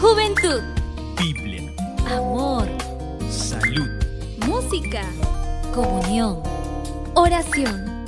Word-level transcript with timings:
Juventud. 0.00 0.62
Biblia. 1.16 1.72
Amor. 2.06 2.68
Salud. 3.28 3.90
Música. 4.46 5.02
Comunión. 5.74 6.40
Oración. 7.16 8.06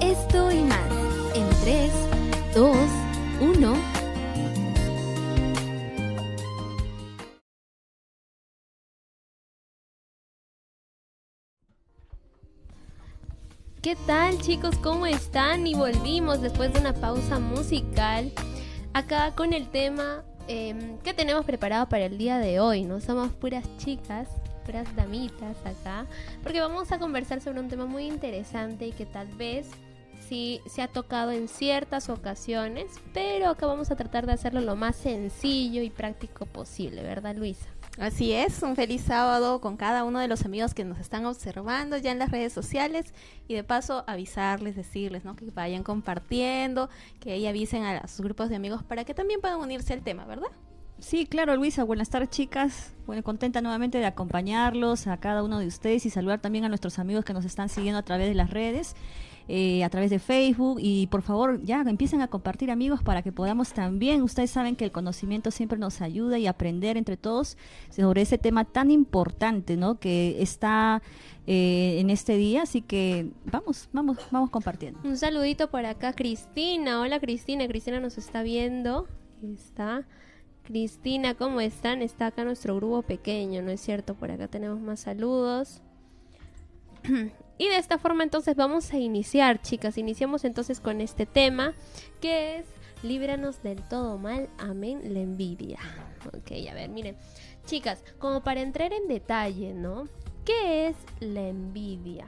Esto 0.00 0.50
y 0.50 0.62
más 0.64 0.80
en 1.32 1.48
3, 1.60 1.92
2, 2.56 2.76
1. 3.40 3.74
¿Qué 13.80 13.96
tal 14.08 14.38
chicos? 14.40 14.76
¿Cómo 14.82 15.06
están? 15.06 15.68
Y 15.68 15.74
volvimos 15.74 16.40
después 16.42 16.72
de 16.72 16.80
una 16.80 16.94
pausa 16.94 17.38
musical 17.38 18.32
acá 18.98 19.32
con 19.36 19.52
el 19.52 19.68
tema 19.68 20.24
em, 20.48 20.98
que 20.98 21.14
tenemos 21.14 21.44
preparado 21.44 21.88
para 21.88 22.06
el 22.06 22.18
día 22.18 22.38
de 22.38 22.58
hoy. 22.58 22.82
No 22.82 23.00
somos 23.00 23.32
puras 23.32 23.64
chicas, 23.76 24.28
puras 24.66 24.94
damitas 24.96 25.56
acá, 25.64 26.06
porque 26.42 26.60
vamos 26.60 26.90
a 26.90 26.98
conversar 26.98 27.40
sobre 27.40 27.60
un 27.60 27.68
tema 27.68 27.86
muy 27.86 28.06
interesante 28.06 28.88
y 28.88 28.92
que 28.92 29.06
tal 29.06 29.28
vez 29.28 29.68
sí 30.28 30.60
se 30.66 30.82
ha 30.82 30.88
tocado 30.88 31.30
en 31.30 31.46
ciertas 31.46 32.08
ocasiones, 32.08 32.86
pero 33.14 33.48
acá 33.50 33.66
vamos 33.66 33.92
a 33.92 33.96
tratar 33.96 34.26
de 34.26 34.32
hacerlo 34.32 34.60
lo 34.60 34.74
más 34.74 34.96
sencillo 34.96 35.80
y 35.82 35.90
práctico 35.90 36.44
posible, 36.46 37.02
¿verdad 37.02 37.36
Luisa? 37.36 37.68
Así 37.98 38.32
es, 38.32 38.62
un 38.62 38.76
feliz 38.76 39.02
sábado 39.02 39.60
con 39.60 39.76
cada 39.76 40.04
uno 40.04 40.20
de 40.20 40.28
los 40.28 40.44
amigos 40.44 40.72
que 40.72 40.84
nos 40.84 41.00
están 41.00 41.26
observando 41.26 41.96
ya 41.96 42.12
en 42.12 42.20
las 42.20 42.30
redes 42.30 42.52
sociales 42.52 43.12
y 43.48 43.54
de 43.54 43.64
paso 43.64 44.04
avisarles, 44.06 44.76
decirles, 44.76 45.24
¿no? 45.24 45.34
Que 45.34 45.50
vayan 45.50 45.82
compartiendo, 45.82 46.90
que 47.18 47.32
ahí 47.32 47.48
avisen 47.48 47.82
a 47.82 48.06
sus 48.06 48.20
grupos 48.20 48.50
de 48.50 48.56
amigos 48.56 48.84
para 48.84 49.04
que 49.04 49.14
también 49.14 49.40
puedan 49.40 49.58
unirse 49.58 49.94
al 49.94 50.02
tema, 50.02 50.24
¿verdad? 50.26 50.46
Sí, 51.00 51.26
claro, 51.26 51.56
Luisa. 51.56 51.82
Buenas 51.82 52.08
tardes, 52.08 52.30
chicas. 52.30 52.92
Bueno, 53.06 53.24
contenta 53.24 53.60
nuevamente 53.62 53.98
de 53.98 54.06
acompañarlos 54.06 55.08
a 55.08 55.16
cada 55.16 55.42
uno 55.42 55.58
de 55.58 55.66
ustedes 55.66 56.06
y 56.06 56.10
saludar 56.10 56.40
también 56.40 56.64
a 56.64 56.68
nuestros 56.68 57.00
amigos 57.00 57.24
que 57.24 57.32
nos 57.32 57.44
están 57.44 57.68
siguiendo 57.68 57.98
a 57.98 58.02
través 58.02 58.28
de 58.28 58.34
las 58.34 58.50
redes. 58.50 58.94
Eh, 59.50 59.82
a 59.82 59.88
través 59.88 60.10
de 60.10 60.18
Facebook 60.18 60.78
y 60.78 61.06
por 61.06 61.22
favor 61.22 61.62
ya 61.62 61.80
empiecen 61.80 62.20
a 62.20 62.28
compartir 62.28 62.70
amigos 62.70 63.02
para 63.02 63.22
que 63.22 63.32
podamos 63.32 63.72
también, 63.72 64.20
ustedes 64.20 64.50
saben 64.50 64.76
que 64.76 64.84
el 64.84 64.92
conocimiento 64.92 65.50
siempre 65.50 65.78
nos 65.78 66.02
ayuda 66.02 66.38
y 66.38 66.46
aprender 66.46 66.98
entre 66.98 67.16
todos 67.16 67.56
sobre 67.88 68.20
ese 68.20 68.36
tema 68.36 68.66
tan 68.66 68.90
importante, 68.90 69.78
¿no? 69.78 69.98
Que 69.98 70.42
está 70.42 71.00
eh, 71.46 71.96
en 71.98 72.10
este 72.10 72.36
día, 72.36 72.64
así 72.64 72.82
que 72.82 73.30
vamos, 73.50 73.88
vamos, 73.90 74.18
vamos 74.30 74.50
compartiendo. 74.50 75.00
Un 75.02 75.16
saludito 75.16 75.70
por 75.70 75.86
acá, 75.86 76.12
Cristina. 76.12 77.00
Hola 77.00 77.18
Cristina, 77.18 77.66
Cristina 77.66 78.00
nos 78.00 78.18
está 78.18 78.42
viendo. 78.42 79.06
Está. 79.42 80.06
Cristina, 80.64 81.32
¿cómo 81.32 81.62
están? 81.62 82.02
Está 82.02 82.26
acá 82.26 82.44
nuestro 82.44 82.76
grupo 82.76 83.00
pequeño, 83.00 83.62
¿no 83.62 83.70
es 83.70 83.80
cierto? 83.80 84.12
Por 84.12 84.30
acá 84.30 84.46
tenemos 84.48 84.78
más 84.78 85.00
saludos. 85.00 85.80
Y 87.58 87.68
de 87.68 87.76
esta 87.76 87.98
forma 87.98 88.22
entonces 88.22 88.56
vamos 88.56 88.92
a 88.92 88.98
iniciar, 88.98 89.60
chicas. 89.60 89.98
Iniciamos 89.98 90.44
entonces 90.44 90.80
con 90.80 91.00
este 91.00 91.26
tema 91.26 91.74
que 92.20 92.58
es 92.58 92.66
líbranos 93.02 93.62
del 93.62 93.82
todo 93.82 94.18
mal, 94.18 94.48
amén, 94.58 95.00
la 95.12 95.20
envidia. 95.20 95.78
Ok, 96.28 96.52
a 96.70 96.74
ver, 96.74 96.88
miren. 96.88 97.16
Chicas, 97.66 98.02
como 98.18 98.42
para 98.42 98.60
entrar 98.62 98.92
en 98.92 99.08
detalle, 99.08 99.74
¿no? 99.74 100.08
¿Qué 100.44 100.88
es 100.88 100.96
la 101.20 101.48
envidia? 101.48 102.26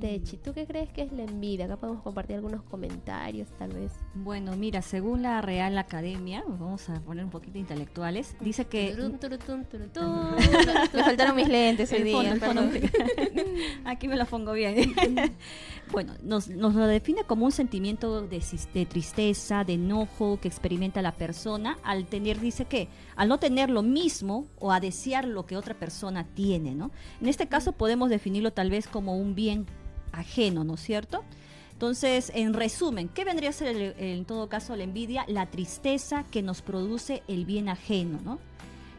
Techi, 0.00 0.36
¿tú 0.36 0.52
qué 0.52 0.66
crees 0.66 0.90
que 0.90 1.02
es 1.02 1.12
la 1.12 1.22
envidia? 1.22 1.64
Acá 1.64 1.76
podemos 1.76 2.02
compartir 2.02 2.36
algunos 2.36 2.62
comentarios, 2.64 3.48
tal 3.58 3.70
vez. 3.72 3.92
Bueno, 4.14 4.56
mira, 4.56 4.82
según 4.82 5.22
la 5.22 5.40
Real 5.40 5.78
Academia, 5.78 6.44
vamos 6.46 6.88
a 6.90 7.00
poner 7.00 7.24
un 7.24 7.30
poquito 7.30 7.58
intelectuales, 7.58 8.36
dice 8.40 8.66
que... 8.66 8.94
Me 10.92 11.02
faltaron 11.02 11.36
mis 11.36 11.48
lentes 11.48 11.90
hoy 11.92 12.02
día. 12.02 12.34
Aquí 13.84 14.08
me 14.08 14.16
la 14.16 14.26
pongo 14.26 14.52
bien. 14.52 14.94
bueno, 15.94 16.12
nos, 16.22 16.48
lo 16.48 16.70
define 16.86 17.22
como 17.22 17.46
un 17.46 17.52
sentimiento 17.52 18.20
de, 18.26 18.86
tristeza, 18.86 19.62
de 19.64 19.74
enojo 19.74 20.38
que 20.40 20.48
experimenta 20.48 21.00
la 21.02 21.12
persona 21.12 21.78
al 21.84 22.06
tener, 22.06 22.40
dice 22.40 22.64
que, 22.64 22.88
al 23.14 23.28
no 23.28 23.38
tener 23.38 23.70
lo 23.70 23.82
mismo 23.82 24.48
o 24.58 24.72
a 24.72 24.80
desear 24.80 25.24
lo 25.24 25.46
que 25.46 25.56
otra 25.56 25.74
persona 25.74 26.26
tiene, 26.34 26.74
¿no? 26.74 26.90
En 27.20 27.28
este 27.28 27.46
caso 27.46 27.72
podemos 27.72 28.10
definirlo 28.10 28.52
tal 28.52 28.70
vez 28.70 28.88
como 28.88 29.16
un 29.16 29.36
bien 29.36 29.66
ajeno, 30.10 30.64
¿no 30.64 30.74
es 30.74 30.80
cierto? 30.80 31.22
Entonces, 31.72 32.32
en 32.34 32.54
resumen, 32.54 33.08
¿qué 33.08 33.24
vendría 33.24 33.50
a 33.50 33.52
ser 33.52 33.76
el- 33.76 33.94
en 33.98 34.24
todo 34.24 34.48
caso 34.48 34.74
la 34.76 34.84
envidia? 34.84 35.24
La 35.28 35.46
tristeza 35.46 36.24
que 36.30 36.42
nos 36.42 36.60
produce 36.60 37.22
el 37.28 37.44
bien 37.44 37.68
ajeno, 37.68 38.18
¿no? 38.24 38.38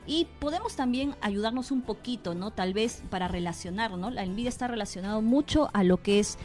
Y 0.07 0.27
podemos 0.39 0.75
también 0.75 1.15
ayudarnos 1.21 1.71
un 1.71 1.81
poquito, 1.81 2.35
¿no? 2.35 2.51
Tal 2.51 2.73
vez 2.73 3.01
para 3.09 3.27
relacionar, 3.27 3.97
¿no? 3.97 4.11
La 4.11 4.23
envidia 4.23 4.49
está 4.49 4.67
relacionado 4.67 5.23
mucho 5.23 5.71
a 5.73 5.83
lo 5.83 5.97
que 6.03 6.19
es, 6.19 6.37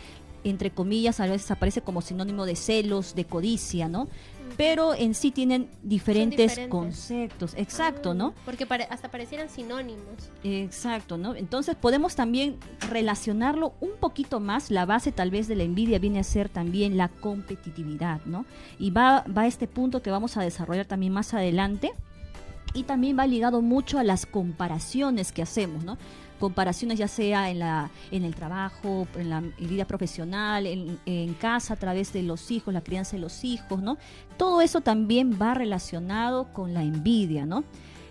entre 0.44 0.70
comillas, 0.70 1.20
a 1.20 1.26
veces 1.26 1.50
aparece 1.50 1.80
como 1.82 2.00
sinónimo 2.02 2.46
de 2.46 2.56
celos, 2.56 3.14
de 3.14 3.24
codicia, 3.24 3.88
¿no? 3.88 4.08
Pero 4.56 4.94
en 4.94 5.14
sí 5.14 5.30
tienen 5.30 5.68
diferentes, 5.82 6.38
diferentes. 6.50 6.68
conceptos, 6.70 7.54
exacto, 7.56 8.14
¿no? 8.14 8.34
Ah, 8.36 8.40
Porque 8.44 8.66
pare- 8.66 8.88
hasta 8.90 9.08
parecieran 9.10 9.48
sinónimos. 9.48 10.30
Exacto, 10.42 11.16
¿no? 11.16 11.34
Entonces 11.36 11.76
podemos 11.76 12.16
también 12.16 12.56
relacionarlo 12.90 13.74
un 13.80 13.92
poquito 14.00 14.40
más. 14.40 14.70
La 14.70 14.86
base 14.86 15.12
tal 15.12 15.30
vez 15.30 15.46
de 15.48 15.54
la 15.56 15.62
envidia 15.62 15.98
viene 15.98 16.18
a 16.18 16.24
ser 16.24 16.48
también 16.48 16.96
la 16.96 17.08
competitividad, 17.08 18.20
¿no? 18.26 18.44
Y 18.78 18.90
va, 18.90 19.24
va 19.34 19.42
a 19.42 19.46
este 19.46 19.66
punto 19.68 20.02
que 20.02 20.10
vamos 20.10 20.36
a 20.36 20.42
desarrollar 20.42 20.84
también 20.86 21.12
más 21.12 21.32
adelante. 21.32 21.92
Y 22.72 22.84
también 22.84 23.18
va 23.18 23.26
ligado 23.26 23.62
mucho 23.62 23.98
a 23.98 24.04
las 24.04 24.26
comparaciones 24.26 25.32
que 25.32 25.42
hacemos, 25.42 25.84
¿no? 25.84 25.98
Comparaciones 26.38 26.98
ya 26.98 27.08
sea 27.08 27.50
en, 27.50 27.58
la, 27.58 27.90
en 28.10 28.24
el 28.24 28.34
trabajo, 28.34 29.06
en 29.16 29.28
la 29.28 29.40
vida 29.58 29.84
profesional, 29.86 30.66
en, 30.66 30.98
en 31.04 31.34
casa, 31.34 31.74
a 31.74 31.76
través 31.76 32.12
de 32.12 32.22
los 32.22 32.50
hijos, 32.50 32.72
la 32.72 32.80
crianza 32.80 33.16
de 33.16 33.22
los 33.22 33.44
hijos, 33.44 33.82
¿no? 33.82 33.98
Todo 34.36 34.62
eso 34.62 34.80
también 34.80 35.38
va 35.40 35.54
relacionado 35.54 36.52
con 36.52 36.72
la 36.72 36.82
envidia, 36.82 37.44
¿no? 37.44 37.64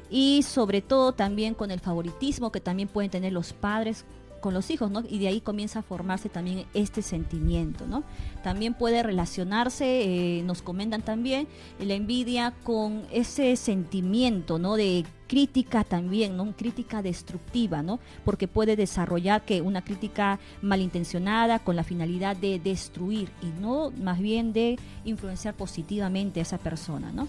y 0.10 0.44
sobre 0.44 0.82
todo 0.82 1.14
también 1.14 1.54
con 1.54 1.72
el 1.72 1.80
favoritismo 1.80 2.52
que 2.52 2.60
también 2.60 2.88
pueden 2.88 3.12
tener 3.12 3.32
los 3.32 3.54
padres 3.54 4.06
con 4.40 4.54
los 4.54 4.70
hijos, 4.70 4.92
¿no? 4.92 5.04
Y 5.08 5.20
de 5.20 5.28
ahí 5.28 5.42
comienza 5.42 5.80
a 5.80 5.84
formarse 5.84 6.30
también 6.30 6.66
este 6.74 7.02
sentimiento, 7.02 7.86
¿no? 7.88 8.04
También 8.44 8.74
puede 8.74 9.04
relacionarse, 9.04 10.40
eh, 10.40 10.44
nos 10.44 10.62
comentan 10.62 11.02
también, 11.02 11.48
la 11.80 11.94
envidia 11.94 12.54
con 12.64 13.04
ese 13.12 13.56
sentimiento, 13.56 14.60
¿no? 14.60 14.76
De 14.76 15.06
crítica 15.28 15.84
también, 15.84 16.36
¿no? 16.38 16.56
Crítica 16.56 17.02
destructiva, 17.02 17.84
¿no? 17.84 18.00
Porque 18.26 18.48
puede 18.48 18.76
desarrollar 18.76 19.44
que 19.46 19.62
una 19.62 19.84
crítica 19.84 20.40
malintencionada 20.62 21.60
con 21.60 21.76
la 21.76 21.84
finalidad 21.84 22.36
de 22.36 22.60
destruir 22.60 23.30
y 23.42 23.62
no 23.62 23.92
más 23.92 24.20
bien 24.20 24.54
de 24.54 24.78
influenciar 25.06 25.54
positivamente 25.54 26.40
a 26.40 26.44
esa 26.44 26.58
persona, 26.58 27.12
¿no? 27.12 27.28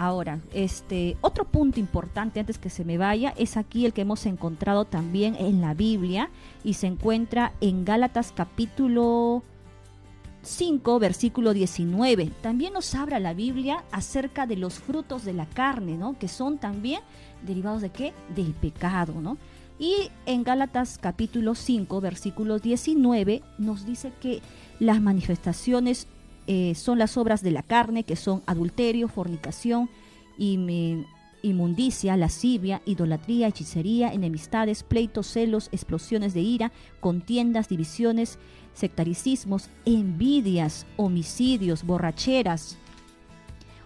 Ahora, 0.00 0.38
este 0.54 1.16
otro 1.22 1.44
punto 1.44 1.80
importante 1.80 2.38
antes 2.38 2.56
que 2.56 2.70
se 2.70 2.84
me 2.84 2.98
vaya 2.98 3.34
es 3.36 3.56
aquí 3.56 3.84
el 3.84 3.92
que 3.92 4.02
hemos 4.02 4.26
encontrado 4.26 4.84
también 4.84 5.34
en 5.34 5.60
la 5.60 5.74
Biblia 5.74 6.30
y 6.62 6.74
se 6.74 6.86
encuentra 6.86 7.52
en 7.60 7.84
Gálatas 7.84 8.32
capítulo 8.32 9.42
5, 10.42 11.00
versículo 11.00 11.52
19. 11.52 12.30
También 12.40 12.74
nos 12.74 12.94
habla 12.94 13.18
la 13.18 13.34
Biblia 13.34 13.82
acerca 13.90 14.46
de 14.46 14.54
los 14.54 14.74
frutos 14.74 15.24
de 15.24 15.32
la 15.32 15.46
carne, 15.46 15.98
¿no? 15.98 16.16
Que 16.16 16.28
son 16.28 16.58
también 16.58 17.00
derivados 17.44 17.82
de 17.82 17.90
qué? 17.90 18.12
Del 18.36 18.54
pecado, 18.54 19.20
¿no? 19.20 19.36
Y 19.80 20.12
en 20.26 20.44
Gálatas 20.44 20.98
capítulo 20.98 21.56
5, 21.56 22.00
versículo 22.00 22.60
19 22.60 23.42
nos 23.58 23.84
dice 23.84 24.12
que 24.20 24.42
las 24.78 25.00
manifestaciones 25.00 26.06
eh, 26.50 26.74
son 26.74 26.98
las 26.98 27.18
obras 27.18 27.42
de 27.42 27.50
la 27.50 27.62
carne, 27.62 28.04
que 28.04 28.16
son 28.16 28.42
adulterio, 28.46 29.08
fornicación, 29.08 29.90
inmundicia, 31.42 32.16
lascivia, 32.16 32.80
idolatría, 32.86 33.48
hechicería, 33.48 34.14
enemistades, 34.14 34.82
pleitos, 34.82 35.26
celos, 35.26 35.68
explosiones 35.72 36.32
de 36.32 36.40
ira, 36.40 36.72
contiendas, 37.00 37.68
divisiones, 37.68 38.38
sectaricismos, 38.72 39.68
envidias, 39.84 40.86
homicidios, 40.96 41.84
borracheras, 41.84 42.78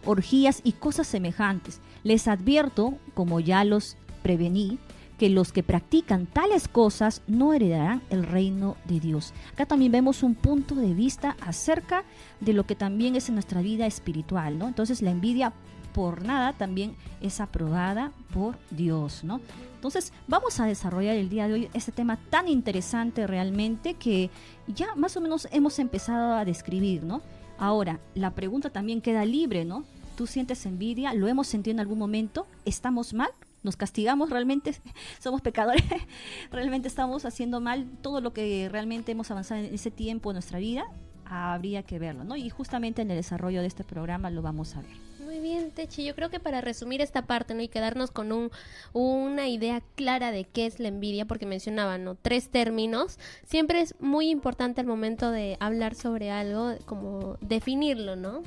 orgías 0.05 0.61
y 0.62 0.73
cosas 0.73 1.08
semejantes. 1.08 1.81
Les 2.05 2.29
advierto, 2.29 2.97
como 3.15 3.41
ya 3.41 3.65
los 3.65 3.97
prevení, 4.23 4.79
que 5.23 5.31
los 5.31 5.53
que 5.53 5.63
practican 5.63 6.27
tales 6.27 6.67
cosas 6.67 7.23
no 7.29 7.55
heredarán 7.55 8.03
el 8.11 8.25
reino 8.25 8.77
de 8.87 8.99
Dios. 8.99 9.33
Acá 9.53 9.67
también 9.67 9.93
vemos 9.93 10.25
un 10.25 10.35
punto 10.35 10.75
de 10.75 10.95
vista 10.95 11.37
acerca 11.41 12.03
de 12.41 12.53
lo 12.53 12.67
que 12.67 12.75
también 12.75 13.15
es 13.15 13.29
en 13.29 13.37
nuestra 13.37 13.63
vida 13.63 13.87
espiritual, 13.87 14.59
¿no? 14.59 14.67
Entonces 14.67 15.01
la 15.01 15.13
envidia 15.13 15.53
por 15.95 16.25
nada 16.25 16.55
también 16.55 16.97
es 17.21 17.41
aprobada 17.41 18.11
por 18.35 18.59
Dios, 18.73 19.23
¿no? 19.23 19.41
Entonces 19.77 20.13
vamos 20.27 20.59
a 20.59 20.67
desarrollar 20.67 21.15
el 21.15 21.29
día 21.29 21.47
de 21.47 21.55
hoy 21.55 21.71
este 21.73 21.93
tema 21.93 22.17
tan 22.29 22.49
interesante 22.49 23.29
realmente 23.29 23.95
que 23.95 24.29
ya 24.67 24.97
más 24.97 25.17
o 25.17 25.21
menos 25.21 25.47
hemos 25.53 25.79
empezado 25.79 26.35
a 26.35 26.45
describir, 26.45 27.05
¿no? 27.05 27.23
Ahora, 27.59 28.01
la 28.17 28.35
pregunta 28.35 28.71
también 28.71 29.01
queda 29.01 29.25
libre, 29.25 29.65
¿no? 29.65 29.85
tú 30.17 30.27
sientes 30.27 30.67
envidia, 30.67 31.15
lo 31.15 31.29
hemos 31.29 31.47
sentido 31.47 31.73
en 31.73 31.81
algún 31.81 31.99
momento, 31.99 32.47
estamos 32.65 33.15
mal, 33.15 33.31
nos 33.62 33.76
castigamos 33.76 34.31
realmente, 34.31 34.75
somos 35.20 35.41
pecadores, 35.41 35.85
realmente 36.50 36.88
estamos 36.88 37.25
haciendo 37.25 37.61
mal 37.61 37.87
todo 38.03 38.20
lo 38.20 38.32
que 38.32 38.69
realmente 38.70 39.12
hemos 39.12 39.31
avanzado 39.31 39.61
en 39.61 39.75
ese 39.75 39.91
tiempo 39.91 40.31
en 40.31 40.35
nuestra 40.35 40.59
vida, 40.59 40.85
habría 41.25 41.82
que 41.82 41.99
verlo, 41.99 42.25
¿no? 42.25 42.37
Y 42.37 42.50
justamente 42.50 43.03
en 43.03 43.11
el 43.11 43.17
desarrollo 43.17 43.61
de 43.61 43.67
este 43.67 43.85
programa 43.85 44.31
lo 44.31 44.43
vamos 44.43 44.76
a 44.76 44.82
ver. 44.82 45.12
Muy 45.25 45.38
bien, 45.38 45.70
Techi. 45.70 46.05
Yo 46.05 46.14
creo 46.14 46.29
que 46.29 46.41
para 46.41 46.61
resumir 46.61 47.00
esta 47.00 47.23
parte, 47.23 47.55
¿no? 47.55 47.62
Y 47.62 47.69
quedarnos 47.69 48.11
con 48.11 48.32
un, 48.32 48.50
una 48.93 49.49
idea 49.49 49.82
clara 49.94 50.31
de 50.31 50.44
qué 50.44 50.67
es 50.67 50.79
la 50.79 50.88
envidia, 50.88 51.25
porque 51.25 51.47
mencionaban, 51.47 52.05
¿no? 52.05 52.17
Tres 52.17 52.50
términos. 52.50 53.19
Siempre 53.44 53.81
es 53.81 53.94
muy 53.99 54.29
importante 54.29 54.82
al 54.82 54.87
momento 54.87 55.31
de 55.31 55.56
hablar 55.58 55.94
sobre 55.94 56.31
algo, 56.31 56.75
como 56.85 57.38
definirlo, 57.41 58.15
¿no? 58.15 58.43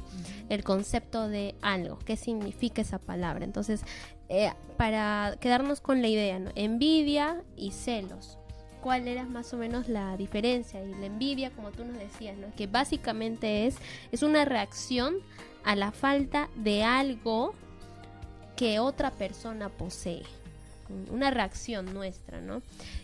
El 0.50 0.64
concepto 0.64 1.28
de 1.28 1.56
algo, 1.62 1.98
qué 2.06 2.18
significa 2.18 2.84
esa 2.84 3.00
palabra. 3.00 3.46
Entonces, 3.46 3.82
eh, 4.30 4.52
para 4.78 5.38
quedarnos 5.40 5.82
con 5.82 6.02
la 6.02 6.08
idea, 6.08 6.40
¿no? 6.40 6.52
Envidia 6.56 7.44
y 7.56 7.72
celos 7.72 8.38
cuál 8.86 9.08
era 9.08 9.24
más 9.24 9.52
o 9.52 9.58
menos 9.58 9.90
la 9.90 10.16
diferencia 10.16 10.80
y 10.84 10.94
la 10.94 11.08
envidia, 11.08 11.50
como 11.50 11.72
tú 11.72 11.84
nos 11.84 11.98
decías, 11.98 12.38
¿no? 12.38 12.54
que 12.56 12.68
básicamente 12.68 13.66
es, 13.66 13.78
es 14.12 14.22
una 14.22 14.46
reacción 14.46 15.16
a 15.64 15.76
la 15.76 15.92
falta 15.92 16.50
de 16.56 16.84
algo 16.84 17.56
que 18.56 18.78
otra 18.78 19.10
persona 19.10 19.70
posee. 19.70 20.22
Una 21.10 21.32
reacción 21.32 21.96
nuestra, 21.96 22.42
¿no? 22.42 22.62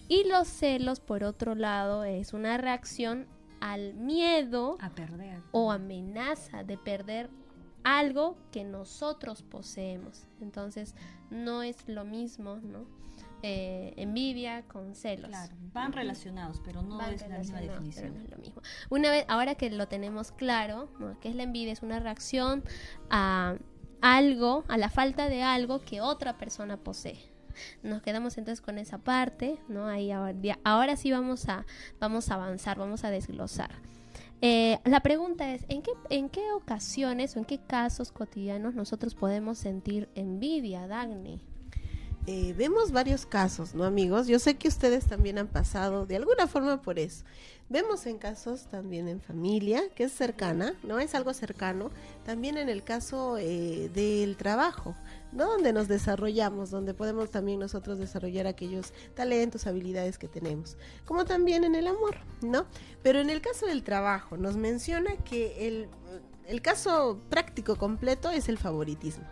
Y 0.08 0.26
los 0.26 0.48
celos, 0.48 1.00
por 1.00 1.24
otro 1.24 1.56
lado, 1.56 2.04
es 2.04 2.34
una 2.34 2.60
reacción 2.60 3.26
al 3.60 3.96
miedo 3.96 4.78
A 4.82 4.92
perder. 4.92 5.40
o 5.52 5.72
amenaza 5.72 6.64
de 6.64 6.78
perder 6.78 7.32
algo 7.84 8.38
que 8.52 8.64
nosotros 8.64 9.42
poseemos. 9.44 10.28
Entonces, 10.42 10.96
no 11.30 11.64
es 11.64 11.88
lo 11.88 12.06
mismo, 12.06 12.58
¿no? 12.58 12.86
Eh, 13.44 13.94
envidia 13.98 14.62
con 14.68 14.94
celos. 14.94 15.30
Claro, 15.30 15.56
van 15.74 15.94
relacionados, 15.94 16.62
pero 16.64 16.84
no 16.84 16.98
Van 16.98 17.14
es 17.14 17.28
la 17.28 17.40
misma 17.40 17.60
definición. 17.60 18.14
no 18.14 18.22
es 18.22 18.30
lo 18.30 18.38
mismo. 18.38 18.62
Una 18.90 19.10
vez, 19.10 19.26
ahora 19.28 19.56
que 19.56 19.72
lo 19.72 19.88
tenemos 19.88 20.32
claro, 20.32 20.92
¿no? 21.00 21.20
que 21.20 21.30
es 21.30 21.36
la 21.36 21.44
envidia, 21.44 21.74
es 21.74 21.82
una 21.82 22.00
reacción 22.00 22.64
a 23.10 23.56
algo, 24.02 24.64
a 24.68 24.78
la 24.78 24.90
falta 24.90 25.28
de 25.28 25.42
algo 25.42 25.82
que 25.82 26.02
otra 26.02 26.38
persona 26.38 26.78
posee. 26.78 27.20
Nos 27.82 28.04
quedamos 28.04 28.38
entonces 28.38 28.62
con 28.62 28.78
esa 28.78 29.00
parte, 29.00 29.60
¿no? 29.68 29.88
Ahí 29.88 30.12
ahora, 30.12 30.36
ahora 30.64 30.96
sí 30.96 31.12
vamos 31.12 31.50
a, 31.50 31.66
vamos 32.00 32.30
a 32.30 32.36
avanzar, 32.36 32.78
vamos 32.78 33.04
a 33.04 33.10
desglosar. 33.10 33.72
Eh, 34.42 34.80
la 34.86 35.02
pregunta 35.02 35.54
es, 35.54 35.64
¿en 35.70 35.84
qué, 35.84 35.92
¿en 36.10 36.30
qué 36.30 36.52
ocasiones 36.54 37.36
o 37.36 37.40
en 37.40 37.46
qué 37.46 37.60
casos 37.60 38.12
cotidianos 38.12 38.74
nosotros 38.74 39.14
podemos 39.14 39.60
sentir 39.60 40.10
envidia, 40.16 40.88
Dagny? 40.88 41.42
Eh, 42.28 42.54
vemos 42.58 42.92
varios 42.92 43.26
casos, 43.26 43.74
¿no, 43.74 43.84
amigos? 43.84 44.28
Yo 44.28 44.38
sé 44.38 44.56
que 44.56 44.68
ustedes 44.68 45.06
también 45.08 45.40
han 45.40 45.48
pasado 45.48 46.06
de 46.06 46.16
alguna 46.16 46.48
forma 46.48 46.82
por 46.82 47.00
eso. 47.00 47.24
Vemos 47.72 48.06
en 48.06 48.18
casos 48.18 48.66
también 48.66 49.08
en 49.08 49.22
familia, 49.22 49.82
que 49.96 50.04
es 50.04 50.12
cercana, 50.12 50.76
¿no? 50.84 51.00
Es 51.00 51.16
algo 51.16 51.34
cercano. 51.34 51.90
También 52.26 52.58
en 52.58 52.68
el 52.68 52.84
caso 52.84 53.38
eh, 53.38 53.90
del 53.94 54.36
trabajo, 54.36 54.94
¿no? 55.32 55.46
Donde 55.46 55.72
nos 55.72 55.88
desarrollamos, 55.88 56.70
donde 56.70 56.94
podemos 56.94 57.32
también 57.32 57.62
nosotros 57.62 57.98
desarrollar 57.98 58.46
aquellos 58.46 58.92
talentos, 59.16 59.68
habilidades 59.68 60.18
que 60.18 60.28
tenemos. 60.28 60.76
Como 61.06 61.24
también 61.24 61.64
en 61.64 61.76
el 61.76 61.88
amor, 61.88 62.18
¿no? 62.42 62.66
Pero 63.04 63.22
en 63.22 63.30
el 63.30 63.40
caso 63.40 63.66
del 63.66 63.84
trabajo, 63.84 64.36
nos 64.36 64.58
menciona 64.58 65.16
que 65.24 65.66
el, 65.66 65.88
el 66.48 66.62
caso 66.62 67.22
práctico 67.30 67.78
completo 67.78 68.32
es 68.32 68.50
el 68.50 68.58
favoritismo 68.58 69.24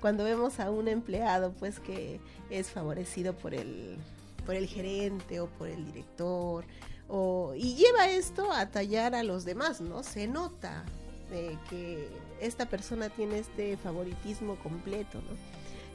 cuando 0.00 0.24
vemos 0.24 0.60
a 0.60 0.70
un 0.70 0.88
empleado 0.88 1.52
pues 1.52 1.80
que 1.80 2.20
es 2.50 2.68
favorecido 2.68 3.32
por 3.32 3.54
el 3.54 3.96
por 4.44 4.54
el 4.54 4.66
gerente 4.66 5.40
o 5.40 5.46
por 5.46 5.68
el 5.68 5.86
director 5.86 6.64
o 7.08 7.54
y 7.54 7.74
lleva 7.74 8.08
esto 8.08 8.52
a 8.52 8.70
tallar 8.70 9.14
a 9.14 9.22
los 9.22 9.44
demás 9.44 9.80
no 9.80 10.02
se 10.02 10.26
nota 10.26 10.84
eh, 11.30 11.56
que 11.70 12.08
esta 12.40 12.66
persona 12.66 13.08
tiene 13.08 13.38
este 13.38 13.76
favoritismo 13.76 14.56
completo 14.56 15.18
no 15.18 15.36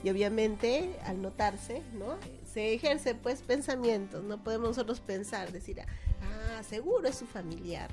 y 0.04 0.10
obviamente 0.10 0.96
al 1.06 1.22
notarse 1.22 1.82
no 1.94 2.18
se 2.52 2.74
ejerce 2.74 3.16
pues 3.16 3.42
pensamientos 3.42 4.24
no 4.24 4.44
podemos 4.44 4.70
nosotros 4.70 5.00
pensar 5.00 5.52
decir 5.52 5.82
ah 5.82 6.64
seguro 6.64 7.08
es 7.08 7.16
su 7.16 7.26
familiar 7.26 7.90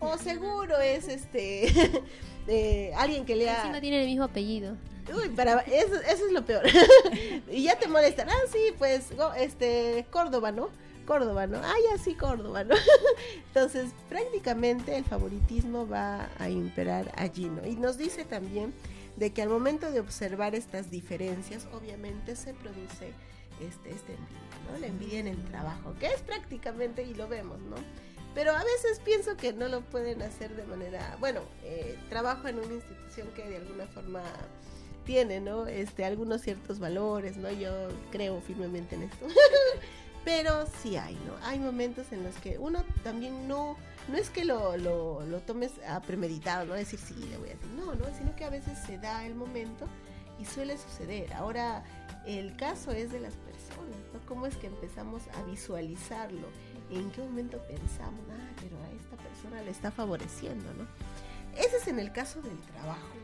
o 0.00 0.16
seguro 0.16 0.78
es 0.78 1.08
este 1.08 1.68
eh, 2.48 2.92
alguien 2.96 3.24
que 3.24 3.36
le 3.36 3.48
ha 3.50 3.70
no 3.70 3.80
tienen 3.80 4.00
el 4.00 4.06
mismo 4.06 4.24
apellido. 4.24 4.76
Uy, 5.14 5.28
para 5.30 5.60
eso, 5.60 5.94
eso 6.08 6.26
es 6.26 6.32
lo 6.32 6.44
peor. 6.44 6.64
y 7.50 7.64
ya 7.64 7.78
te 7.78 7.88
molestan. 7.88 8.28
Ah, 8.30 8.42
sí, 8.50 8.58
pues, 8.78 9.08
este, 9.36 10.06
Córdoba, 10.10 10.52
¿no? 10.52 10.70
Córdoba, 11.10 11.48
¿no? 11.48 11.58
Ah, 11.58 11.74
ya 11.90 11.98
sí, 11.98 12.14
Córdoba, 12.14 12.62
¿no? 12.62 12.76
Entonces, 13.48 13.90
prácticamente 14.08 14.96
el 14.96 15.04
favoritismo 15.04 15.88
va 15.88 16.28
a 16.38 16.48
imperar 16.48 17.10
allí, 17.16 17.46
¿no? 17.46 17.66
Y 17.66 17.74
nos 17.74 17.98
dice 17.98 18.24
también 18.24 18.72
de 19.16 19.32
que 19.32 19.42
al 19.42 19.48
momento 19.48 19.90
de 19.90 19.98
observar 19.98 20.54
estas 20.54 20.88
diferencias, 20.88 21.66
obviamente 21.72 22.36
se 22.36 22.54
produce 22.54 23.12
este, 23.60 23.90
este 23.90 24.12
envidia, 24.12 24.70
¿no? 24.70 24.78
La 24.78 24.86
envidia 24.86 25.18
en 25.18 25.26
el 25.26 25.44
trabajo, 25.46 25.96
que 25.98 26.06
es 26.06 26.20
prácticamente, 26.20 27.02
y 27.02 27.12
lo 27.14 27.26
vemos, 27.26 27.58
¿no? 27.62 27.74
Pero 28.32 28.52
a 28.52 28.62
veces 28.62 29.00
pienso 29.04 29.36
que 29.36 29.52
no 29.52 29.66
lo 29.66 29.80
pueden 29.80 30.22
hacer 30.22 30.54
de 30.54 30.62
manera, 30.62 31.16
bueno, 31.18 31.40
eh, 31.64 31.98
trabajo 32.08 32.46
en 32.46 32.60
una 32.60 32.72
institución 32.72 33.26
que 33.34 33.48
de 33.48 33.56
alguna 33.56 33.88
forma 33.88 34.22
tiene, 35.04 35.40
¿no? 35.40 35.66
Este, 35.66 36.04
algunos 36.04 36.42
ciertos 36.42 36.78
valores, 36.78 37.36
¿no? 37.36 37.50
Yo 37.50 37.88
creo 38.12 38.40
firmemente 38.42 38.94
en 38.94 39.02
esto. 39.02 39.26
Pero 40.24 40.66
sí 40.82 40.96
hay, 40.96 41.14
¿no? 41.26 41.34
Hay 41.46 41.58
momentos 41.58 42.12
en 42.12 42.22
los 42.22 42.34
que 42.36 42.58
uno 42.58 42.84
también 43.02 43.48
no, 43.48 43.76
no 44.08 44.18
es 44.18 44.28
que 44.28 44.44
lo, 44.44 44.76
lo, 44.76 45.24
lo 45.24 45.40
tomes 45.40 45.72
premeditado, 46.06 46.66
¿no? 46.66 46.74
Decir, 46.74 46.98
sí, 46.98 47.14
le 47.14 47.38
voy 47.38 47.48
a 47.48 47.52
decir, 47.54 47.70
no, 47.76 47.94
¿no? 47.94 48.04
Sino 48.16 48.36
que 48.36 48.44
a 48.44 48.50
veces 48.50 48.78
se 48.86 48.98
da 48.98 49.24
el 49.24 49.34
momento 49.34 49.86
y 50.38 50.44
suele 50.44 50.76
suceder. 50.76 51.32
Ahora, 51.32 51.84
el 52.26 52.56
caso 52.56 52.92
es 52.92 53.10
de 53.12 53.20
las 53.20 53.34
personas, 53.34 53.96
¿no? 54.12 54.20
¿Cómo 54.26 54.46
es 54.46 54.56
que 54.56 54.66
empezamos 54.66 55.22
a 55.34 55.42
visualizarlo? 55.44 56.48
¿En 56.90 57.10
qué 57.12 57.22
momento 57.22 57.58
pensamos, 57.68 58.20
ah, 58.30 58.50
pero 58.60 58.76
a 58.82 58.90
esta 58.90 59.16
persona 59.16 59.62
le 59.62 59.70
está 59.70 59.90
favoreciendo, 59.90 60.66
¿no? 60.74 60.86
Ese 61.56 61.76
es 61.76 61.88
en 61.88 61.98
el 61.98 62.12
caso 62.12 62.42
del 62.42 62.58
trabajo. 62.60 63.19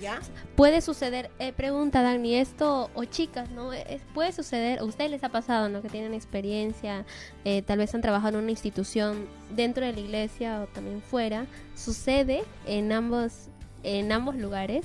¿Ya? 0.00 0.20
Puede 0.56 0.80
suceder, 0.80 1.30
eh, 1.38 1.52
pregunta 1.52 2.02
Dani, 2.02 2.34
esto, 2.36 2.90
o 2.94 3.04
chicas, 3.04 3.50
¿no? 3.50 3.72
Es- 3.72 4.02
puede 4.14 4.32
suceder, 4.32 4.80
a 4.80 4.84
ustedes 4.84 5.10
les 5.10 5.24
ha 5.24 5.30
pasado, 5.30 5.68
¿no? 5.68 5.80
Que 5.82 5.88
tienen 5.88 6.12
experiencia, 6.14 7.04
eh, 7.44 7.62
tal 7.62 7.78
vez 7.78 7.94
han 7.94 8.02
trabajado 8.02 8.36
en 8.38 8.44
una 8.44 8.50
institución 8.52 9.26
dentro 9.54 9.86
de 9.86 9.92
la 9.92 10.00
iglesia 10.00 10.60
o 10.62 10.66
también 10.66 11.00
fuera. 11.02 11.46
¿Sucede 11.74 12.44
en 12.66 12.92
ambos, 12.92 13.32
en 13.82 14.12
ambos 14.12 14.36
lugares? 14.36 14.84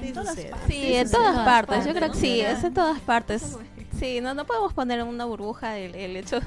Sí 0.00 0.08
En 0.08 0.12
todas 0.14 0.36
partes. 0.36 0.60
Sí, 0.68 0.94
en 0.94 1.08
sucede. 1.08 1.22
todas 1.24 1.44
partes. 1.44 1.84
Yo 1.86 1.94
creo 1.94 2.08
¿no? 2.08 2.12
que 2.14 2.20
sí, 2.20 2.40
es 2.40 2.62
en 2.64 2.74
todas 2.74 3.00
partes. 3.00 3.56
Sí, 3.98 4.20
no, 4.20 4.34
no 4.34 4.44
podemos 4.44 4.74
poner 4.74 5.00
en 5.00 5.06
una 5.06 5.24
burbuja 5.24 5.78
el, 5.78 5.94
el 5.94 6.16
hecho 6.16 6.38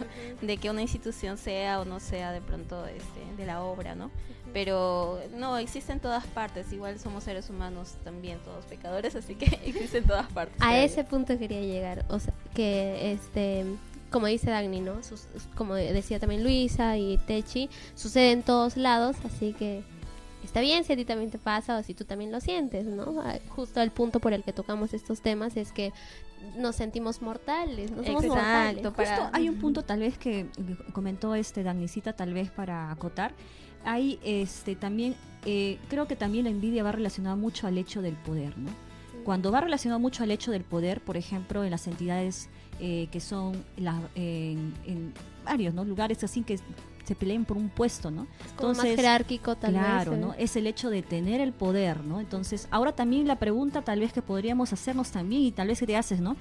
de 0.42 0.58
que 0.58 0.70
una 0.70 0.84
institución 0.84 1.36
sea 1.38 1.80
o 1.80 1.86
no 1.86 2.00
sea 2.00 2.32
de 2.32 2.42
pronto 2.42 2.86
este, 2.86 3.36
de 3.38 3.46
la 3.48 3.64
obra, 3.64 3.96
¿no? 3.96 4.12
Pero 4.54 5.20
no, 5.36 5.58
existe 5.58 5.92
en 5.92 6.00
todas 6.00 6.26
partes. 6.26 6.72
Igual 6.74 7.00
somos 7.00 7.24
seres 7.24 7.50
humanos 7.50 7.96
también, 8.04 8.40
todos 8.40 8.66
pecadores, 8.66 9.16
así 9.16 9.36
que 9.36 9.46
existe 9.66 10.00
en 10.00 10.06
todas 10.06 10.28
partes. 10.32 10.58
A 10.62 10.78
ese 10.78 11.04
punto 11.04 11.38
quería 11.38 11.62
llegar, 11.62 12.06
o 12.10 12.20
sea, 12.20 12.34
que 12.56 13.12
este, 13.12 13.66
como 14.12 14.26
dice 14.28 14.50
Dagny, 14.50 14.82
¿no? 14.82 15.04
Sus- 15.04 15.28
como 15.56 15.76
decía 15.76 16.20
también 16.20 16.44
Luisa 16.44 16.98
y 16.98 17.18
Techi, 17.20 17.70
sucede 17.96 18.32
en 18.32 18.42
todos 18.44 18.76
lados, 18.76 19.18
así 19.24 19.54
que 19.54 19.84
está 20.44 20.62
bien 20.62 20.84
si 20.84 20.94
a 20.94 20.96
ti 20.96 21.06
también 21.06 21.30
te 21.30 21.38
pasa 21.38 21.78
o 21.78 21.84
si 21.84 21.94
tú 21.94 22.06
también 22.06 22.32
lo 22.32 22.40
sientes, 22.42 22.86
¿no? 22.86 23.22
Justo 23.50 23.82
el 23.82 23.92
punto 23.92 24.20
por 24.20 24.34
el 24.34 24.44
que 24.44 24.52
tocamos 24.54 24.94
estos 24.96 25.22
temas 25.22 25.58
es 25.58 25.72
que 25.72 25.94
nos 26.58 26.76
sentimos 26.78 27.22
mortales, 27.22 27.92
no 27.92 28.04
somos 28.04 28.26
mortales. 28.26 28.78
Exacto, 28.78 28.90
Justo 28.90 29.16
para- 29.26 29.30
hay 29.38 29.48
un 29.50 29.60
punto 29.60 29.84
tal 29.84 30.00
vez 30.00 30.18
que 30.18 30.48
comentó 30.94 31.36
este 31.36 31.62
Dagnicita 31.62 32.14
tal 32.14 32.34
vez 32.34 32.50
para 32.50 32.90
acotar. 32.92 33.34
Hay 33.84 34.20
este 34.24 34.76
también 34.76 35.16
eh, 35.46 35.78
creo 35.90 36.08
que 36.08 36.16
también 36.16 36.44
la 36.46 36.52
envidia 36.52 36.84
va 36.84 36.92
relacionada 36.92 37.36
mucho 37.36 37.66
al 37.68 37.78
hecho 37.78 38.02
del 38.02 38.16
poder, 38.16 38.58
¿no? 38.58 38.70
Cuando 39.24 39.52
va 39.52 39.62
relacionado 39.62 40.00
mucho 40.00 40.24
al 40.24 40.32
hecho 40.32 40.52
del 40.52 40.64
poder, 40.64 41.02
por 41.02 41.16
ejemplo, 41.18 41.64
en 41.64 41.72
las 41.72 41.88
entidades 41.88 42.50
eh, 42.80 43.08
que 43.12 43.20
son 43.20 43.64
la- 43.78 44.02
en, 44.16 44.74
en 44.86 45.14
varios 45.46 45.74
¿no? 45.74 45.84
lugares 45.86 46.24
así 46.24 46.42
que 46.44 46.58
se 47.04 47.16
peleen 47.16 47.44
por 47.44 47.58
un 47.58 47.70
puesto, 47.70 48.12
¿no? 48.12 48.28
como 48.56 48.74
más 48.74 48.84
jerárquico 48.86 49.56
tal 49.58 49.72
claro, 49.74 50.12
vez. 50.12 50.20
¿eh? 50.20 50.24
¿no? 50.24 50.34
Es 50.36 50.56
el 50.56 50.68
hecho 50.68 50.90
de 50.92 51.02
tener 51.02 51.42
el 51.42 51.54
poder, 51.54 52.04
¿no? 52.06 52.20
Entonces, 52.20 52.68
ahora 52.70 52.92
también 52.94 53.28
la 53.28 53.38
pregunta 53.38 53.82
tal 53.82 54.00
vez 54.00 54.14
que 54.14 54.22
podríamos 54.22 54.72
hacernos 54.74 55.10
también 55.12 55.42
y 55.42 55.52
tal 55.52 55.68
vez 55.70 55.80
que 55.80 55.88
te 55.88 55.96
haces, 55.98 56.22
¿no? 56.22 56.36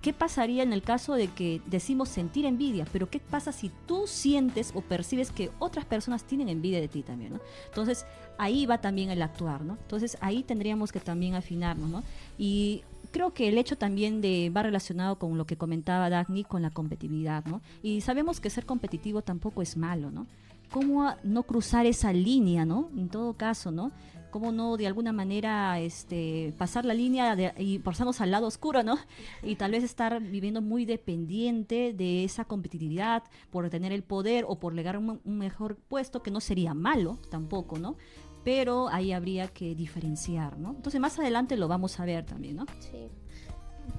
¿Qué 0.00 0.12
pasaría 0.12 0.62
en 0.62 0.72
el 0.72 0.82
caso 0.82 1.14
de 1.14 1.28
que 1.28 1.60
decimos 1.66 2.08
sentir 2.08 2.46
envidia? 2.46 2.86
Pero 2.92 3.10
¿qué 3.10 3.20
pasa 3.20 3.52
si 3.52 3.70
tú 3.86 4.06
sientes 4.06 4.72
o 4.74 4.80
percibes 4.80 5.30
que 5.30 5.50
otras 5.58 5.84
personas 5.84 6.24
tienen 6.24 6.48
envidia 6.48 6.80
de 6.80 6.88
ti 6.88 7.02
también, 7.02 7.34
¿no? 7.34 7.40
Entonces, 7.66 8.06
ahí 8.38 8.66
va 8.66 8.78
también 8.78 9.10
el 9.10 9.22
actuar, 9.22 9.62
¿no? 9.62 9.74
Entonces, 9.74 10.16
ahí 10.20 10.42
tendríamos 10.42 10.92
que 10.92 11.00
también 11.00 11.34
afinarnos, 11.34 11.90
¿no? 11.90 12.02
Y 12.38 12.82
creo 13.10 13.34
que 13.34 13.48
el 13.48 13.58
hecho 13.58 13.76
también 13.76 14.20
de 14.20 14.50
va 14.54 14.62
relacionado 14.62 15.18
con 15.18 15.36
lo 15.36 15.44
que 15.44 15.56
comentaba 15.56 16.08
Dagny 16.08 16.44
con 16.44 16.62
la 16.62 16.70
competitividad, 16.70 17.44
¿no? 17.44 17.60
Y 17.82 18.00
sabemos 18.00 18.40
que 18.40 18.50
ser 18.50 18.64
competitivo 18.64 19.22
tampoco 19.22 19.60
es 19.60 19.76
malo, 19.76 20.10
¿no? 20.10 20.26
¿Cómo 20.70 21.12
no 21.24 21.42
cruzar 21.42 21.84
esa 21.84 22.12
línea, 22.12 22.64
¿no? 22.64 22.88
En 22.96 23.08
todo 23.08 23.34
caso, 23.34 23.70
¿no? 23.70 23.90
Cómo 24.30 24.52
no 24.52 24.76
de 24.76 24.86
alguna 24.86 25.12
manera 25.12 25.78
este 25.80 26.54
pasar 26.56 26.84
la 26.84 26.94
línea 26.94 27.36
de, 27.36 27.52
y 27.58 27.78
pasarnos 27.78 28.20
al 28.20 28.30
lado 28.30 28.46
oscuro, 28.46 28.82
¿no? 28.82 28.98
Y 29.42 29.56
tal 29.56 29.72
vez 29.72 29.84
estar 29.84 30.20
viviendo 30.20 30.62
muy 30.62 30.84
dependiente 30.84 31.92
de 31.92 32.24
esa 32.24 32.44
competitividad 32.44 33.22
por 33.50 33.68
tener 33.70 33.92
el 33.92 34.02
poder 34.02 34.44
o 34.48 34.58
por 34.58 34.74
legar 34.74 34.96
un, 34.96 35.20
un 35.24 35.38
mejor 35.38 35.76
puesto, 35.76 36.22
que 36.22 36.30
no 36.30 36.40
sería 36.40 36.74
malo 36.74 37.18
tampoco, 37.30 37.78
¿no? 37.78 37.96
Pero 38.44 38.88
ahí 38.88 39.12
habría 39.12 39.48
que 39.48 39.74
diferenciar, 39.74 40.58
¿no? 40.58 40.70
Entonces 40.70 41.00
más 41.00 41.18
adelante 41.18 41.56
lo 41.56 41.68
vamos 41.68 42.00
a 42.00 42.04
ver 42.04 42.24
también, 42.24 42.56
¿no? 42.56 42.66
Sí. 42.78 43.10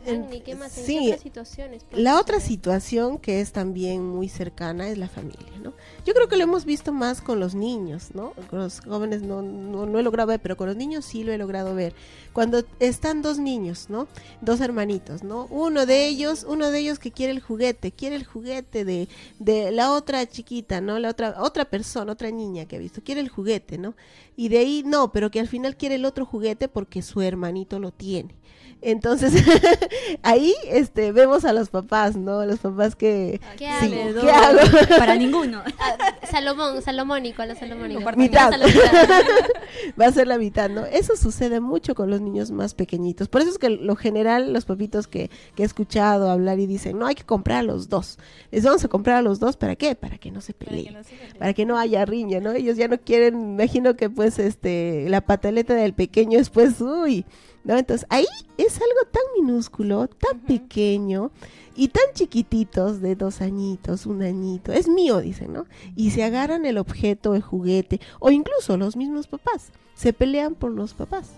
En- 0.06 0.24
Agni, 0.24 0.42
¿qué 0.42 0.56
más? 0.56 0.78
¿En 0.78 0.86
sí, 0.86 0.98
qué 1.00 1.06
otras 1.08 1.22
situaciones? 1.22 1.86
La 1.92 2.20
otra 2.20 2.40
situación 2.40 3.18
que 3.20 3.42
es 3.42 3.52
también 3.52 4.04
muy 4.04 4.30
cercana 4.30 4.88
es 4.90 4.98
la 4.98 5.08
familia, 5.08 5.58
¿no? 5.62 5.74
Yo 6.06 6.14
creo 6.14 6.28
que 6.28 6.38
lo 6.38 6.44
hemos 6.44 6.66
visto 6.66 6.92
más 6.92 7.22
con 7.22 7.40
los 7.40 7.54
niños, 7.56 8.10
¿no? 8.14 8.34
Con 8.50 8.60
los 8.60 8.80
jóvenes 8.82 9.22
no, 9.22 9.42
no, 9.42 9.86
no 9.86 10.00
he 10.00 10.04
logrado 10.04 10.28
ver, 10.30 10.40
pero 10.42 10.58
con 10.58 10.68
los 10.68 10.76
niños 10.76 11.06
sí 11.06 11.24
lo 11.24 11.32
he 11.32 11.38
logrado 11.38 11.76
ver. 11.76 11.94
Cuando 12.34 12.64
están 12.80 13.22
dos 13.22 13.38
niños, 13.40 13.88
¿no? 13.90 14.08
Dos 14.42 14.62
hermanitos, 14.62 15.24
¿no? 15.24 15.46
Uno 15.52 15.86
de 15.86 16.08
ellos, 16.08 16.46
uno 16.48 16.72
de 16.72 16.80
ellos 16.80 16.98
que 17.00 17.12
quiere 17.12 17.34
el 17.34 17.40
juguete, 17.42 17.92
quiere 17.92 18.16
el 18.16 18.26
juguete 18.26 18.86
de, 18.86 19.08
de 19.40 19.72
la 19.72 19.92
otra 19.94 20.26
chiquita, 20.28 20.82
¿no? 20.82 20.98
La 21.00 21.10
otra, 21.10 21.36
otra 21.42 21.66
persona, 21.66 22.12
otra 22.14 22.32
niña 22.32 22.66
que 22.66 22.78
ha 22.78 22.80
visto, 22.80 23.02
quiere 23.04 23.22
el 23.22 23.30
juguete, 23.30 23.78
¿no? 23.78 23.96
Y 24.36 24.50
de 24.50 24.60
ahí 24.60 24.84
no, 24.86 25.12
pero 25.12 25.30
que 25.30 25.40
al 25.40 25.48
final 25.48 25.76
quiere 25.78 25.96
el 25.96 26.06
otro 26.06 26.26
juguete 26.26 26.68
porque 26.68 27.02
su 27.02 27.22
hermanito 27.22 27.80
lo 27.80 27.92
tiene. 27.92 28.34
Entonces, 28.82 29.34
ahí 30.24 30.54
este 30.68 31.12
vemos 31.12 31.46
a 31.46 31.54
los 31.54 31.70
papás, 31.70 32.16
¿no? 32.16 32.44
Los 32.46 32.60
papás 32.60 32.96
que 32.96 33.40
¿Qué 33.58 33.70
sí, 33.80 33.94
hago? 34.00 34.22
¿qué 34.22 34.32
hago? 34.32 34.60
Para 34.98 35.16
ninguno. 35.16 35.62
Ah, 35.84 36.16
Salomón, 36.30 36.82
Salomónico, 36.82 37.42
a 37.42 37.48
la 37.48 37.56
Salomónica. 37.56 38.12
Mitad. 38.12 38.52
Va 40.00 40.06
a 40.06 40.12
ser 40.12 40.28
la 40.28 40.38
mitad, 40.38 40.70
¿no? 40.70 40.86
Eso 40.86 41.16
sucede 41.16 41.60
mucho 41.60 41.96
con 41.96 42.10
los 42.10 42.22
niños 42.22 42.52
más 42.52 42.76
pequeñitos. 42.76 43.30
Por 43.30 43.42
eso 43.42 43.50
es 43.50 43.58
que 43.58 43.70
lo 43.70 43.96
general 43.96 44.54
los 44.54 44.66
papitos 44.66 45.08
que, 45.08 45.32
que 45.56 45.64
he 45.64 45.66
escuchado 45.66 46.30
hablar 46.30 46.60
y 46.60 46.68
dicen, 46.68 47.00
no, 47.00 47.08
hay 47.08 47.16
que 47.16 47.24
comprar 47.24 47.60
a 47.60 47.64
los 47.64 47.90
dos. 47.90 48.20
Les 48.52 48.64
vamos 48.64 48.86
a 48.86 48.90
comprar 48.90 49.18
a 49.18 49.22
los 49.24 49.40
dos, 49.40 49.58
¿para 49.58 49.76
qué? 49.76 49.96
Para 49.96 50.18
que 50.18 50.30
no 50.30 50.42
se 50.42 50.54
peleen. 50.54 50.98
Para 51.40 51.54
que 51.54 51.66
no 51.66 51.78
haya 51.78 52.06
riña, 52.06 52.40
¿no? 52.40 52.52
Ellos 52.52 52.78
ya 52.78 52.88
no 52.88 53.00
quieren, 53.00 53.40
imagino 53.54 53.96
que 53.96 54.10
pues 54.10 54.38
este, 54.40 55.08
la 55.10 55.22
pataleta 55.22 55.74
del 55.74 55.94
pequeño 55.94 56.38
después, 56.38 56.80
uy, 56.80 57.26
¿no? 57.64 57.78
Entonces 57.78 58.06
ahí 58.10 58.26
es 58.58 58.76
algo 58.76 59.10
tan 59.12 59.24
minúsculo, 59.40 60.08
tan 60.08 60.40
pequeño 60.42 61.32
y 61.76 61.88
tan 61.90 62.04
chiquititos 62.14 63.02
de 63.02 63.16
dos 63.16 63.42
añitos, 63.42 64.06
un 64.06 64.24
añito, 64.24 64.72
es 64.74 64.88
mío, 64.88 65.20
dicen, 65.22 65.54
¿no? 65.54 65.66
Y 65.96 66.12
se 66.12 66.24
agarran 66.24 66.66
el 66.66 66.78
objeto, 66.78 67.34
el 67.36 67.42
juguete, 67.42 68.02
o 68.20 68.30
incluso 68.32 68.78
los 68.78 68.96
mismos 68.96 69.28
papás, 69.28 69.72
se 69.94 70.14
pelean 70.14 70.56
por 70.56 70.72
los 70.72 70.94
papás. 70.94 71.32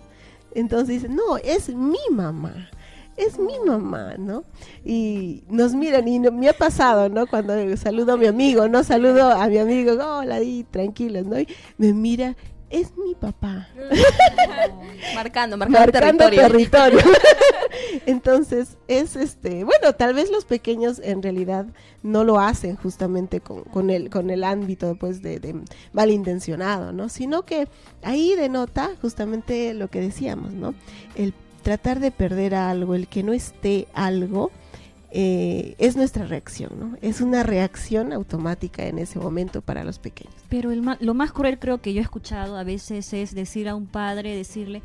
Entonces 0.54 0.88
dicen, 0.88 1.16
no, 1.16 1.36
es 1.38 1.68
mi 1.74 1.98
mamá. 2.10 2.68
Es 3.16 3.38
mi 3.38 3.60
mamá, 3.64 4.14
¿no? 4.18 4.42
Y 4.84 5.44
nos 5.48 5.72
miran 5.72 6.08
y 6.08 6.18
no- 6.18 6.32
me 6.32 6.48
ha 6.48 6.52
pasado, 6.52 7.08
¿no? 7.08 7.28
Cuando 7.28 7.54
saludo 7.76 8.14
a 8.14 8.16
mi 8.16 8.26
amigo, 8.26 8.66
¿no? 8.66 8.82
Saludo 8.82 9.30
a 9.30 9.46
mi 9.46 9.58
amigo, 9.58 9.92
hola, 9.92 10.42
y 10.42 10.64
tranquilos, 10.64 11.24
¿no? 11.24 11.38
Y 11.38 11.46
me 11.78 11.92
mira, 11.92 12.34
es 12.74 12.96
mi 12.96 13.14
papá. 13.14 13.68
Marcando, 15.14 15.56
marcando, 15.56 15.78
marcando 15.80 16.24
territorio. 16.30 16.42
territorio. 16.42 17.00
Entonces, 18.06 18.76
es 18.88 19.14
este, 19.16 19.64
bueno, 19.64 19.92
tal 19.96 20.14
vez 20.14 20.30
los 20.30 20.44
pequeños 20.44 21.00
en 21.02 21.22
realidad 21.22 21.66
no 22.02 22.24
lo 22.24 22.40
hacen 22.40 22.76
justamente 22.76 23.40
con, 23.40 23.62
con 23.64 23.90
el, 23.90 24.10
con 24.10 24.30
el 24.30 24.42
ámbito 24.42 24.96
pues 24.96 25.22
de, 25.22 25.38
de 25.38 25.54
malintencionado, 25.92 26.92
¿no? 26.92 27.08
Sino 27.08 27.44
que 27.44 27.68
ahí 28.02 28.34
denota 28.34 28.90
justamente 29.00 29.72
lo 29.74 29.88
que 29.88 30.00
decíamos, 30.00 30.52
¿no? 30.52 30.74
El 31.14 31.32
tratar 31.62 32.00
de 32.00 32.10
perder 32.10 32.54
algo, 32.54 32.94
el 32.94 33.06
que 33.06 33.22
no 33.22 33.32
esté 33.32 33.86
algo, 33.94 34.50
eh, 35.16 35.76
es 35.78 35.96
nuestra 35.96 36.26
reacción, 36.26 36.72
¿no? 36.78 36.96
Es 37.00 37.20
una 37.20 37.44
reacción 37.44 38.12
automática 38.12 38.84
en 38.86 38.98
ese 38.98 39.20
momento 39.20 39.60
para 39.62 39.84
los 39.84 40.00
pequeños. 40.00 40.34
Pero 40.48 40.72
el 40.72 40.82
ma- 40.82 40.98
lo 41.00 41.14
más 41.14 41.30
cruel 41.32 41.58
creo 41.60 41.80
que 41.80 41.94
yo 41.94 42.00
he 42.00 42.02
escuchado 42.02 42.56
a 42.56 42.64
veces 42.64 43.12
es 43.12 43.32
decir 43.32 43.68
a 43.68 43.76
un 43.76 43.86
padre, 43.86 44.34
decirle, 44.36 44.82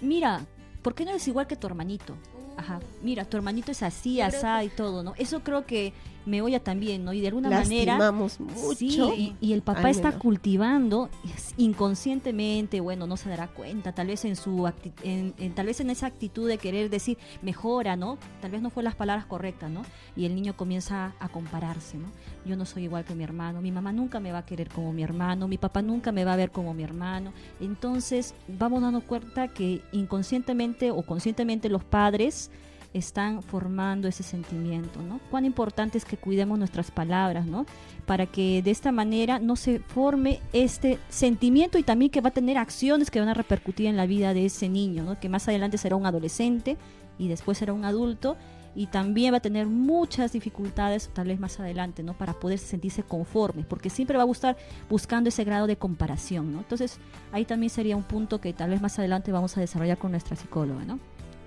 mira, 0.00 0.40
¿por 0.82 0.94
qué 0.94 1.04
no 1.04 1.10
eres 1.10 1.26
igual 1.26 1.48
que 1.48 1.56
tu 1.56 1.66
hermanito? 1.66 2.14
Ajá, 2.56 2.78
mira, 3.02 3.24
tu 3.24 3.36
hermanito 3.36 3.72
es 3.72 3.82
así, 3.82 4.20
asá 4.20 4.62
y 4.62 4.68
todo, 4.68 5.02
¿no? 5.02 5.14
Eso 5.18 5.40
creo 5.42 5.66
que 5.66 5.92
me 6.26 6.40
oye 6.42 6.60
también, 6.60 7.04
¿no? 7.04 7.12
Y 7.12 7.20
de 7.20 7.28
alguna 7.28 7.48
manera... 7.50 7.98
Lastimamos 7.98 8.40
mucho. 8.40 8.74
Sí, 8.76 9.34
y, 9.40 9.46
y 9.48 9.52
el 9.52 9.62
papá 9.62 9.90
está 9.90 10.12
cultivando 10.18 11.10
inconscientemente, 11.56 12.80
bueno, 12.80 13.06
no 13.06 13.16
se 13.16 13.28
dará 13.28 13.48
cuenta, 13.48 13.92
tal 13.92 14.06
vez 14.06 14.24
en 14.24 14.36
su 14.36 14.58
acti- 14.62 14.92
en, 15.02 15.34
en- 15.38 15.54
tal 15.54 15.66
vez 15.66 15.80
en 15.80 15.90
esa 15.90 16.06
actitud 16.06 16.48
de 16.48 16.58
querer 16.58 16.90
decir 16.90 17.18
mejora, 17.42 17.96
¿no? 17.96 18.18
Tal 18.40 18.50
vez 18.50 18.62
no 18.62 18.70
fue 18.70 18.82
las 18.82 18.94
palabras 18.94 19.26
correctas, 19.26 19.70
¿no? 19.70 19.82
Y 20.16 20.24
el 20.24 20.34
niño 20.34 20.56
comienza 20.56 21.14
a 21.18 21.28
compararse, 21.28 21.98
¿no? 21.98 22.06
Yo 22.46 22.56
no 22.56 22.64
soy 22.66 22.84
igual 22.84 23.04
que 23.04 23.14
mi 23.14 23.24
hermano, 23.24 23.60
mi 23.60 23.72
mamá 23.72 23.92
nunca 23.92 24.20
me 24.20 24.32
va 24.32 24.38
a 24.38 24.46
querer 24.46 24.68
como 24.68 24.92
mi 24.92 25.02
hermano, 25.02 25.48
mi 25.48 25.58
papá 25.58 25.82
nunca 25.82 26.12
me 26.12 26.24
va 26.24 26.34
a 26.34 26.36
ver 26.36 26.50
como 26.50 26.74
mi 26.74 26.82
hermano. 26.82 27.32
Entonces, 27.60 28.34
vamos 28.46 28.82
dando 28.82 29.00
cuenta 29.00 29.48
que 29.48 29.80
inconscientemente 29.92 30.90
o 30.90 31.02
conscientemente 31.02 31.68
los 31.68 31.84
padres 31.84 32.50
están 32.94 33.42
formando 33.42 34.08
ese 34.08 34.22
sentimiento, 34.22 35.00
¿no? 35.02 35.20
Cuán 35.30 35.44
importante 35.44 35.98
es 35.98 36.04
que 36.04 36.16
cuidemos 36.16 36.58
nuestras 36.58 36.90
palabras, 36.90 37.46
¿no? 37.46 37.66
Para 38.06 38.26
que 38.26 38.62
de 38.62 38.70
esta 38.70 38.92
manera 38.92 39.38
no 39.38 39.56
se 39.56 39.78
forme 39.78 40.40
este 40.52 40.98
sentimiento 41.08 41.78
y 41.78 41.82
también 41.82 42.10
que 42.10 42.20
va 42.20 42.28
a 42.28 42.32
tener 42.32 42.58
acciones 42.58 43.10
que 43.10 43.20
van 43.20 43.28
a 43.28 43.34
repercutir 43.34 43.86
en 43.86 43.96
la 43.96 44.06
vida 44.06 44.34
de 44.34 44.46
ese 44.46 44.68
niño, 44.68 45.04
¿no? 45.04 45.18
Que 45.18 45.28
más 45.28 45.48
adelante 45.48 45.78
será 45.78 45.96
un 45.96 46.06
adolescente 46.06 46.76
y 47.18 47.28
después 47.28 47.58
será 47.58 47.72
un 47.72 47.84
adulto 47.84 48.36
y 48.74 48.86
también 48.86 49.34
va 49.34 49.38
a 49.38 49.40
tener 49.40 49.66
muchas 49.66 50.32
dificultades 50.32 51.10
tal 51.12 51.28
vez 51.28 51.38
más 51.38 51.60
adelante, 51.60 52.02
¿no? 52.02 52.14
Para 52.14 52.34
poder 52.34 52.58
sentirse 52.58 53.02
conforme, 53.02 53.64
porque 53.64 53.90
siempre 53.90 54.16
va 54.16 54.22
a 54.22 54.26
gustar 54.26 54.56
buscando 54.88 55.28
ese 55.28 55.44
grado 55.44 55.66
de 55.66 55.76
comparación, 55.76 56.52
¿no? 56.52 56.60
Entonces, 56.60 56.98
ahí 57.32 57.44
también 57.44 57.70
sería 57.70 57.96
un 57.96 58.02
punto 58.02 58.40
que 58.40 58.52
tal 58.52 58.70
vez 58.70 58.80
más 58.80 58.98
adelante 58.98 59.32
vamos 59.32 59.56
a 59.56 59.60
desarrollar 59.60 59.98
con 59.98 60.12
nuestra 60.12 60.36
psicóloga, 60.36 60.84
¿no? 60.84 60.98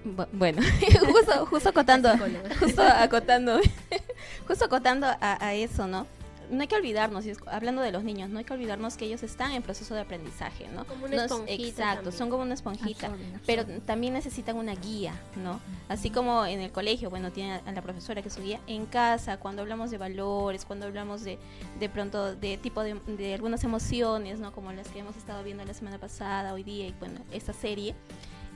Bu- 0.05 0.27
Bueno, 0.31 0.62
justo, 1.07 1.45
justo 1.47 1.69
acotando, 1.69 2.09
justo 2.59 2.81
acotando, 2.83 3.59
justo 4.47 4.65
acotando 4.65 5.07
a, 5.07 5.45
a 5.45 5.53
eso, 5.55 5.88
¿no? 5.88 6.05
No 6.51 6.62
hay 6.62 6.67
que 6.67 6.75
olvidarnos, 6.75 7.25
hablando 7.47 7.81
de 7.81 7.91
los 7.91 8.03
niños, 8.03 8.29
no 8.29 8.38
hay 8.38 8.45
que 8.45 8.53
olvidarnos 8.53 8.97
que 8.97 9.05
ellos 9.05 9.24
están 9.24 9.53
en 9.53 9.63
proceso 9.63 9.95
de 9.95 10.01
aprendizaje, 10.01 10.67
¿no? 10.67 10.85
Como 10.85 11.05
una 11.05 11.25
esponjita 11.25 11.53
exacto, 11.63 11.95
también. 11.95 12.17
son 12.19 12.29
como 12.29 12.43
una 12.43 12.53
esponjita, 12.53 13.09
pero 13.47 13.65
también 13.81 14.13
necesitan 14.13 14.55
una 14.55 14.75
guía, 14.75 15.19
¿no? 15.43 15.59
Así 15.89 16.12
como 16.12 16.45
en 16.45 16.62
el 16.62 16.71
colegio, 16.71 17.09
bueno, 17.09 17.31
tiene 17.31 17.62
a 17.65 17.71
la 17.71 17.81
profesora 17.81 18.21
que 18.21 18.27
es 18.27 18.35
su 18.35 18.43
guía, 18.43 18.59
en 18.67 18.85
casa, 18.85 19.38
cuando 19.38 19.63
hablamos 19.63 19.89
de 19.89 19.97
valores, 19.97 20.65
cuando 20.65 20.85
hablamos 20.85 21.24
de, 21.24 21.39
de 21.79 21.89
pronto 21.89 22.35
de 22.35 22.57
tipo 22.59 22.83
de, 22.83 22.93
de 23.07 23.33
algunas 23.33 23.63
emociones, 23.63 24.39
¿no? 24.39 24.51
Como 24.51 24.71
las 24.71 24.88
que 24.89 25.00
hemos 25.00 25.17
estado 25.17 25.43
viendo 25.43 25.65
la 25.65 25.74
semana 25.74 25.97
pasada, 25.97 26.53
hoy 26.53 26.62
día 26.62 26.85
y 26.85 26.93
bueno, 27.00 27.21
esta 27.31 27.53
serie, 27.53 27.95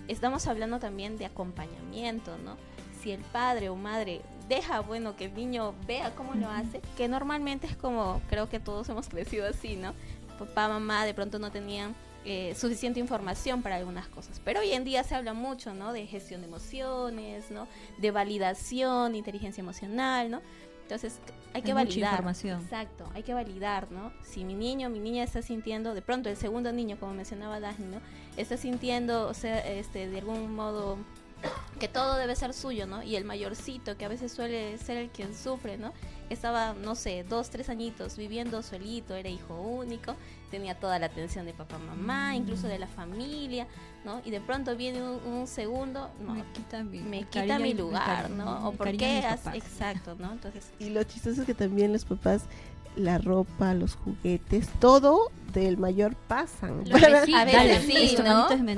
estamos 0.10 0.48
hablando 0.48 0.80
también 0.80 1.18
de 1.18 1.25
acompañamiento, 1.25 2.38
¿no? 2.39 2.58
Si 3.01 3.12
el 3.12 3.22
padre 3.22 3.70
o 3.70 3.75
madre 3.75 4.22
deja, 4.50 4.82
bueno, 4.82 5.16
que 5.16 5.25
el 5.25 5.34
niño 5.34 5.74
vea 5.88 6.13
cómo 6.16 6.34
lo 6.34 6.50
hace, 6.50 6.82
que 6.98 7.08
normalmente 7.08 7.68
es 7.68 7.78
como, 7.78 8.22
creo 8.30 8.50
que 8.50 8.60
todos 8.60 8.89
hemos 8.89 9.08
crecido 9.10 9.48
así, 9.48 9.75
¿no? 9.75 9.94
Papá, 10.38 10.68
mamá 10.68 11.06
de 11.06 11.13
pronto 11.13 11.39
no 11.39 11.51
tenían 11.51 11.96
eh, 12.25 12.54
suficiente 12.56 13.00
información 13.00 13.62
para 13.62 13.78
algunas 13.78 14.08
cosas. 14.08 14.42
Pero 14.44 14.60
hoy 14.60 14.72
en 14.74 14.84
día 14.84 15.04
se 15.04 15.16
habla 15.16 15.34
mucho, 15.34 15.74
¿no? 15.74 15.94
De 15.94 16.06
gestión 16.06 16.42
de 16.42 16.48
emociones, 16.48 17.50
¿no? 17.51 17.68
De 17.98 18.12
validación, 18.12 19.16
inteligencia 19.16 19.62
emocional, 19.62 20.30
¿no? 20.30 20.42
Entonces 20.89 21.19
hay 21.53 21.62
que 21.62 21.67
Hay 21.67 21.74
mucha 21.75 21.86
validar. 21.86 22.12
información. 22.13 22.62
Exacto, 22.63 23.08
hay 23.13 23.22
que 23.22 23.36
validar, 23.36 23.91
¿no? 23.91 24.12
Si 24.24 24.43
mi 24.43 24.55
niño, 24.55 24.89
mi 24.89 24.98
niña 24.98 25.24
está 25.24 25.43
sintiendo, 25.43 25.93
de 25.93 26.01
pronto 26.01 26.29
el 26.29 26.36
segundo 26.36 26.72
niño, 26.72 26.98
como 27.00 27.13
mencionaba 27.13 27.60
Dagny, 27.60 27.86
¿no? 27.86 28.01
Está 28.38 28.58
sintiendo, 28.58 29.27
o 29.27 29.36
sea, 29.36 29.60
este, 29.60 30.10
de 30.10 30.17
algún 30.17 30.55
modo 30.55 30.98
que 31.79 31.88
todo 31.88 32.15
debe 32.15 32.36
ser 32.36 32.55
suyo, 32.55 32.88
¿no? 32.88 33.03
Y 33.03 33.15
el 33.17 33.24
mayorcito, 33.24 33.98
que 33.98 34.05
a 34.05 34.08
veces 34.08 34.31
suele 34.31 34.79
ser 34.79 34.98
el 34.98 35.10
quien 35.10 35.36
sufre, 35.36 35.77
¿no? 35.77 35.93
estaba, 36.29 36.74
no 36.74 36.96
sé, 36.96 37.24
dos, 37.27 37.50
tres 37.50 37.69
añitos 37.69 38.17
viviendo 38.17 38.62
solito, 38.62 39.15
era 39.15 39.29
hijo 39.29 39.60
único, 39.60 40.15
tenía 40.51 40.75
toda 40.75 41.00
la 41.00 41.08
atención 41.08 41.46
de 41.46 41.53
papá, 41.53 41.77
mamá, 41.79 42.36
incluso 42.36 42.67
de 42.67 42.79
la 42.79 42.88
familia, 42.88 43.67
¿no? 44.06 44.22
Y 44.25 44.32
de 44.32 44.39
pronto 44.41 44.75
viene 44.75 45.01
un, 45.01 45.20
un 45.34 45.48
segundo, 45.48 46.10
no, 46.22 46.34
me 46.34 46.44
quita 46.53 46.84
mi, 46.84 47.00
me 47.00 47.24
quita 47.24 47.60
mi 47.60 47.74
lugar, 47.74 48.24
cariño, 48.24 48.46
¿no? 48.46 48.68
O 48.70 48.72
por 48.72 48.96
qué 48.96 49.20
has- 49.25 49.46
exacto, 49.53 50.15
¿no? 50.18 50.32
Entonces, 50.32 50.72
Y 50.79 50.89
lo 50.89 51.03
chistoso 51.03 51.41
es 51.41 51.46
que 51.46 51.53
también 51.53 51.91
los 51.91 52.06
papás, 52.06 52.44
la 52.96 53.17
ropa, 53.17 53.74
los 53.74 53.96
juguetes, 53.96 54.67
todo 54.79 55.31
del 55.53 55.77
mayor 55.77 56.15
pasan. 56.27 56.84
A 56.93 57.46
dale, 57.46 57.77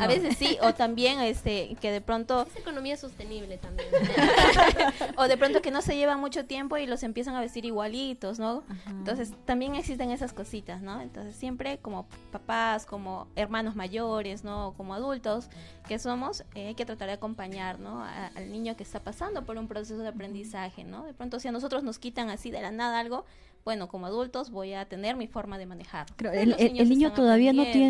veces 0.07 0.37
sí, 0.37 0.57
o 0.61 0.73
también 0.73 1.19
este 1.19 1.75
que 1.81 1.91
de 1.91 1.99
pronto 1.99 2.45
Es 2.49 2.55
economía 2.61 2.95
sostenible 2.95 3.57
también. 3.57 3.89
o 5.17 5.27
de 5.27 5.37
pronto 5.37 5.61
que 5.61 5.71
no 5.71 5.81
se 5.81 5.95
llevan 5.97 6.19
mucho 6.19 6.45
tiempo 6.45 6.77
y 6.77 6.85
los 6.87 7.03
empiezan 7.03 7.35
a 7.35 7.41
vestir 7.41 7.65
igualitos, 7.65 8.39
¿no? 8.39 8.63
Ajá. 8.69 8.89
Entonces 8.91 9.33
también 9.45 9.75
existen 9.75 10.11
esas 10.11 10.31
cositas, 10.33 10.81
¿no? 10.81 11.01
Entonces 11.01 11.35
siempre 11.35 11.77
como 11.79 12.07
papás, 12.31 12.85
como 12.85 13.27
hermanos 13.35 13.75
mayores, 13.75 14.43
¿no? 14.43 14.73
Como 14.77 14.93
adultos 14.93 15.49
que 15.87 15.99
somos, 15.99 16.41
eh, 16.55 16.67
hay 16.67 16.75
que 16.75 16.85
tratar 16.85 17.07
de 17.09 17.15
acompañar, 17.15 17.79
¿no? 17.79 18.01
A- 18.03 18.27
al 18.35 18.49
niño 18.51 18.77
que 18.77 18.83
está 18.83 19.01
pasando 19.01 19.43
por 19.43 19.57
un 19.57 19.67
proceso 19.67 19.97
de 20.01 20.07
aprendizaje, 20.07 20.83
¿no? 20.85 21.03
De 21.05 21.13
pronto 21.13 21.39
si 21.39 21.47
a 21.49 21.51
nosotros 21.51 21.83
nos 21.83 21.99
quitan 21.99 22.29
así 22.29 22.49
de 22.49 22.61
la 22.61 22.71
nada 22.71 22.99
algo, 22.99 23.25
bueno, 23.63 23.87
como 23.87 24.07
adultos 24.07 24.49
voy 24.49 24.73
a 24.73 24.85
tener 24.85 25.15
mi 25.15 25.27
forma 25.27 25.57
de 25.57 25.65
manejar. 25.65 26.07
El, 26.33 26.49
los 26.51 26.59
el- 26.59 26.67
niños 26.73 26.79
el 26.83 26.89
niño 26.89 27.13
todavía 27.13 27.53
no 27.53 27.63
tiene, 27.71 27.89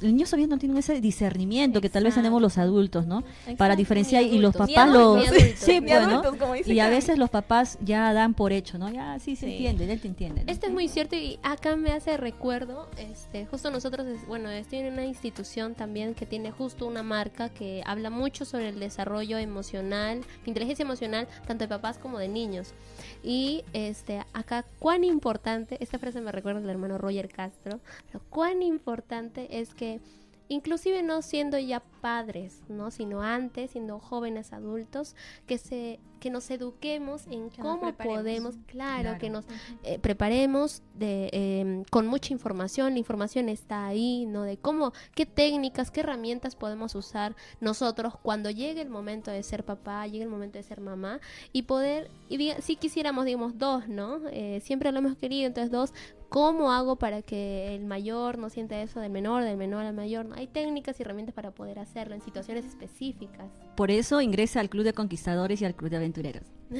el 0.00 0.08
niño 0.16 0.24
todavía 0.26 0.46
no 0.48 0.58
tiene 0.58 0.78
ese 0.80 1.00
discernimiento 1.00 1.80
que 1.80 1.88
tal 1.88 2.04
vez 2.04 2.14
tenemos 2.16 2.42
los 2.42 2.58
adultos, 2.58 3.06
¿no? 3.06 3.20
Exacto, 3.20 3.56
Para 3.56 3.76
diferenciar 3.76 4.24
y 4.24 4.38
los 4.38 4.54
papás 4.56 4.88
lo, 4.90 5.14
adultos, 5.16 5.30
ni 5.32 5.38
adultos. 5.42 5.58
sí, 5.60 5.80
Ni 5.80 5.86
pues, 5.86 6.02
¿no? 6.02 6.10
adultos, 6.10 6.36
como 6.36 6.54
dice 6.54 6.74
Y 6.74 6.80
a 6.80 6.88
veces 6.88 7.18
los 7.18 7.30
papás 7.30 7.78
ya 7.84 8.12
dan 8.12 8.34
por 8.34 8.52
hecho, 8.52 8.78
¿no? 8.78 8.90
Ya 8.90 9.18
sí 9.20 9.36
se 9.36 9.46
Sí. 9.46 9.52
entiende, 9.52 9.92
él 9.92 10.00
te 10.00 10.08
entiende. 10.08 10.44
¿no? 10.44 10.50
Esto 10.52 10.66
es 10.66 10.72
muy 10.72 10.88
cierto 10.88 11.14
y 11.14 11.38
acá 11.42 11.76
me 11.76 11.92
hace 11.92 12.16
recuerdo, 12.16 12.88
este, 12.98 13.46
justo 13.46 13.70
nosotros, 13.70 14.06
es- 14.06 14.26
bueno, 14.26 14.50
estoy 14.50 14.80
en 14.80 14.92
una 14.92 15.04
institución 15.06 15.74
también 15.74 16.14
que 16.14 16.26
tiene 16.26 16.50
justo 16.50 16.86
una 16.86 17.02
marca 17.04 17.48
que 17.48 17.82
habla 17.86 18.10
mucho 18.10 18.44
sobre 18.44 18.70
el 18.70 18.80
desarrollo 18.80 19.38
emocional, 19.38 20.20
inteligencia 20.46 20.82
emocional, 20.82 21.28
tanto 21.46 21.64
de 21.64 21.68
papás 21.68 21.98
como 21.98 22.18
de 22.18 22.26
niños. 22.28 22.74
Y 23.22 23.62
este, 23.72 24.22
acá 24.32 24.64
cuán 24.78 25.04
importante, 25.12 25.78
esta 25.80 25.98
frase 25.98 26.20
me 26.20 26.32
recuerda 26.32 26.60
al 26.60 26.68
hermano 26.68 26.98
Roger 26.98 27.28
Castro, 27.28 27.80
pero 28.06 28.24
cuán 28.30 28.62
importante 28.62 29.60
es 29.60 29.74
que 29.74 30.00
inclusive 30.48 31.02
no 31.02 31.22
siendo 31.22 31.58
ya 31.58 31.80
padres, 32.00 32.62
¿no? 32.68 32.90
sino 32.90 33.22
antes, 33.22 33.70
siendo 33.72 33.98
jóvenes 33.98 34.52
adultos, 34.52 35.14
que 35.46 35.58
se 35.58 36.00
que 36.20 36.30
nos 36.30 36.48
eduquemos 36.52 37.26
en 37.26 37.50
Que 37.50 37.60
cómo 37.62 37.92
podemos, 37.94 38.54
claro, 38.66 39.02
Claro. 39.02 39.18
que 39.18 39.28
nos 39.28 39.44
eh, 39.82 39.98
preparemos 39.98 40.80
de, 40.94 41.28
eh, 41.32 41.82
con 41.90 42.06
mucha 42.06 42.32
información, 42.32 42.92
la 42.92 43.00
información 43.00 43.48
está 43.48 43.88
ahí, 43.88 44.24
¿no? 44.26 44.44
De 44.44 44.56
cómo, 44.56 44.92
qué 45.16 45.26
técnicas, 45.26 45.90
qué 45.90 45.98
herramientas 45.98 46.54
podemos 46.54 46.94
usar 46.94 47.34
nosotros 47.60 48.14
cuando 48.22 48.50
llegue 48.50 48.82
el 48.82 48.88
momento 48.88 49.32
de 49.32 49.42
ser 49.42 49.64
papá, 49.64 50.06
llegue 50.06 50.22
el 50.22 50.30
momento 50.30 50.58
de 50.58 50.62
ser 50.62 50.80
mamá 50.80 51.18
y 51.52 51.62
poder, 51.62 52.08
y 52.28 52.36
diga- 52.36 52.60
si 52.60 52.76
quisiéramos, 52.76 53.24
digamos, 53.24 53.58
dos, 53.58 53.88
¿no? 53.88 54.20
Eh, 54.30 54.60
siempre 54.62 54.92
lo 54.92 54.98
hemos 55.00 55.16
querido, 55.16 55.48
entonces 55.48 55.72
dos, 55.72 55.92
¿cómo 56.32 56.72
hago 56.72 56.96
para 56.96 57.20
que 57.22 57.74
el 57.74 57.84
mayor 57.84 58.38
no 58.38 58.48
sienta 58.48 58.80
eso 58.80 59.00
del 59.00 59.10
menor, 59.10 59.44
del 59.44 59.58
menor 59.58 59.84
al 59.84 59.94
mayor? 59.94 60.24
¿no? 60.24 60.34
Hay 60.34 60.46
técnicas 60.46 60.98
y 60.98 61.02
herramientas 61.02 61.34
para 61.34 61.50
poder 61.50 61.78
hacerlo 61.78 62.14
en 62.14 62.22
situaciones 62.22 62.64
específicas. 62.64 63.50
Por 63.76 63.90
eso 63.90 64.20
ingresa 64.22 64.60
al 64.60 64.70
Club 64.70 64.84
de 64.84 64.94
Conquistadores 64.94 65.60
y 65.60 65.66
al 65.66 65.74
Club 65.74 65.90
de 65.90 65.96
Aventureros. 65.98 66.44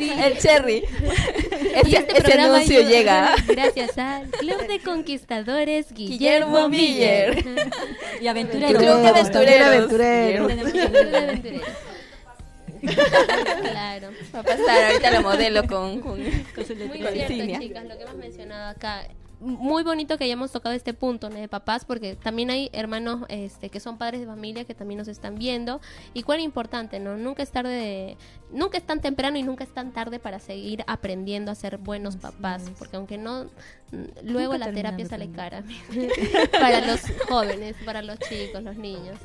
El 0.00 0.38
cherry. 0.38 0.84
Ese, 1.74 1.98
este 1.98 2.18
ese 2.18 2.40
anuncio 2.40 2.80
llega 2.80 3.34
llega. 3.36 3.44
gracias 3.54 3.98
al 3.98 4.30
Club 4.30 4.66
de 4.66 4.80
Conquistadores 4.80 5.92
Guillermo, 5.92 6.68
Guillermo 6.68 6.68
Miller. 6.70 7.44
Miller. 7.44 7.70
Y 8.14 8.22
El 8.22 8.28
Aventureros. 8.28 8.82
Club 8.82 8.96
de 9.02 9.08
aventureros. 9.08 9.86
Club 9.88 9.98
de 9.98 11.16
Aventureros. 11.16 11.68
Claro. 12.80 14.10
Va 14.34 14.40
a 14.40 14.42
pasar 14.42 14.84
ahorita 14.86 15.10
la 15.10 15.20
modelo 15.20 15.66
con, 15.66 16.00
con, 16.00 16.18
Muy 16.20 16.28
con 17.02 17.12
cierto, 17.12 17.34
chicas, 17.60 17.84
lo 17.84 17.96
que 17.96 18.02
hemos 18.04 18.16
mencionado 18.16 18.70
acá. 18.70 19.06
Muy 19.40 19.84
bonito 19.84 20.18
que 20.18 20.24
hayamos 20.24 20.50
tocado 20.50 20.74
este 20.74 20.94
punto 20.94 21.30
¿no? 21.30 21.36
de 21.36 21.46
papás, 21.46 21.84
porque 21.84 22.16
también 22.16 22.50
hay 22.50 22.70
hermanos 22.72 23.20
este, 23.28 23.70
que 23.70 23.78
son 23.78 23.96
padres 23.96 24.20
de 24.20 24.26
familia 24.26 24.64
que 24.64 24.74
también 24.74 24.98
nos 24.98 25.06
están 25.06 25.36
viendo. 25.36 25.80
Y 26.12 26.24
cuán 26.24 26.40
importante, 26.40 26.98
¿no? 26.98 27.16
Nunca 27.16 27.44
es 27.44 27.52
tarde, 27.52 27.70
de- 27.70 28.16
nunca 28.50 28.78
es 28.78 28.84
tan 28.84 29.00
temprano 29.00 29.38
y 29.38 29.44
nunca 29.44 29.62
es 29.62 29.72
tan 29.72 29.92
tarde 29.92 30.18
para 30.18 30.40
seguir 30.40 30.82
aprendiendo 30.88 31.52
a 31.52 31.54
ser 31.54 31.78
buenos 31.78 32.16
Así 32.16 32.22
papás, 32.22 32.64
es. 32.64 32.70
porque 32.70 32.96
aunque 32.96 33.16
no, 33.16 33.44
mm, 33.92 34.04
luego 34.24 34.54
Nunca 34.54 34.66
la 34.66 34.72
terapia 34.72 35.06
sale 35.06 35.30
cara 35.30 35.62
para 36.50 36.84
los 36.84 37.00
jóvenes, 37.28 37.76
para 37.84 38.02
los 38.02 38.18
chicos, 38.18 38.60
los 38.64 38.76
niños. 38.76 39.18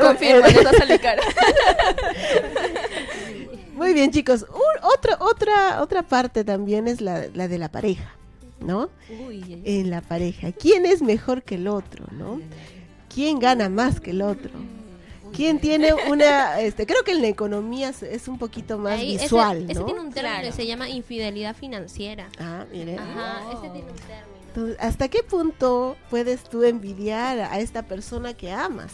Confirmo, 0.00 0.46
les 0.46 0.66
va 0.66 0.70
a 0.70 0.74
salir 0.74 1.00
cara. 1.00 1.22
Muy 3.74 3.94
bien, 3.94 4.10
chicos. 4.10 4.42
Un- 4.48 4.84
otra, 4.84 5.16
otra, 5.20 5.82
otra 5.82 6.02
parte 6.02 6.44
también 6.44 6.88
es 6.88 7.00
la, 7.00 7.26
la 7.34 7.48
de 7.48 7.58
la 7.58 7.68
pareja, 7.70 8.12
¿no? 8.60 8.90
Uy. 9.26 9.62
En 9.64 9.90
la 9.90 10.00
pareja. 10.00 10.52
¿Quién 10.52 10.84
es 10.86 11.00
mejor 11.02 11.42
que 11.42 11.54
el 11.56 11.68
otro, 11.68 12.04
no? 12.12 12.40
¿Quién 13.12 13.38
gana 13.38 13.68
más 13.68 14.00
que 14.00 14.10
el 14.10 14.22
otro? 14.22 14.50
¿Quién 15.32 15.60
tiene 15.60 15.92
una, 16.08 16.58
este, 16.60 16.86
creo 16.86 17.04
que 17.04 17.12
en 17.12 17.20
la 17.22 17.28
economía 17.28 17.90
es- 17.90 18.26
un 18.28 18.38
poquito 18.38 18.78
más 18.78 18.98
Ahí, 18.98 19.14
ese- 19.16 19.24
visual, 19.26 19.66
ese, 19.70 19.78
¿no? 19.80 19.84
tiene 19.84 20.00
un 20.00 20.10
término 20.12 20.34
Claro. 20.34 20.46
que 20.48 20.52
se 20.52 20.66
llama 20.66 20.88
infidelidad 20.88 21.54
financiera. 21.54 22.28
Ah, 22.40 22.64
mire. 22.72 22.96
Ajá, 22.96 23.42
ese 23.52 23.68
tiene 23.70 23.90
un 23.90 23.96
término. 23.96 24.37
¿Hasta 24.78 25.08
qué 25.08 25.22
punto 25.22 25.96
puedes 26.10 26.42
tú 26.44 26.62
envidiar 26.64 27.38
a 27.40 27.58
esta 27.60 27.82
persona 27.84 28.34
que 28.34 28.52
amas, 28.52 28.92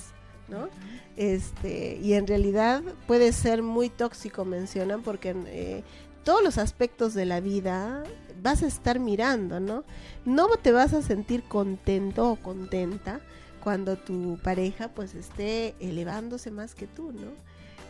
no? 0.49 0.69
Este, 1.17 1.99
y 2.03 2.15
en 2.15 2.27
realidad 2.27 2.83
puede 3.07 3.33
ser 3.33 3.63
muy 3.63 3.89
tóxico, 3.89 4.45
mencionan, 4.45 5.03
porque 5.03 5.35
eh, 5.47 5.83
todos 6.25 6.43
los 6.43 6.59
aspectos 6.59 7.15
de 7.15 7.25
la 7.27 7.41
vida 7.41 8.03
vas 8.43 8.63
a 8.63 8.67
estar 8.67 8.99
mirando, 8.99 9.61
¿no? 9.61 9.85
No 10.25 10.49
te 10.57 10.73
vas 10.73 10.93
a 10.93 11.03
sentir 11.03 11.45
contento 11.45 12.31
o 12.33 12.37
contenta 12.37 13.21
cuando 13.63 13.97
tu 13.97 14.39
pareja 14.43 14.89
pues 14.89 15.15
esté 15.15 15.75
elevándose 15.81 16.51
más 16.51 16.75
que 16.75 16.87
tú, 16.87 17.13
¿no? 17.13 17.33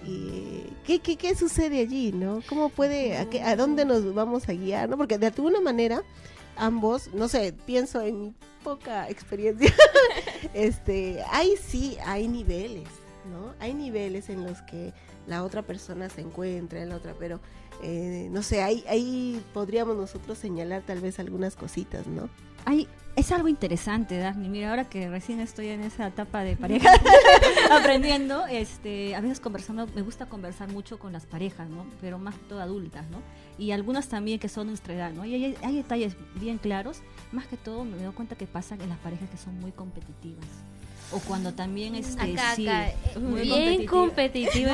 Y 0.06 0.64
¿qué, 0.86 0.98
qué, 1.00 1.16
qué 1.16 1.34
sucede 1.34 1.80
allí, 1.80 2.12
no? 2.12 2.40
¿Cómo 2.48 2.68
puede, 2.68 3.16
a, 3.16 3.30
qué- 3.30 3.42
a 3.42 3.56
dónde 3.56 3.86
nos 3.86 4.12
vamos 4.12 4.48
a 4.48 4.52
guiar, 4.52 4.88
no? 4.90 4.98
Porque 4.98 5.16
de 5.18 5.28
alguna 5.28 5.60
manera 5.62 6.02
ambos, 6.56 7.12
no 7.12 7.28
sé, 7.28 7.54
pienso 7.66 8.00
en 8.00 8.20
mi 8.20 8.34
poca 8.62 9.08
experiencia, 9.08 9.72
este, 10.54 11.22
ahí 11.30 11.54
sí 11.62 11.96
hay 12.04 12.28
niveles, 12.28 12.88
¿no? 13.30 13.54
Hay 13.60 13.74
niveles 13.74 14.28
en 14.28 14.44
los 14.44 14.62
que 14.62 14.92
la 15.26 15.44
otra 15.44 15.62
persona 15.62 16.08
se 16.08 16.20
encuentra, 16.20 16.82
en 16.82 16.90
la 16.90 16.96
otra, 16.96 17.14
pero 17.18 17.40
eh, 17.82 18.28
no 18.30 18.42
sé, 18.42 18.62
ahí, 18.62 18.84
ahí 18.88 19.42
podríamos 19.52 19.96
nosotros 19.96 20.38
señalar 20.38 20.82
tal 20.82 21.00
vez 21.00 21.18
algunas 21.18 21.56
cositas, 21.56 22.06
¿no? 22.06 22.28
Ay, 22.64 22.88
es 23.16 23.30
algo 23.30 23.48
interesante, 23.48 24.18
Daphne. 24.18 24.48
Mira, 24.48 24.70
ahora 24.70 24.88
que 24.88 25.08
recién 25.08 25.40
estoy 25.40 25.68
en 25.68 25.82
esa 25.82 26.08
etapa 26.08 26.42
de 26.42 26.56
pareja, 26.56 26.90
aprendiendo, 27.70 28.46
este, 28.46 29.14
a 29.14 29.20
veces 29.20 29.40
conversando, 29.40 29.86
me 29.94 30.02
gusta 30.02 30.26
conversar 30.26 30.70
mucho 30.70 30.98
con 30.98 31.12
las 31.12 31.26
parejas, 31.26 31.68
¿no? 31.68 31.86
Pero 32.00 32.18
más 32.18 32.34
que 32.34 32.44
todo 32.44 32.60
adultas, 32.60 33.08
¿no? 33.10 33.18
Y 33.58 33.70
algunas 33.70 34.08
también 34.08 34.38
que 34.38 34.48
son 34.48 34.68
nuestra 34.68 34.94
edad, 34.94 35.12
¿no? 35.12 35.24
Y 35.24 35.34
hay, 35.34 35.56
hay 35.62 35.76
detalles 35.76 36.16
bien 36.34 36.58
claros. 36.58 37.02
Más 37.32 37.46
que 37.46 37.56
todo 37.56 37.84
me 37.84 38.02
doy 38.02 38.12
cuenta 38.14 38.36
que 38.36 38.46
pasan 38.46 38.80
en 38.80 38.88
las 38.88 38.98
parejas 38.98 39.28
que 39.30 39.36
son 39.36 39.58
muy 39.60 39.72
competitivas. 39.72 40.46
O 41.12 41.20
cuando 41.20 41.52
también, 41.52 41.94
este, 41.94 42.32
Acá, 42.32 42.54
sí, 42.56 42.66
acá, 42.66 42.88
eh, 42.88 43.18
muy 43.20 43.42
bien 43.42 43.86
competitivo. 43.86 44.72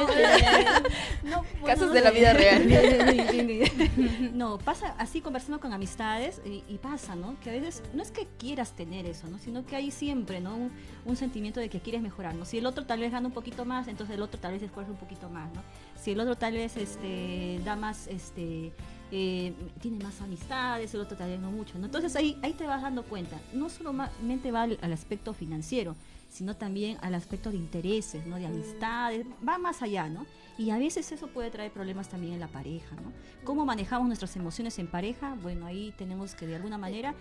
No, 1.22 1.44
Casos 1.66 1.92
de 1.92 2.00
la 2.00 2.10
vida 2.10 2.32
real. 2.32 2.66
No, 4.32 4.58
pasa 4.58 4.94
así 4.98 5.20
conversando 5.20 5.60
con 5.60 5.72
amistades 5.72 6.40
y, 6.46 6.62
y 6.72 6.78
pasa, 6.78 7.14
¿no? 7.14 7.38
Que 7.40 7.50
a 7.50 7.52
veces 7.52 7.82
no 7.92 8.02
es 8.02 8.10
que 8.10 8.26
quieras 8.38 8.72
tener 8.72 9.06
eso, 9.06 9.26
¿no? 9.28 9.38
Sino 9.38 9.66
que 9.66 9.76
hay 9.76 9.90
siempre, 9.90 10.40
¿no? 10.40 10.56
Un, 10.56 10.72
un 11.04 11.16
sentimiento 11.16 11.60
de 11.60 11.68
que 11.68 11.80
quieres 11.80 12.00
mejorar, 12.00 12.34
¿no? 12.34 12.44
Si 12.44 12.58
el 12.58 12.66
otro 12.66 12.86
tal 12.86 13.00
vez 13.00 13.12
gana 13.12 13.26
un 13.26 13.34
poquito 13.34 13.64
más, 13.64 13.88
entonces 13.88 14.16
el 14.16 14.22
otro 14.22 14.40
tal 14.40 14.52
vez 14.52 14.62
esfuerza 14.62 14.92
un 14.92 14.98
poquito 14.98 15.28
más, 15.28 15.52
¿no? 15.54 15.62
Si 16.00 16.12
el 16.12 16.20
otro 16.20 16.36
tal 16.36 16.54
vez 16.54 16.76
este, 16.76 17.60
da 17.64 17.76
más, 17.76 18.06
este, 18.06 18.72
eh, 19.12 19.52
tiene 19.80 20.02
más 20.02 20.20
amistades, 20.20 20.94
el 20.94 21.00
otro 21.00 21.16
tal 21.16 21.30
vez 21.30 21.40
no 21.40 21.50
mucho, 21.50 21.78
¿no? 21.78 21.86
Entonces 21.86 22.16
ahí, 22.16 22.38
ahí 22.42 22.52
te 22.52 22.66
vas 22.66 22.82
dando 22.82 23.02
cuenta. 23.02 23.36
No 23.52 23.68
solamente 23.68 24.50
va 24.50 24.62
al, 24.62 24.78
al 24.80 24.92
aspecto 24.92 25.34
financiero, 25.34 25.96
sino 26.30 26.56
también 26.56 26.96
al 27.02 27.14
aspecto 27.14 27.50
de 27.50 27.58
intereses, 27.58 28.24
¿no? 28.26 28.36
De 28.36 28.46
amistades, 28.46 29.26
va 29.46 29.58
más 29.58 29.82
allá, 29.82 30.08
¿no? 30.08 30.26
Y 30.56 30.70
a 30.70 30.78
veces 30.78 31.10
eso 31.12 31.26
puede 31.26 31.50
traer 31.50 31.72
problemas 31.72 32.08
también 32.08 32.34
en 32.34 32.40
la 32.40 32.48
pareja, 32.48 32.94
¿no? 32.96 33.12
¿Cómo 33.44 33.66
manejamos 33.66 34.06
nuestras 34.06 34.34
emociones 34.36 34.78
en 34.78 34.86
pareja? 34.86 35.36
Bueno, 35.42 35.66
ahí 35.66 35.92
tenemos 35.98 36.34
que 36.34 36.46
de 36.46 36.56
alguna 36.56 36.78
manera 36.78 37.14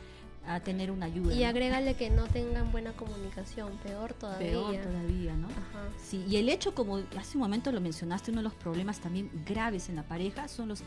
a 0.46 0.60
tener 0.60 0.92
una 0.92 1.08
ayuda. 1.08 1.34
Y 1.34 1.42
¿no? 1.42 1.48
agrégale 1.48 1.96
que 1.96 2.10
no 2.10 2.28
tengan 2.28 2.72
buena 2.72 2.94
comunicación, 2.94 3.78
peor 3.84 4.14
todavía. 4.14 4.50
Peor 4.52 4.78
todavía, 4.78 5.36
¿no? 5.36 5.48
Ajá. 5.48 5.90
Sí, 5.98 6.24
y 6.28 6.38
el 6.38 6.50
hecho, 6.50 6.74
como 6.74 6.98
hace 7.18 7.38
un 7.38 7.42
momento 7.42 7.72
lo 7.72 7.82
mencionaste, 7.82 8.32
uno 8.32 8.40
de 8.42 8.46
los 8.46 8.54
problemas 8.54 9.00
también 9.00 9.30
graves 9.46 9.90
en 9.90 9.96
la 9.96 10.04
pareja 10.04 10.48
son 10.48 10.70
los 10.70 10.84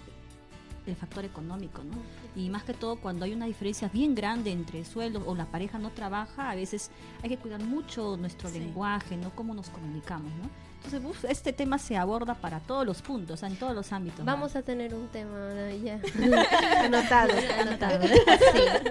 el 0.87 0.97
factor 0.97 1.25
económico, 1.25 1.83
¿no? 1.85 1.97
Y 2.35 2.49
más 2.49 2.65
que 2.65 2.75
todo 2.75 2.97
cuando 2.97 3.25
hay 3.25 3.33
una 3.33 3.47
diferencia 3.47 3.89
bien 3.89 4.15
grande 4.15 4.51
entre 4.51 4.85
sueldos 4.85 5.23
o 5.27 5.35
la 5.35 5.47
pareja 5.47 5.79
no 5.79 5.91
trabaja, 5.91 6.51
a 6.51 6.55
veces 6.55 6.91
hay 7.23 7.29
que 7.29 7.37
cuidar 7.37 7.61
mucho 7.61 8.17
nuestro 8.17 8.51
lenguaje, 8.51 9.17
¿no? 9.17 9.31
Cómo 9.35 9.55
nos 9.55 9.69
comunicamos, 9.69 10.33
¿no? 10.35 10.51
Entonces, 10.85 11.09
uf, 11.09 11.25
este 11.31 11.53
tema 11.53 11.79
se 11.79 11.97
aborda 11.97 12.35
para 12.35 12.59
todos 12.59 12.85
los 12.85 13.03
puntos, 13.03 13.35
o 13.35 13.37
sea, 13.37 13.49
en 13.49 13.57
todos 13.57 13.75
los 13.75 13.93
ámbitos. 13.93 14.25
Vamos 14.25 14.57
a 14.57 14.63
tener 14.63 14.95
un 14.95 15.07
tema 15.09 15.55
¿no? 15.55 15.71
ya. 15.77 16.01
Anotado. 16.85 17.33
Anotado. 17.61 18.09
Sí. 18.09 18.91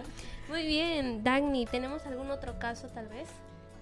Muy 0.50 0.66
bien, 0.66 1.24
Dagny, 1.24 1.66
¿tenemos 1.66 2.06
algún 2.06 2.32
otro 2.32 2.58
caso 2.60 2.88
tal 2.88 3.08
vez? 3.10 3.28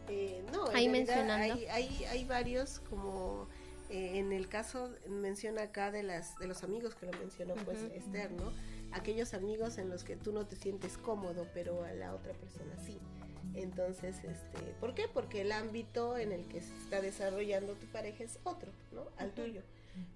Eh, 0.08 0.44
no, 0.52 0.70
en 0.72 0.76
Ahí 0.76 0.88
realidad 0.88 1.16
mencionando. 1.16 1.54
Hay, 1.54 1.66
hay, 1.68 2.06
hay 2.06 2.26
varios, 2.26 2.80
como 2.90 3.48
eh, 3.90 4.20
en 4.20 4.32
el 4.32 4.48
caso 4.48 4.90
menciona 5.08 5.64
acá 5.64 5.92
de 5.92 6.04
las 6.04 6.38
de 6.38 6.48
los 6.48 6.64
amigos 6.64 6.96
que 6.96 7.06
lo 7.06 7.12
mencionó 7.14 7.56
pues 7.66 7.80
Ujú. 7.82 7.94
Esther, 7.94 8.32
¿no? 8.32 8.52
Aquellos 8.92 9.34
amigos 9.34 9.78
en 9.78 9.90
los 9.90 10.04
que 10.04 10.16
tú 10.16 10.32
no 10.32 10.46
te 10.46 10.56
sientes 10.56 10.98
cómodo, 10.98 11.48
pero 11.54 11.84
a 11.84 11.94
la 11.94 12.14
otra 12.14 12.34
persona 12.34 12.76
sí. 12.86 13.00
Entonces, 13.56 14.16
este, 14.18 14.74
¿por 14.80 14.94
qué? 14.94 15.08
Porque 15.12 15.42
el 15.42 15.52
ámbito 15.52 16.18
en 16.18 16.32
el 16.32 16.46
que 16.48 16.62
se 16.62 16.76
está 16.78 17.02
desarrollando 17.02 17.74
tu 17.74 17.88
pareja 17.88 18.24
es 18.24 18.40
otro, 18.44 18.72
¿no? 18.92 19.08
Al 19.18 19.32
tuyo. 19.32 19.62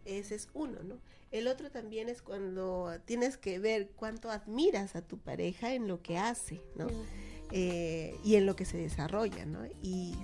Ese 0.05 0.35
es 0.35 0.49
uno, 0.53 0.81
¿no? 0.83 0.99
El 1.31 1.47
otro 1.47 1.71
también 1.71 2.09
es 2.09 2.21
cuando 2.21 2.91
tienes 3.05 3.37
que 3.37 3.57
ver 3.57 3.89
cuánto 3.95 4.29
admiras 4.29 4.95
a 4.95 5.01
tu 5.01 5.17
pareja 5.17 5.73
en 5.73 5.87
lo 5.87 6.01
que 6.01 6.17
hace, 6.17 6.61
¿no? 6.75 6.87
Eh, 7.51 8.15
y 8.23 8.35
en 8.35 8.45
lo 8.45 8.55
que 8.55 8.65
se 8.65 8.77
desarrolla, 8.77 9.45
¿no? 9.45 9.65
Y 9.81 10.15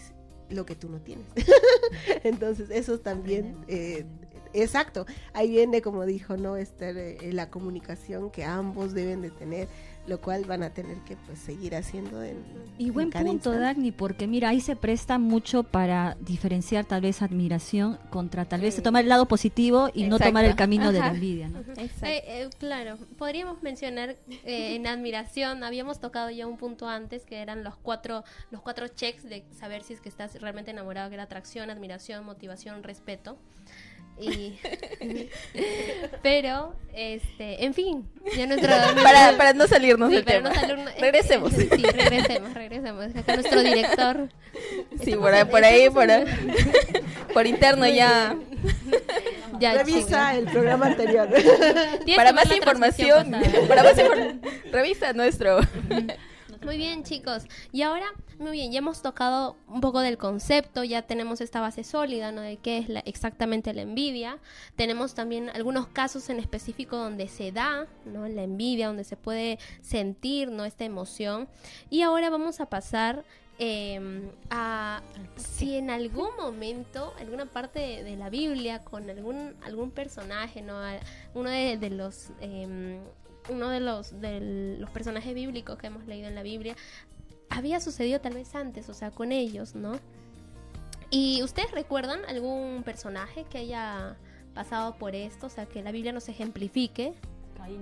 lo 0.50 0.66
que 0.66 0.76
tú 0.76 0.90
no 0.90 1.00
tienes. 1.00 1.26
Entonces, 2.24 2.70
eso 2.72 3.00
también, 3.00 3.56
eh, 3.68 4.06
exacto, 4.54 5.06
ahí 5.34 5.50
viene, 5.50 5.82
como 5.82 6.06
dijo, 6.06 6.38
¿no? 6.38 6.58
Esther, 6.58 6.98
eh, 6.98 7.34
la 7.34 7.50
comunicación 7.50 8.32
que 8.32 8.44
ambos 8.44 8.94
deben 8.94 9.22
de 9.22 9.32
tener, 9.32 9.68
lo 10.10 10.20
cual 10.20 10.46
van 10.46 10.64
a 10.64 10.72
tener 10.72 10.98
que, 11.00 11.16
pues, 11.16 11.40
seguir 11.40 11.76
haciendo 11.76 12.24
en, 12.24 12.44
Y 12.78 12.88
en 12.88 12.94
buen 12.94 13.10
cada 13.10 13.26
punto, 13.26 13.52
instante. 13.52 13.60
Dagny, 13.60 13.92
porque 13.92 14.28
mira, 14.28 14.50
ahí 14.50 14.60
se 14.60 14.76
presta 14.76 15.18
mucho 15.18 15.64
para 15.64 16.18
diferenciar 16.20 16.86
tal 16.86 17.02
vez 17.02 17.22
admiración 17.22 17.98
contra 18.10 18.46
tal 18.46 18.62
vez 18.62 18.82
tomar 18.82 19.04
el 19.04 19.10
lado 19.10 19.28
positivo 19.28 19.90
y 19.94 20.06
no 20.06 20.20
tomar 20.20 20.46
el 20.46 20.56
camino 20.56 20.92
de 20.92 21.00
la 21.00 21.10
envidia, 21.10 21.48
¿no? 21.48 21.60
Exacto. 21.60 22.06
Eh, 22.08 22.24
eh, 22.26 22.50
claro, 22.58 22.98
podríamos 23.18 23.62
mencionar 23.62 24.18
eh, 24.44 24.76
en 24.76 24.88
admiración, 24.88 25.64
habíamos 25.64 26.00
tocado 26.00 26.30
ya 26.30 26.48
un 26.48 26.58
punto 26.58 26.88
antes 26.90 27.26
que 27.26 27.42
eran 27.42 27.64
los 27.64 27.76
cuatro, 27.78 28.24
los 28.52 28.62
cuatro 28.62 28.88
checks 28.88 29.24
de 29.24 29.46
saber 29.52 29.84
si 29.84 29.94
es 29.94 30.02
que 30.02 30.10
estás 30.10 30.40
realmente 30.42 30.72
enamorado, 30.72 31.10
que 31.10 31.16
era 31.16 31.24
atracción, 31.24 31.70
admiración, 31.70 32.26
motivación, 32.26 32.84
respeto. 32.84 33.38
Y 34.20 34.60
pero 36.22 36.74
este, 36.94 37.64
en 37.64 37.74
fin, 37.74 38.06
ya 38.36 38.46
nuestro 38.46 38.70
para, 39.02 39.38
para 39.38 39.54
no 39.54 39.68
salirnos 39.68 40.10
Sí, 40.10 40.16
del 40.16 40.26
para 40.26 40.38
tema. 40.38 40.50
no 40.50 40.56
salirnos- 40.56 40.92
eh, 40.92 40.98
Regresemos. 41.00 41.54
Sí, 41.54 41.68
regresemos, 41.68 42.54
regresemos. 42.54 43.16
Acá 43.16 43.36
nuestro 43.36 43.62
director. 43.62 44.30
Sí, 45.04 45.16
por 45.16 45.34
ahí, 45.34 45.42
en- 45.42 45.48
por 45.52 45.64
ahí, 45.64 45.90
por, 47.34 47.46
interno 47.48 47.88
ya. 47.88 48.36
Ya, 49.60 49.74
Revisa 49.74 50.36
el 50.36 50.46
programa 50.46 50.88
anterior. 50.88 51.30
Para 51.30 52.00
que 52.06 52.16
ver 52.18 52.34
más 52.34 52.52
información, 52.52 53.32
para 53.68 53.84
más 53.84 53.98
información, 53.98 54.42
revisa 54.72 55.14
nuestro. 55.14 55.60
Muy 56.62 56.76
bien, 56.76 57.04
chicos. 57.04 57.44
Y 57.72 57.84
ahora, 57.84 58.06
muy 58.38 58.52
bien, 58.52 58.72
ya 58.74 58.80
hemos 58.80 59.02
tocado 59.02 59.56
un 59.68 59.80
poco 59.80 60.02
del 60.02 60.18
concepto, 60.18 60.84
ya 60.84 61.04
tenemos 61.04 61.40
esta 61.40 61.62
base 61.62 61.86
sólida, 61.86 62.34
¿no? 62.34 62.42
De 62.42 62.58
qué 62.58 62.80
es 62.80 62.90
la- 62.90 63.00
exactamente 63.02 63.74
la 63.74 63.84
envidia. 63.84 64.40
Tenemos 64.76 65.14
también 65.14 65.50
algunos 65.50 65.88
casos 65.88 66.30
en 66.30 66.38
específico 66.38 66.98
donde 66.98 67.30
se 67.30 67.54
da, 67.54 67.88
¿no? 68.06 68.28
La 68.28 68.44
envidia, 68.44 68.88
donde 68.88 69.06
se 69.06 69.16
puede 69.16 69.58
sentir, 69.82 70.50
¿no? 70.52 70.66
Esta 70.66 70.84
emoción. 70.84 71.48
Y 71.90 72.02
ahora 72.02 72.30
vamos 72.30 72.60
a 72.60 72.66
pasar 72.70 73.24
eh, 73.58 74.30
a 74.50 75.02
si 75.36 75.76
en 75.76 75.90
algún 75.90 76.30
momento, 76.38 77.14
alguna 77.20 77.46
parte 77.46 78.04
de, 78.04 78.16
la 78.18 78.30
Biblia, 78.30 78.84
con 78.84 79.10
algún 79.10 79.56
algún 79.64 79.92
personaje, 79.92 80.62
¿no? 80.62 80.76
Uno 81.34 81.50
de, 81.50 81.78
de 81.78 81.90
los 81.90 82.32
em, 82.42 83.00
uno 83.50 83.70
de 83.70 83.80
los 83.80 84.20
de 84.20 84.78
los 84.80 84.90
personajes 84.90 85.34
bíblicos 85.34 85.78
que 85.78 85.88
hemos 85.88 86.06
leído 86.06 86.28
en 86.28 86.36
la 86.36 86.44
Biblia 86.44 86.76
había 87.50 87.80
sucedido 87.80 88.22
tal 88.22 88.34
vez 88.34 88.54
antes, 88.56 88.90
o 88.90 88.94
sea, 88.94 89.12
con 89.12 89.32
ellos, 89.32 89.76
¿no? 89.76 90.00
¿Y 91.10 91.42
ustedes 91.44 91.72
recuerdan 91.72 92.24
algún 92.26 92.84
personaje 92.84 93.46
que 93.50 93.58
haya 93.58 94.16
pasado 94.54 94.96
por 94.98 95.16
esto? 95.16 95.48
O 95.48 95.50
sea, 95.50 95.66
que 95.66 95.82
la 95.82 95.92
Biblia 95.92 96.14
nos 96.14 96.30
ejemplifique. 96.30 97.14
Caín 97.60 97.82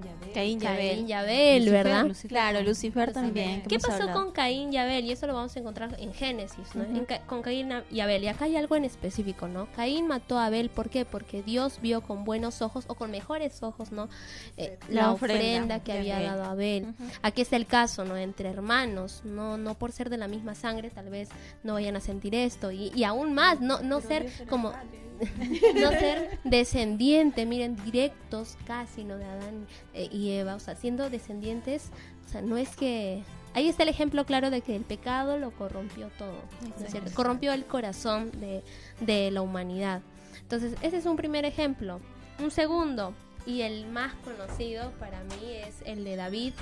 y 0.61 0.65
Abel. 0.65 0.89
Caín 0.89 1.07
y 1.09 1.13
Abel, 1.13 1.69
¿verdad? 1.69 2.07
Claro, 2.27 2.61
Lucifer 2.61 3.13
también. 3.13 3.61
¿Qué 3.63 3.79
pasó 3.79 3.93
hablado. 4.03 4.13
con 4.23 4.31
Caín 4.33 4.73
y 4.73 4.77
Abel? 4.77 5.05
Y 5.05 5.11
eso 5.11 5.27
lo 5.27 5.33
vamos 5.33 5.55
a 5.55 5.59
encontrar 5.59 5.95
en 5.99 6.13
Génesis, 6.13 6.75
¿no? 6.75 6.83
En 6.83 7.05
Ca- 7.05 7.21
con 7.21 7.41
Caín 7.41 7.71
y 7.89 7.99
Abel. 8.01 8.23
Y 8.23 8.27
acá 8.27 8.45
hay 8.45 8.55
algo 8.55 8.75
en 8.75 8.85
específico, 8.85 9.47
¿no? 9.47 9.67
Caín 9.75 10.07
mató 10.07 10.37
a 10.37 10.47
Abel, 10.47 10.69
¿por 10.69 10.89
qué? 10.89 11.05
Porque 11.05 11.41
Dios 11.43 11.79
vio 11.81 12.01
con 12.01 12.25
buenos 12.25 12.61
ojos 12.61 12.85
o 12.87 12.95
con 12.95 13.11
mejores 13.11 13.63
ojos, 13.63 13.91
¿no? 13.91 14.09
Eh, 14.57 14.77
la, 14.89 15.01
La 15.03 15.11
ofrenda, 15.11 15.35
ofrenda 15.37 15.79
que 15.83 15.91
había 15.93 16.17
Abel. 16.17 16.27
dado 16.27 16.43
Abel. 16.45 16.83
Ujú. 16.89 17.03
Aquí 17.21 17.41
está 17.41 17.55
el 17.55 17.65
caso, 17.65 18.03
¿no? 18.05 18.17
Entre 18.17 18.49
hermanos, 18.49 19.21
no, 19.23 19.57
no 19.57 19.75
por 19.75 19.91
ser 19.91 20.09
de 20.09 20.17
la 20.17 20.27
misma 20.27 20.55
sangre, 20.55 20.89
tal 20.89 21.09
vez 21.09 21.29
no 21.63 21.73
vayan 21.73 21.95
a 21.95 21.99
sentir 22.01 22.35
esto. 22.35 22.71
Y, 22.71 22.91
y 22.95 23.03
aún 23.03 23.33
más, 23.33 23.61
no, 23.61 23.81
no 23.81 24.01
ser 24.01 24.27
como 24.49 24.73
no 25.75 25.89
ser 25.91 26.39
descendiente, 26.43 27.45
miren, 27.45 27.75
directos 27.83 28.57
casi, 28.65 29.03
¿no? 29.03 29.17
De 29.17 29.25
Adán 29.25 29.67
eh, 29.93 30.09
y 30.11 30.31
Eva, 30.31 30.55
o 30.55 30.59
sea, 30.59 30.75
siendo 30.75 31.09
descendientes, 31.09 31.89
o 32.25 32.29
sea, 32.29 32.41
no 32.41 32.57
es 32.57 32.75
que... 32.75 33.23
Ahí 33.53 33.69
está 33.69 33.83
el 33.83 33.89
ejemplo 33.89 34.25
claro 34.25 34.51
de 34.51 34.61
que 34.61 34.75
el 34.75 34.83
pecado 34.83 35.39
lo 35.39 35.49
corrompió 35.51 36.09
todo, 36.17 36.35
¿no 36.61 36.85
es 36.85 36.91
cierto? 36.91 37.11
Corrompió 37.15 37.53
el 37.53 37.65
corazón 37.65 38.29
de, 38.39 38.63
de 38.99 39.31
la 39.31 39.41
humanidad. 39.41 40.01
Entonces, 40.41 40.75
ese 40.81 40.97
es 40.97 41.05
un 41.07 41.15
primer 41.15 41.43
ejemplo. 41.43 41.99
Un 42.39 42.51
segundo, 42.51 43.15
y 43.47 43.61
el 43.61 43.87
más 43.87 44.13
conocido 44.15 44.91
para 44.99 45.23
mí 45.23 45.53
es 45.53 45.81
el 45.85 46.03
de 46.03 46.17
David 46.17 46.53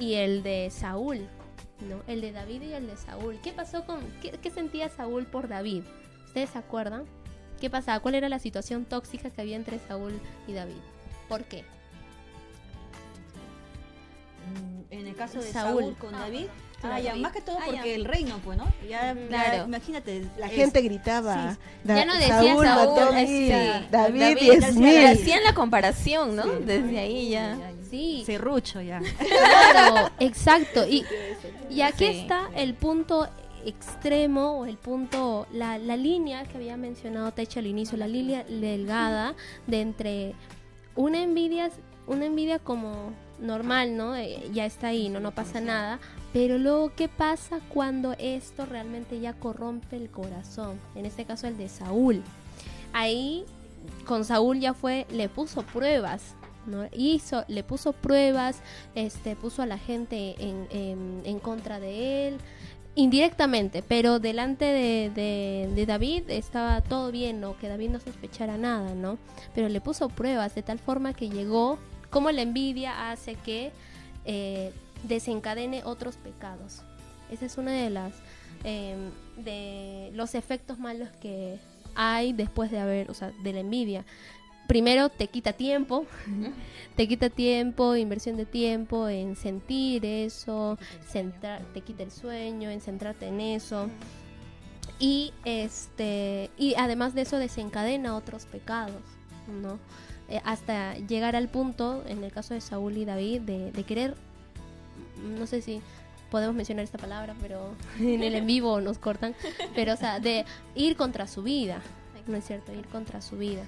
y 0.00 0.14
el 0.14 0.42
de 0.42 0.68
Saúl, 0.70 1.28
¿no? 1.88 2.02
El 2.08 2.20
de 2.20 2.32
David 2.32 2.62
y 2.62 2.72
el 2.72 2.88
de 2.88 2.96
Saúl. 2.96 3.38
¿Qué 3.40 3.52
pasó 3.52 3.86
con... 3.86 4.00
¿Qué, 4.20 4.32
qué 4.32 4.50
sentía 4.50 4.88
Saúl 4.88 5.26
por 5.26 5.46
David? 5.48 5.84
¿Ustedes 6.26 6.50
se 6.50 6.58
acuerdan? 6.58 7.04
¿Qué 7.60 7.70
pasaba? 7.70 8.00
¿Cuál 8.00 8.14
era 8.14 8.28
la 8.28 8.38
situación 8.38 8.84
tóxica 8.84 9.30
que 9.30 9.40
había 9.40 9.56
entre 9.56 9.78
Saúl 9.80 10.20
y 10.46 10.52
David? 10.52 10.76
¿Por 11.28 11.44
qué? 11.44 11.64
Mm, 14.54 14.92
En 14.92 15.06
el 15.06 15.14
caso 15.14 15.40
de 15.40 15.50
Saúl. 15.52 15.82
Saúl, 15.82 15.96
con 15.96 16.12
David, 16.12 16.46
Claro. 16.80 16.94
ah, 16.94 17.00
ya, 17.00 17.16
más 17.16 17.32
que 17.32 17.40
todo 17.40 17.58
Ah, 17.58 17.62
porque 17.66 17.88
ya. 17.88 17.94
el 17.96 18.04
reino, 18.04 18.38
pues, 18.44 18.56
¿no? 18.56 18.64
Ya, 18.88 19.14
Claro. 19.28 19.64
imagínate. 19.64 20.24
La 20.38 20.46
es- 20.46 20.52
gente 20.52 20.80
gritaba. 20.80 21.52
sí. 21.54 21.58
Da- 21.84 21.96
Ya 21.96 22.04
no 22.04 22.14
decía 22.14 22.28
Saúl 22.38 22.64
Saúl, 22.64 22.66
mató 22.66 23.00
así, 23.12 23.26
mil, 23.26 23.52
sí. 23.52 23.86
David, 23.90 24.20
David 24.20 24.38
diez 24.40 24.60
decía 24.60 24.80
mil. 24.80 25.06
Hacían 25.06 25.42
la 25.44 25.54
comparación, 25.54 26.36
¿no? 26.36 26.46
Desde 26.46 26.98
ahí 27.00 27.30
ya. 27.30 27.58
Sí, 27.90 28.22
Serrucho 28.24 28.80
ya. 28.80 29.00
claro, 29.18 30.10
exacto. 30.20 30.86
Y, 30.86 31.04
y 31.68 31.80
aquí 31.82 32.06
Sí. 32.06 32.20
está 32.20 32.48
el 32.54 32.74
punto 32.74 33.28
extremo 33.68 34.58
o 34.60 34.66
el 34.66 34.76
punto, 34.76 35.46
la, 35.52 35.78
la 35.78 35.96
línea 35.96 36.44
que 36.44 36.56
había 36.56 36.76
mencionado 36.76 37.32
Techa 37.32 37.60
al 37.60 37.66
inicio, 37.66 37.96
la 37.98 38.08
línea 38.08 38.44
delgada 38.44 39.34
de 39.66 39.80
entre 39.80 40.34
una 40.96 41.22
envidia, 41.22 41.70
una 42.06 42.26
envidia 42.26 42.58
como 42.58 43.12
normal, 43.40 43.96
¿no? 43.96 44.16
Eh, 44.16 44.50
ya 44.52 44.66
está 44.66 44.88
ahí, 44.88 45.08
no, 45.08 45.20
no 45.20 45.32
pasa 45.32 45.60
nada. 45.60 46.00
Pero 46.32 46.58
luego, 46.58 46.92
¿qué 46.94 47.08
pasa 47.08 47.60
cuando 47.72 48.14
esto 48.18 48.66
realmente 48.66 49.20
ya 49.20 49.32
corrompe 49.32 49.96
el 49.96 50.10
corazón? 50.10 50.78
En 50.94 51.06
este 51.06 51.24
caso, 51.24 51.46
el 51.46 51.56
de 51.56 51.68
Saúl. 51.68 52.22
Ahí, 52.92 53.44
con 54.06 54.24
Saúl 54.24 54.60
ya 54.60 54.74
fue, 54.74 55.06
le 55.10 55.28
puso 55.28 55.62
pruebas, 55.62 56.34
¿no? 56.66 56.86
Hizo, 56.92 57.44
le 57.48 57.62
puso 57.62 57.92
pruebas, 57.92 58.60
este, 58.94 59.36
puso 59.36 59.62
a 59.62 59.66
la 59.66 59.78
gente 59.78 60.34
en, 60.38 60.66
en, 60.70 61.22
en 61.24 61.38
contra 61.38 61.80
de 61.80 62.28
él, 62.28 62.38
indirectamente, 62.98 63.82
pero 63.86 64.18
delante 64.18 64.64
de, 64.64 65.10
de- 65.74 65.86
David 65.86 66.24
estaba 66.30 66.80
todo 66.82 67.12
bien, 67.12 67.40
¿no? 67.40 67.56
Que 67.56 67.68
David 67.68 67.90
no 67.90 68.00
sospechara 68.00 68.58
nada, 68.58 68.94
¿no? 68.94 69.18
Pero 69.54 69.68
le 69.68 69.80
puso 69.80 70.08
pruebas 70.08 70.54
de 70.56 70.62
tal 70.62 70.78
forma 70.80 71.14
que 71.14 71.30
llegó, 71.30 71.78
como 72.10 72.30
la 72.32 72.42
envidia 72.42 73.10
hace 73.10 73.36
que 73.36 73.70
eh, 74.24 74.72
desencadene 75.04 75.82
otros 75.84 76.16
pecados. 76.16 76.82
Esa 77.30 77.46
es 77.46 77.56
una 77.56 77.70
de 77.72 77.88
las 77.90 78.12
eh, 78.64 78.96
de 79.36 80.10
los 80.14 80.34
efectos 80.34 80.78
malos 80.80 81.08
que 81.22 81.58
hay 81.94 82.32
después 82.32 82.70
de 82.72 82.80
haber, 82.80 83.10
o 83.10 83.14
sea, 83.14 83.30
de 83.44 83.52
la 83.52 83.60
envidia. 83.60 84.04
Primero 84.68 85.08
te 85.08 85.26
quita 85.26 85.54
tiempo, 85.54 86.06
te 86.96 87.08
quita 87.08 87.30
tiempo, 87.30 87.96
inversión 87.96 88.36
de 88.36 88.46
tiempo 88.46 89.08
en 89.08 89.34
sentir 89.34 90.04
eso, 90.04 90.78
centrar, 91.08 91.62
te 91.74 91.80
quita 91.80 92.04
el 92.04 92.12
sueño, 92.12 92.70
en 92.70 92.80
centrarte 92.80 93.26
en 93.26 93.40
eso. 93.40 93.88
Y 95.00 95.32
este 95.44 96.50
y 96.56 96.74
además 96.76 97.14
de 97.14 97.22
eso 97.22 97.38
desencadena 97.38 98.14
otros 98.14 98.46
pecados, 98.46 99.02
¿no? 99.62 99.78
Eh, 100.28 100.40
hasta 100.44 100.94
llegar 100.94 101.34
al 101.34 101.48
punto, 101.48 102.04
en 102.06 102.22
el 102.22 102.30
caso 102.30 102.52
de 102.52 102.60
Saúl 102.60 102.96
y 102.96 103.04
David, 103.04 103.40
de, 103.42 103.72
de 103.72 103.82
querer, 103.84 104.14
no 105.38 105.46
sé 105.46 105.62
si 105.62 105.80
podemos 106.30 106.54
mencionar 106.54 106.84
esta 106.84 106.98
palabra, 106.98 107.34
pero 107.40 107.74
en 107.98 108.22
el 108.22 108.34
en 108.34 108.46
vivo 108.46 108.80
nos 108.80 108.98
cortan, 108.98 109.34
pero 109.74 109.94
o 109.94 109.96
sea, 109.96 110.20
de 110.20 110.44
ir 110.74 110.96
contra 110.96 111.26
su 111.26 111.42
vida, 111.42 111.80
¿no 112.26 112.36
es 112.36 112.44
cierto? 112.44 112.72
Ir 112.72 112.86
contra 112.88 113.22
su 113.22 113.38
vida. 113.38 113.62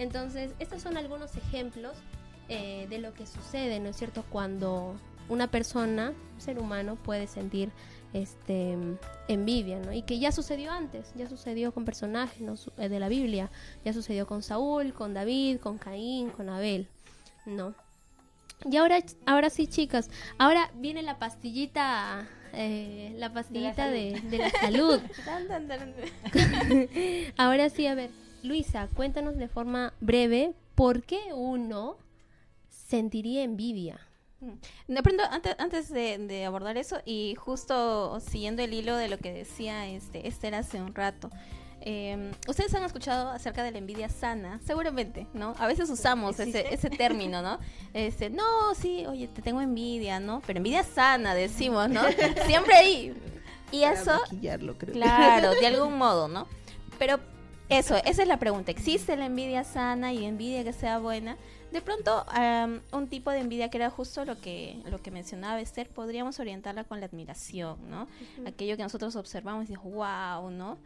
Entonces, 0.00 0.52
estos 0.58 0.80
son 0.80 0.96
algunos 0.96 1.36
ejemplos 1.36 1.92
eh, 2.48 2.86
de 2.88 2.98
lo 3.00 3.12
que 3.12 3.26
sucede, 3.26 3.80
¿no 3.80 3.90
es 3.90 3.96
cierto? 3.96 4.24
Cuando 4.30 4.94
una 5.28 5.50
persona, 5.50 6.14
un 6.34 6.40
ser 6.40 6.58
humano, 6.58 6.96
puede 6.96 7.26
sentir 7.26 7.70
este 8.14 8.78
envidia, 9.28 9.78
¿no? 9.78 9.92
Y 9.92 10.00
que 10.00 10.18
ya 10.18 10.32
sucedió 10.32 10.72
antes, 10.72 11.12
ya 11.16 11.28
sucedió 11.28 11.72
con 11.72 11.84
personajes 11.84 12.40
eh, 12.78 12.88
de 12.88 12.98
la 12.98 13.10
Biblia, 13.10 13.50
ya 13.84 13.92
sucedió 13.92 14.26
con 14.26 14.42
Saúl, 14.42 14.94
con 14.94 15.12
David, 15.12 15.58
con 15.58 15.76
Caín, 15.76 16.30
con 16.30 16.48
Abel, 16.48 16.88
¿no? 17.44 17.74
Y 18.64 18.78
ahora, 18.78 19.00
ahora 19.26 19.50
sí, 19.50 19.66
chicas, 19.66 20.08
ahora 20.38 20.70
viene 20.76 21.02
la 21.02 21.18
pastillita, 21.18 22.26
eh, 22.54 23.14
la 23.18 23.34
pastillita 23.34 23.90
de, 23.90 24.18
de 24.30 24.38
la 24.38 24.50
salud. 24.50 24.98
Tan, 25.26 25.46
tan, 25.46 25.68
tan. 25.68 25.94
Ahora 27.36 27.68
sí, 27.68 27.86
a 27.86 27.94
ver, 27.94 28.10
Luisa, 28.42 28.88
cuéntanos 28.94 29.36
de 29.36 29.48
forma 29.48 29.92
breve 30.00 30.54
por 30.74 31.02
qué 31.02 31.20
uno 31.34 31.96
sentiría 32.68 33.42
envidia. 33.42 34.00
Mm. 34.40 34.94
De 34.94 35.02
pronto, 35.02 35.22
antes, 35.30 35.54
antes 35.58 35.90
de, 35.90 36.18
de 36.18 36.44
abordar 36.44 36.76
eso, 36.76 37.00
y 37.04 37.34
justo 37.36 38.18
siguiendo 38.20 38.62
el 38.62 38.72
hilo 38.72 38.96
de 38.96 39.08
lo 39.08 39.18
que 39.18 39.32
decía 39.32 39.86
este 39.86 40.26
Esther 40.26 40.54
hace 40.54 40.80
un 40.80 40.94
rato, 40.94 41.30
eh, 41.82 42.32
ustedes 42.46 42.74
han 42.74 42.82
escuchado 42.84 43.30
acerca 43.30 43.62
de 43.62 43.70
la 43.70 43.78
envidia 43.78 44.08
sana, 44.10 44.60
seguramente, 44.66 45.26
¿no? 45.32 45.54
A 45.58 45.66
veces 45.66 45.88
usamos 45.88 46.38
ese, 46.38 46.72
ese 46.72 46.90
término, 46.90 47.40
¿no? 47.42 47.58
Este, 47.94 48.30
no, 48.30 48.74
sí, 48.74 49.06
oye, 49.06 49.28
te 49.28 49.42
tengo 49.42 49.60
envidia, 49.60 50.20
¿no? 50.20 50.42
Pero 50.46 50.58
envidia 50.58 50.84
sana, 50.84 51.34
decimos, 51.34 51.88
¿no? 51.88 52.02
Siempre 52.46 52.74
ahí. 52.74 53.14
Y 53.72 53.82
Para 53.82 53.94
eso, 53.94 54.20
maquillarlo, 54.20 54.76
creo. 54.76 54.92
Claro, 54.92 55.52
de 55.52 55.66
algún 55.66 55.96
modo, 55.96 56.28
¿no? 56.28 56.46
Pero 56.98 57.18
eso, 57.70 57.96
esa 57.96 58.22
es 58.22 58.28
la 58.28 58.38
pregunta. 58.38 58.70
¿Existe 58.70 59.16
la 59.16 59.26
envidia 59.26 59.64
sana 59.64 60.12
y 60.12 60.24
envidia 60.24 60.64
que 60.64 60.72
sea 60.72 60.98
buena? 60.98 61.36
De 61.72 61.80
pronto, 61.80 62.26
un 62.92 63.06
tipo 63.08 63.30
de 63.30 63.38
envidia 63.38 63.70
que 63.70 63.78
era 63.78 63.90
justo 63.90 64.24
lo 64.24 64.40
que, 64.40 64.82
lo 64.86 65.00
que 65.00 65.12
mencionaba 65.12 65.60
Esther, 65.60 65.88
podríamos 65.88 66.40
orientarla 66.40 66.82
con 66.82 66.98
la 66.98 67.06
admiración, 67.06 67.78
¿no? 67.88 68.08
Aquello 68.44 68.76
que 68.76 68.82
nosotros 68.82 69.14
observamos 69.14 69.64
y 69.64 69.72
decimos, 69.72 69.94
wow, 69.94 70.50
¿no? 70.50 70.78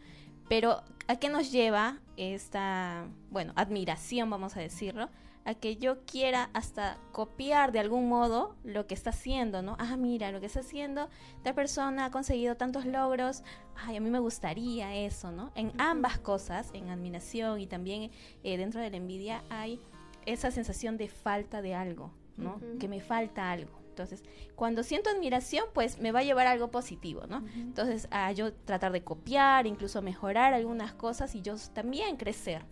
Pero, 0.47 0.83
¿a 1.09 1.17
qué 1.17 1.31
nos 1.31 1.51
lleva 1.51 1.97
esta, 2.19 3.07
bueno, 3.31 3.55
admiración, 3.57 4.29
vamos 4.29 4.59
a 4.59 4.61
decirlo? 4.61 5.09
A 5.45 5.55
que 5.55 5.77
yo 5.77 6.05
quiera 6.07 6.51
hasta 6.55 6.99
copiar 7.13 7.71
de 7.73 7.79
algún 7.79 8.09
modo 8.09 8.57
lo 8.65 8.87
que 8.87 8.95
está 8.95 9.11
haciendo, 9.11 9.61
¿no? 9.63 9.77
Ah, 9.79 9.97
mira, 9.97 10.33
lo 10.33 10.41
que 10.41 10.47
está 10.47 10.61
haciendo, 10.61 11.09
esta 11.37 11.55
persona 11.55 12.07
ha 12.07 12.11
conseguido 12.11 12.57
tantos 12.57 12.87
logros, 12.87 13.43
ay, 13.77 13.97
a 13.97 14.01
mí 14.01 14.11
me 14.11 14.21
gustaría 14.21 14.95
eso, 14.95 15.33
¿no? 15.33 15.53
En 15.55 15.73
ambas 15.79 16.19
cosas, 16.19 16.71
en 16.73 16.89
admiración 16.89 17.61
y 17.61 17.67
también 17.67 18.11
eh, 18.43 18.57
dentro 18.57 18.81
de 18.81 18.91
la 18.91 18.97
envidia, 18.97 19.45
hay 19.51 19.81
esa 20.27 20.51
sensación 20.51 20.97
de 20.97 21.09
falta 21.09 21.61
de 21.63 21.75
algo, 21.75 22.11
¿no? 22.37 22.61
Que 22.79 22.89
me 22.89 23.01
falta 23.01 23.51
algo. 23.51 23.85
Entonces, 23.95 24.25
cuando 24.57 24.83
siento 24.83 25.09
admiración, 25.09 25.67
pues 25.73 26.01
me 26.01 26.11
va 26.11 26.19
a 26.19 26.25
llevar 26.25 26.49
a 26.49 26.51
algo 26.51 26.69
positivo, 26.69 27.29
¿no? 27.29 27.45
Entonces, 27.55 28.09
a 28.11 28.33
yo 28.33 28.53
tratar 28.53 28.91
de 28.91 29.05
copiar, 29.05 29.69
incluso 29.69 30.03
mejorar 30.03 30.53
algunas 30.53 30.95
cosas 30.95 31.35
y 31.37 31.43
yo 31.43 31.55
también 31.73 32.17
crecer. 32.17 32.65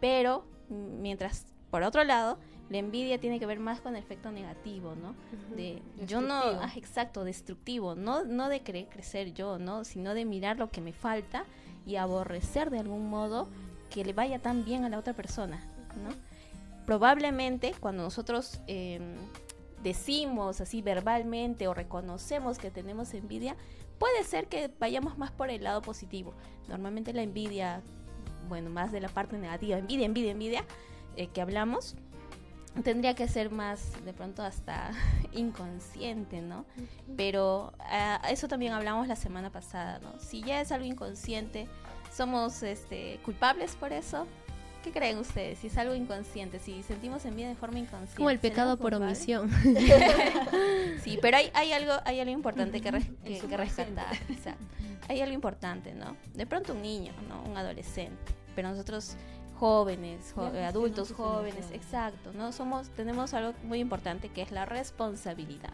Pero, 0.00 0.48
mientras, 0.68 1.46
por 1.74 1.82
otro 1.82 2.04
lado, 2.04 2.38
la 2.70 2.78
envidia 2.78 3.18
tiene 3.18 3.40
que 3.40 3.46
ver 3.46 3.58
más 3.58 3.80
con 3.80 3.96
el 3.96 4.00
efecto 4.00 4.30
negativo, 4.30 4.94
¿no? 4.94 5.16
De 5.56 5.82
yo 6.06 6.20
no, 6.20 6.36
ah, 6.36 6.70
exacto, 6.76 7.24
destructivo, 7.24 7.96
no, 7.96 8.22
no 8.22 8.48
de 8.48 8.60
querer 8.60 8.86
crecer 8.86 9.34
yo, 9.34 9.58
¿no? 9.58 9.82
Sino 9.82 10.14
de 10.14 10.24
mirar 10.24 10.56
lo 10.56 10.70
que 10.70 10.80
me 10.80 10.92
falta 10.92 11.46
y 11.84 11.96
aborrecer 11.96 12.70
de 12.70 12.78
algún 12.78 13.10
modo 13.10 13.48
que 13.90 14.04
le 14.04 14.12
vaya 14.12 14.38
tan 14.38 14.64
bien 14.64 14.84
a 14.84 14.88
la 14.88 15.00
otra 15.00 15.14
persona, 15.14 15.58
¿no? 16.00 16.14
Probablemente 16.86 17.74
cuando 17.80 18.04
nosotros 18.04 18.60
eh, 18.68 19.00
decimos 19.82 20.60
así 20.60 20.80
verbalmente 20.80 21.66
o 21.66 21.74
reconocemos 21.74 22.58
que 22.58 22.70
tenemos 22.70 23.14
envidia, 23.14 23.56
puede 23.98 24.22
ser 24.22 24.46
que 24.46 24.70
vayamos 24.78 25.18
más 25.18 25.32
por 25.32 25.50
el 25.50 25.64
lado 25.64 25.82
positivo. 25.82 26.34
Normalmente 26.68 27.12
la 27.12 27.22
envidia, 27.22 27.82
bueno, 28.48 28.70
más 28.70 28.92
de 28.92 29.00
la 29.00 29.08
parte 29.08 29.36
negativa, 29.38 29.76
envidia, 29.76 30.06
envidia, 30.06 30.30
envidia, 30.30 30.64
eh, 31.16 31.28
que 31.28 31.40
hablamos, 31.40 31.96
tendría 32.82 33.14
que 33.14 33.28
ser 33.28 33.50
más 33.50 33.92
de 34.04 34.12
pronto 34.12 34.42
hasta 34.42 34.90
inconsciente, 35.32 36.40
¿no? 36.42 36.64
Pero 37.16 37.72
ah, 37.80 38.20
eso 38.30 38.48
también 38.48 38.72
hablamos 38.72 39.06
la 39.08 39.16
semana 39.16 39.50
pasada, 39.50 39.98
¿no? 40.00 40.18
Si 40.20 40.42
ya 40.42 40.60
es 40.60 40.72
algo 40.72 40.86
inconsciente, 40.86 41.68
somos 42.12 42.62
este, 42.62 43.18
culpables 43.24 43.76
por 43.76 43.92
eso. 43.92 44.26
¿Qué 44.82 44.92
creen 44.92 45.16
ustedes? 45.16 45.60
Si 45.60 45.68
es 45.68 45.78
algo 45.78 45.94
inconsciente, 45.94 46.58
si 46.58 46.82
sentimos 46.82 47.24
envidia 47.24 47.48
de 47.48 47.54
forma 47.54 47.78
inconsciente. 47.78 48.16
Como 48.18 48.28
el 48.28 48.38
pecado 48.38 48.76
¿seremos 48.76 48.92
por 48.92 49.02
omisión. 49.02 49.50
Sí, 51.02 51.18
pero 51.20 51.36
hay, 51.36 51.50
hay 51.54 51.72
algo 51.72 51.92
hay 52.04 52.20
algo 52.20 52.32
importante 52.32 52.80
que, 52.80 52.90
res- 52.90 53.10
que- 53.24 53.38
que 53.40 53.56
rescatar. 53.56 54.14
Hay 55.08 55.20
algo 55.20 55.34
importante, 55.34 55.92
¿no? 55.94 56.16
De 56.34 56.46
pronto 56.46 56.72
un 56.72 56.82
niño, 56.82 57.12
¿no? 57.28 57.42
Un 57.42 57.56
adolescente, 57.56 58.32
pero 58.54 58.68
nosotros 58.70 59.16
jóvenes, 59.64 60.32
jo- 60.34 60.52
Ya 60.52 60.68
adultos 60.68 61.12
jóvenes, 61.12 61.70
exacto, 61.72 62.32
¿no? 62.34 62.52
Somos 62.52 62.90
tenemos 62.90 63.32
algo 63.32 63.54
muy 63.62 63.78
importante 63.80 64.28
que 64.28 64.42
es 64.42 64.50
la 64.52 64.66
responsabilidad, 64.66 65.72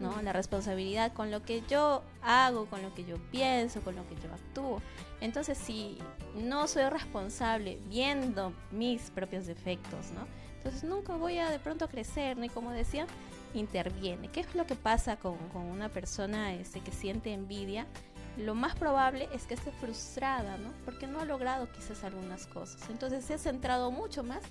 ¿no? 0.00 0.20
La 0.22 0.32
responsabilidad 0.32 1.12
con 1.12 1.30
lo 1.30 1.42
que 1.42 1.62
yo 1.68 2.02
hago, 2.22 2.66
con 2.66 2.82
lo 2.82 2.92
que 2.94 3.04
yo 3.04 3.16
pienso, 3.30 3.80
con 3.82 3.94
lo 3.94 4.02
que 4.08 4.16
yo 4.16 4.32
actúo. 4.34 4.82
Entonces, 5.20 5.56
si 5.56 5.98
no 6.34 6.66
soy 6.66 6.84
responsable 6.88 7.78
viendo 7.88 8.52
mis 8.72 9.10
propios 9.10 9.46
defectos, 9.46 10.10
¿no? 10.16 10.26
Entonces 10.56 10.82
nunca 10.82 11.14
voy 11.14 11.38
a 11.38 11.50
de 11.50 11.60
pronto 11.60 11.88
crecer, 11.88 12.36
¿no? 12.36 12.44
Y 12.44 12.48
como 12.48 12.72
decía, 12.72 13.06
interviene. 13.54 14.28
¿Qué 14.28 14.40
es 14.40 14.54
lo 14.54 14.66
que 14.66 14.74
pasa 14.74 15.16
con, 15.16 15.36
con 15.52 15.62
una 15.62 15.88
persona 15.88 16.52
este, 16.54 16.80
que 16.80 16.90
siente 16.92 17.32
envidia? 17.32 17.86
Lo 18.38 18.54
más 18.54 18.76
probable 18.76 19.28
es 19.32 19.46
que 19.46 19.54
esté 19.54 19.72
frustrada, 19.72 20.56
¿no? 20.58 20.72
Porque 20.84 21.08
no 21.08 21.20
ha 21.20 21.24
logrado 21.24 21.70
quizás 21.72 22.04
algunas 22.04 22.46
cosas. 22.46 22.88
Entonces 22.88 23.24
se 23.24 23.34
ha 23.34 23.38
centrado 23.38 23.90
mucho 23.90 24.22
más 24.22 24.42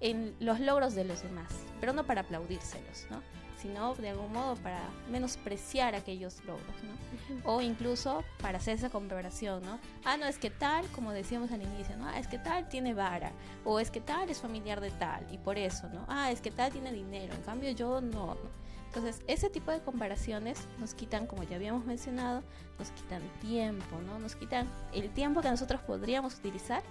en 0.00 0.34
los 0.38 0.60
logros 0.60 0.94
de 0.94 1.04
los 1.04 1.22
demás, 1.22 1.52
pero 1.80 1.92
no 1.92 2.04
para 2.04 2.20
aplaudírselos, 2.20 3.06
¿no? 3.10 3.20
Sino 3.56 3.94
de 3.96 4.10
algún 4.10 4.32
modo 4.32 4.54
para 4.56 4.80
menospreciar 5.10 5.96
aquellos 5.96 6.44
logros, 6.44 6.74
¿no? 6.84 7.52
O 7.52 7.60
incluso 7.60 8.24
para 8.40 8.58
hacer 8.58 8.74
esa 8.74 8.90
comparación, 8.90 9.62
¿no? 9.64 9.80
Ah, 10.04 10.16
no, 10.16 10.26
es 10.26 10.38
que 10.38 10.50
tal, 10.50 10.86
como 10.88 11.10
decíamos 11.10 11.50
al 11.50 11.62
inicio, 11.62 11.96
¿no? 11.96 12.06
Ah, 12.08 12.20
es 12.20 12.28
que 12.28 12.38
tal 12.38 12.68
tiene 12.68 12.94
vara, 12.94 13.32
o 13.64 13.80
es 13.80 13.90
que 13.90 14.00
tal 14.00 14.28
es 14.30 14.40
familiar 14.40 14.80
de 14.80 14.90
tal, 14.92 15.26
y 15.32 15.38
por 15.38 15.58
eso, 15.58 15.88
¿no? 15.88 16.04
Ah, 16.08 16.30
es 16.30 16.40
que 16.40 16.52
tal 16.52 16.70
tiene 16.70 16.92
dinero, 16.92 17.34
en 17.34 17.42
cambio 17.42 17.70
yo 17.70 18.00
no, 18.00 18.34
¿no? 18.34 18.61
Entonces, 18.94 19.22
ese 19.26 19.48
tipo 19.48 19.70
de 19.70 19.80
comparaciones 19.80 20.58
nos 20.78 20.92
quitan, 20.92 21.26
como 21.26 21.44
ya 21.44 21.56
habíamos 21.56 21.86
mencionado, 21.86 22.42
nos 22.78 22.90
quitan 22.90 23.22
tiempo, 23.40 23.96
¿no? 24.06 24.18
Nos 24.18 24.36
quitan 24.36 24.68
el 24.92 25.08
tiempo 25.08 25.40
que 25.40 25.48
nosotros 25.48 25.80
podríamos 25.80 26.34
utilizar 26.34 26.82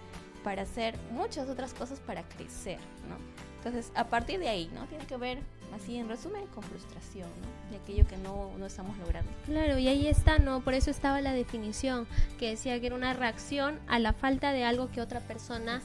para 0.43 0.63
hacer 0.63 0.97
muchas 1.11 1.47
otras 1.47 1.75
cosas 1.75 1.99
para 1.99 2.23
crecer, 2.23 2.79
¿no? 3.07 3.17
Entonces, 3.57 3.91
a 3.93 4.05
partir 4.05 4.39
de 4.39 4.49
ahí, 4.49 4.71
¿no? 4.73 4.85
Tiene 4.87 5.05
que 5.05 5.15
ver, 5.15 5.37
así 5.75 5.95
en 5.95 6.09
resumen, 6.09 6.47
con 6.47 6.63
frustración, 6.63 7.29
¿no? 7.39 7.69
De 7.69 7.77
aquello 7.77 8.07
que 8.07 8.17
no, 8.17 8.49
no 8.57 8.65
estamos 8.65 8.97
logrando. 8.97 9.31
Claro, 9.45 9.77
y 9.77 9.87
ahí 9.87 10.07
está, 10.07 10.39
¿no? 10.39 10.61
Por 10.61 10.73
eso 10.73 10.89
estaba 10.89 11.21
la 11.21 11.33
definición, 11.33 12.07
que 12.39 12.49
decía 12.49 12.79
que 12.79 12.87
era 12.87 12.95
una 12.95 13.13
reacción 13.13 13.79
a 13.87 13.99
la 13.99 14.13
falta 14.13 14.53
de 14.53 14.63
algo 14.63 14.89
que 14.89 15.01
otra 15.01 15.19
persona 15.19 15.83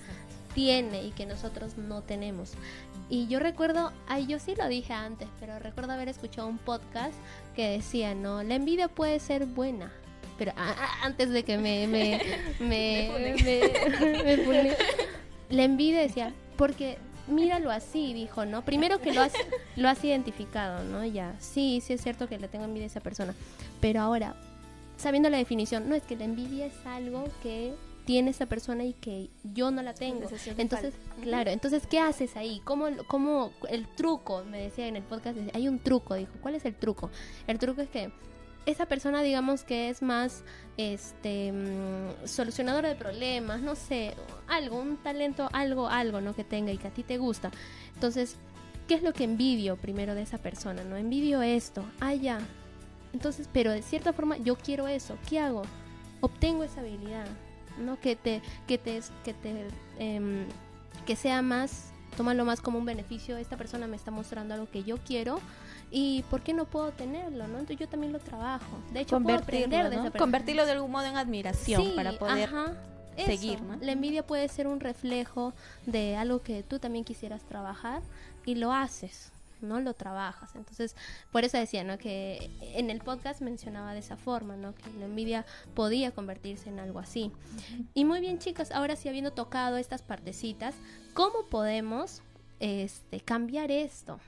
tiene 0.56 1.04
y 1.04 1.10
que 1.12 1.26
nosotros 1.26 1.76
no 1.76 2.02
tenemos. 2.02 2.54
Y 3.08 3.28
yo 3.28 3.38
recuerdo, 3.38 3.92
ay, 4.08 4.26
yo 4.26 4.40
sí 4.40 4.54
lo 4.56 4.66
dije 4.66 4.92
antes, 4.92 5.28
pero 5.38 5.60
recuerdo 5.60 5.92
haber 5.92 6.08
escuchado 6.08 6.48
un 6.48 6.58
podcast 6.58 7.14
que 7.54 7.68
decía, 7.70 8.14
¿no? 8.16 8.42
La 8.42 8.56
envidia 8.56 8.88
puede 8.88 9.20
ser 9.20 9.46
buena. 9.46 9.92
Pero 10.38 10.52
a- 10.56 11.04
antes 11.04 11.30
de 11.30 11.44
que 11.44 11.56
me 11.58 11.86
me 11.86 12.20
me, 12.60 13.10
me, 13.44 14.36
me 14.46 14.76
la 15.50 15.62
envidia 15.62 16.00
decía, 16.00 16.32
porque 16.56 16.98
míralo 17.28 17.70
así, 17.70 18.12
dijo, 18.14 18.44
¿no? 18.44 18.64
Primero 18.64 18.98
que 19.00 19.12
lo 19.12 19.20
has 19.22 19.32
lo 19.76 19.88
has 19.88 20.02
identificado, 20.02 20.82
¿no? 20.84 21.04
Ya, 21.04 21.36
sí, 21.38 21.80
sí 21.84 21.92
es 21.92 22.00
cierto 22.02 22.28
que 22.28 22.38
le 22.38 22.48
tengo 22.48 22.64
envidia 22.64 22.86
a 22.86 22.88
esa 22.90 23.00
persona, 23.00 23.34
pero 23.80 24.00
ahora 24.00 24.34
sabiendo 24.96 25.28
la 25.30 25.36
definición, 25.36 25.88
no 25.88 25.94
es 25.94 26.02
que 26.02 26.16
la 26.16 26.24
envidia 26.24 26.66
es 26.66 26.86
algo 26.86 27.24
que 27.42 27.74
tiene 28.06 28.30
esa 28.30 28.46
persona 28.46 28.84
y 28.84 28.94
que 28.94 29.28
yo 29.42 29.70
no 29.70 29.82
la 29.82 29.92
tengo. 29.92 30.28
Entonces, 30.56 30.94
claro, 31.20 31.50
entonces, 31.50 31.86
¿qué 31.86 31.98
haces 31.98 32.36
ahí? 32.36 32.62
¿Cómo, 32.64 32.86
¿Cómo 33.08 33.52
el 33.68 33.86
truco? 33.88 34.44
Me 34.44 34.62
decía 34.62 34.86
en 34.86 34.96
el 34.96 35.02
podcast, 35.02 35.36
hay 35.52 35.68
un 35.68 35.80
truco, 35.80 36.14
dijo, 36.14 36.32
¿cuál 36.40 36.54
es 36.54 36.64
el 36.64 36.74
truco? 36.74 37.10
El 37.46 37.58
truco 37.58 37.82
es 37.82 37.90
que 37.90 38.12
esa 38.64 38.86
persona, 38.86 39.22
digamos 39.22 39.64
que 39.64 39.90
es 39.90 40.02
más 40.02 40.44
este 40.76 41.52
mm, 41.52 42.26
solucionadora 42.26 42.88
de 42.88 42.94
problemas, 42.94 43.60
no 43.60 43.74
sé, 43.74 44.14
algo, 44.46 44.78
un 44.78 44.96
talento, 44.98 45.48
algo, 45.52 45.88
algo, 45.88 46.20
¿no? 46.20 46.34
Que 46.34 46.44
tenga 46.44 46.72
y 46.72 46.78
que 46.78 46.88
a 46.88 46.90
ti 46.90 47.02
te 47.02 47.18
gusta. 47.18 47.50
Entonces, 47.94 48.36
¿qué 48.86 48.94
es 48.94 49.02
lo 49.02 49.12
que 49.12 49.24
envidio 49.24 49.76
primero 49.76 50.14
de 50.14 50.22
esa 50.22 50.38
persona? 50.38 50.84
¿No? 50.84 50.96
Envidio 50.96 51.42
esto, 51.42 51.84
ah, 52.00 52.14
ya. 52.14 52.38
Entonces, 53.12 53.48
pero 53.52 53.72
de 53.72 53.82
cierta 53.82 54.12
forma 54.12 54.36
yo 54.36 54.56
quiero 54.56 54.86
eso, 54.86 55.16
¿qué 55.28 55.40
hago? 55.40 55.62
Obtengo 56.20 56.64
esa 56.64 56.80
habilidad, 56.80 57.26
¿no? 57.78 57.98
Que 58.00 58.16
te, 58.16 58.42
que 58.66 58.78
te, 58.78 59.00
que 59.24 59.34
te, 59.34 59.68
em, 59.98 60.46
que 61.06 61.16
sea 61.16 61.42
más, 61.42 61.92
tómalo 62.16 62.44
más 62.44 62.60
como 62.60 62.78
un 62.78 62.84
beneficio, 62.84 63.36
esta 63.36 63.56
persona 63.56 63.86
me 63.86 63.96
está 63.96 64.10
mostrando 64.10 64.54
algo 64.54 64.68
que 64.70 64.84
yo 64.84 64.98
quiero 64.98 65.40
y 65.90 66.24
¿por 66.30 66.42
qué 66.42 66.52
no 66.52 66.64
puedo 66.64 66.92
tenerlo, 66.92 67.46
no? 67.46 67.58
Entonces 67.58 67.78
yo 67.78 67.88
también 67.88 68.12
lo 68.12 68.18
trabajo. 68.18 68.66
De 68.92 69.00
hecho, 69.00 69.20
puedo 69.20 69.38
aprender 69.38 69.82
Convertirlo, 69.82 70.10
de. 70.10 70.18
Convertirlo 70.18 70.66
de 70.66 70.72
algún 70.72 70.90
modo 70.90 71.04
en 71.04 71.16
admiración 71.16 71.82
Sí, 71.82 71.92
para 71.94 72.12
poder 72.12 72.48
ajá, 72.48 72.74
seguir, 73.24 73.62
¿no? 73.62 73.76
La 73.80 73.92
envidia 73.92 74.26
puede 74.26 74.48
ser 74.48 74.66
un 74.66 74.80
reflejo 74.80 75.54
de 75.86 76.16
algo 76.16 76.42
que 76.42 76.62
tú 76.62 76.78
también 76.78 77.04
quisieras 77.04 77.42
trabajar 77.44 78.02
y 78.44 78.56
lo 78.56 78.72
haces, 78.72 79.32
¿no? 79.60 79.80
Lo 79.80 79.94
trabajas. 79.94 80.54
Entonces, 80.54 80.96
por 81.32 81.44
eso 81.44 81.58
decía, 81.58 81.84
¿no? 81.84 81.98
Que 81.98 82.50
en 82.74 82.90
el 82.90 83.00
podcast 83.00 83.40
mencionaba 83.40 83.92
de 83.92 84.00
esa 84.00 84.16
forma, 84.16 84.56
¿no? 84.56 84.74
Que 84.74 84.90
la 84.98 85.06
envidia 85.06 85.46
podía 85.74 86.10
convertirse 86.12 86.68
en 86.68 86.78
algo 86.78 86.98
así. 86.98 87.32
Y 87.94 88.04
muy 88.04 88.20
bien, 88.20 88.38
chicas, 88.38 88.72
ahora 88.72 88.96
sí 88.96 89.08
habiendo 89.08 89.32
tocado 89.32 89.76
estas 89.76 90.02
partecitas, 90.02 90.74
¿cómo 91.14 91.46
podemos 91.50 92.22
este, 92.60 93.20
cambiar 93.20 93.70
esto? 93.70 94.18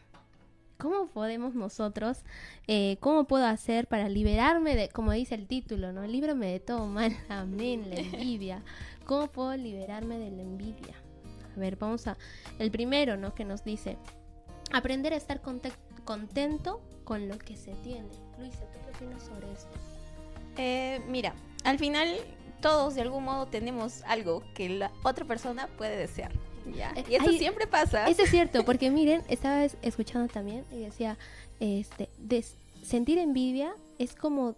¿Cómo 0.79 1.09
podemos 1.09 1.57
nosotros, 1.57 2.23
eh, 2.69 2.99
cómo 3.01 3.25
puedo 3.25 3.45
hacer 3.47 3.89
para 3.89 4.09
liberarme 4.09 4.77
de, 4.77 4.89
como 4.89 5.11
dice 5.11 5.35
el 5.35 5.49
título, 5.49 5.93
¿no? 5.93 6.07
Líbrame 6.07 6.53
de 6.53 6.61
todo 6.61 6.87
mal, 6.87 7.17
amén, 7.29 7.91
la 7.91 7.97
envidia. 7.97 8.63
¿Cómo 9.05 9.27
puedo 9.27 9.57
liberarme 9.57 10.19
de 10.19 10.31
la 10.31 10.43
envidia? 10.43 10.95
A 11.57 11.59
ver, 11.59 11.77
vamos 11.77 12.07
a, 12.07 12.17
el 12.61 12.71
primero, 12.71 13.17
¿no? 13.17 13.35
Que 13.35 13.45
nos 13.45 13.65
dice, 13.65 13.99
aprender 14.73 15.13
a 15.13 15.17
estar 15.17 15.41
conte- 15.43 15.73
contento 16.05 16.81
con 17.05 17.29
lo 17.29 17.39
que 17.39 17.57
se 17.57 17.73
tiene. 17.83 18.09
Luisa, 18.39 18.61
¿tú 18.73 18.79
qué 18.85 19.05
opinas 19.05 19.23
sobre 19.23 19.51
esto? 19.53 19.71
Eh, 20.57 21.01
mira, 21.09 21.35
al 21.65 21.79
final 21.79 22.17
todos 22.61 22.95
de 22.97 23.03
algún 23.03 23.25
modo 23.25 23.47
tenemos 23.47 24.03
algo 24.03 24.43
que 24.55 24.69
la 24.69 24.91
otra 25.05 25.25
persona 25.25 25.69
puede 25.79 25.97
desear. 25.97 26.33
¿ya? 26.75 26.93
Y 27.09 27.15
eso 27.15 27.33
siempre 27.33 27.67
pasa. 27.67 28.09
Eso 28.09 28.23
es 28.25 28.31
cierto, 28.31 28.65
porque 28.65 28.91
miren, 28.91 29.23
estaba 29.29 29.65
es- 29.65 29.77
escuchando 29.83 30.31
también 30.33 30.65
y 30.71 30.81
decía, 30.81 31.17
este, 31.61 32.09
des- 32.19 32.57
sentir 32.83 33.19
envidia 33.19 33.73
es 33.99 34.15
como 34.15 34.57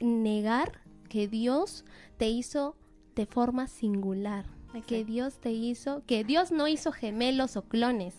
negar 0.00 0.80
que 1.08 1.28
Dios 1.28 1.84
te 2.16 2.28
hizo 2.28 2.76
de 3.14 3.26
forma 3.26 3.68
singular, 3.68 4.46
que. 4.82 5.04
Dios 5.04 5.38
te 5.38 5.50
hizo, 5.52 6.02
que 6.06 6.24
Dios 6.24 6.50
no 6.50 6.66
hizo 6.66 6.90
gemelos 6.92 7.56
o 7.56 7.62
clones, 7.62 8.14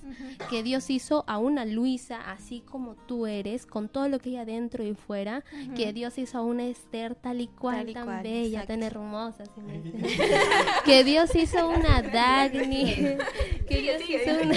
que 0.49 0.63
Dios 0.63 0.89
hizo 0.89 1.23
a 1.27 1.37
una 1.37 1.65
Luisa 1.65 2.21
así 2.31 2.61
como 2.61 2.95
tú 2.95 3.25
eres, 3.27 3.65
con 3.65 3.89
todo 3.89 4.07
lo 4.07 4.19
que 4.19 4.29
hay 4.29 4.37
adentro 4.37 4.83
y 4.83 4.93
fuera, 4.93 5.43
que 5.75 5.93
Dios 5.93 6.17
hizo 6.17 6.37
a 6.37 6.41
una 6.41 6.65
Esther 6.65 7.15
tal 7.15 7.41
y 7.41 7.47
cual, 7.47 7.77
Tal 7.77 7.89
y 7.89 7.93
tan 7.93 8.05
cual, 8.05 8.23
bella, 8.23 8.65
tan 8.65 8.83
hermosa. 8.83 9.43
me 9.65 9.81
que 10.85 11.03
Dios 11.03 11.35
hizo 11.35 11.67
una 11.69 12.01
Dagny, 12.13 12.95
que 13.67 13.81
Dios 13.81 14.01
hizo 14.07 14.43
una, 14.43 14.55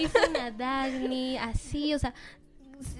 hizo 0.00 0.18
una 0.30 0.50
Dagny, 0.50 1.36
así, 1.38 1.94
o 1.94 1.98
sea, 1.98 2.14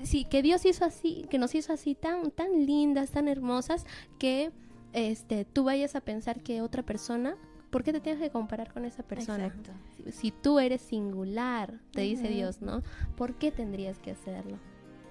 sí, 0.02 0.24
que 0.24 0.42
Dios 0.42 0.64
hizo 0.64 0.84
así, 0.84 1.26
que 1.30 1.38
nos 1.38 1.54
hizo 1.54 1.72
así 1.72 1.94
tan, 1.94 2.30
tan 2.30 2.66
lindas, 2.66 3.10
tan 3.10 3.28
hermosas, 3.28 3.86
que 4.18 4.50
este, 4.92 5.44
tú 5.44 5.64
vayas 5.64 5.94
a 5.94 6.00
pensar 6.00 6.42
que 6.42 6.62
otra 6.62 6.82
persona, 6.82 7.36
¿por 7.70 7.82
qué 7.84 7.92
te 7.92 8.00
tienes 8.00 8.20
que 8.20 8.30
comparar 8.30 8.72
con 8.72 8.84
esa 8.84 9.02
persona? 9.02 9.46
Exacto. 9.46 9.70
Si, 9.96 10.12
si 10.12 10.30
tú 10.30 10.58
eres 10.58 10.80
singular, 10.80 11.80
te 11.92 12.02
dice. 12.02 12.28
Dios, 12.28 12.60
¿no? 12.60 12.82
¿Por 13.16 13.34
qué 13.34 13.50
tendrías 13.50 13.98
que 13.98 14.10
hacerlo? 14.10 14.58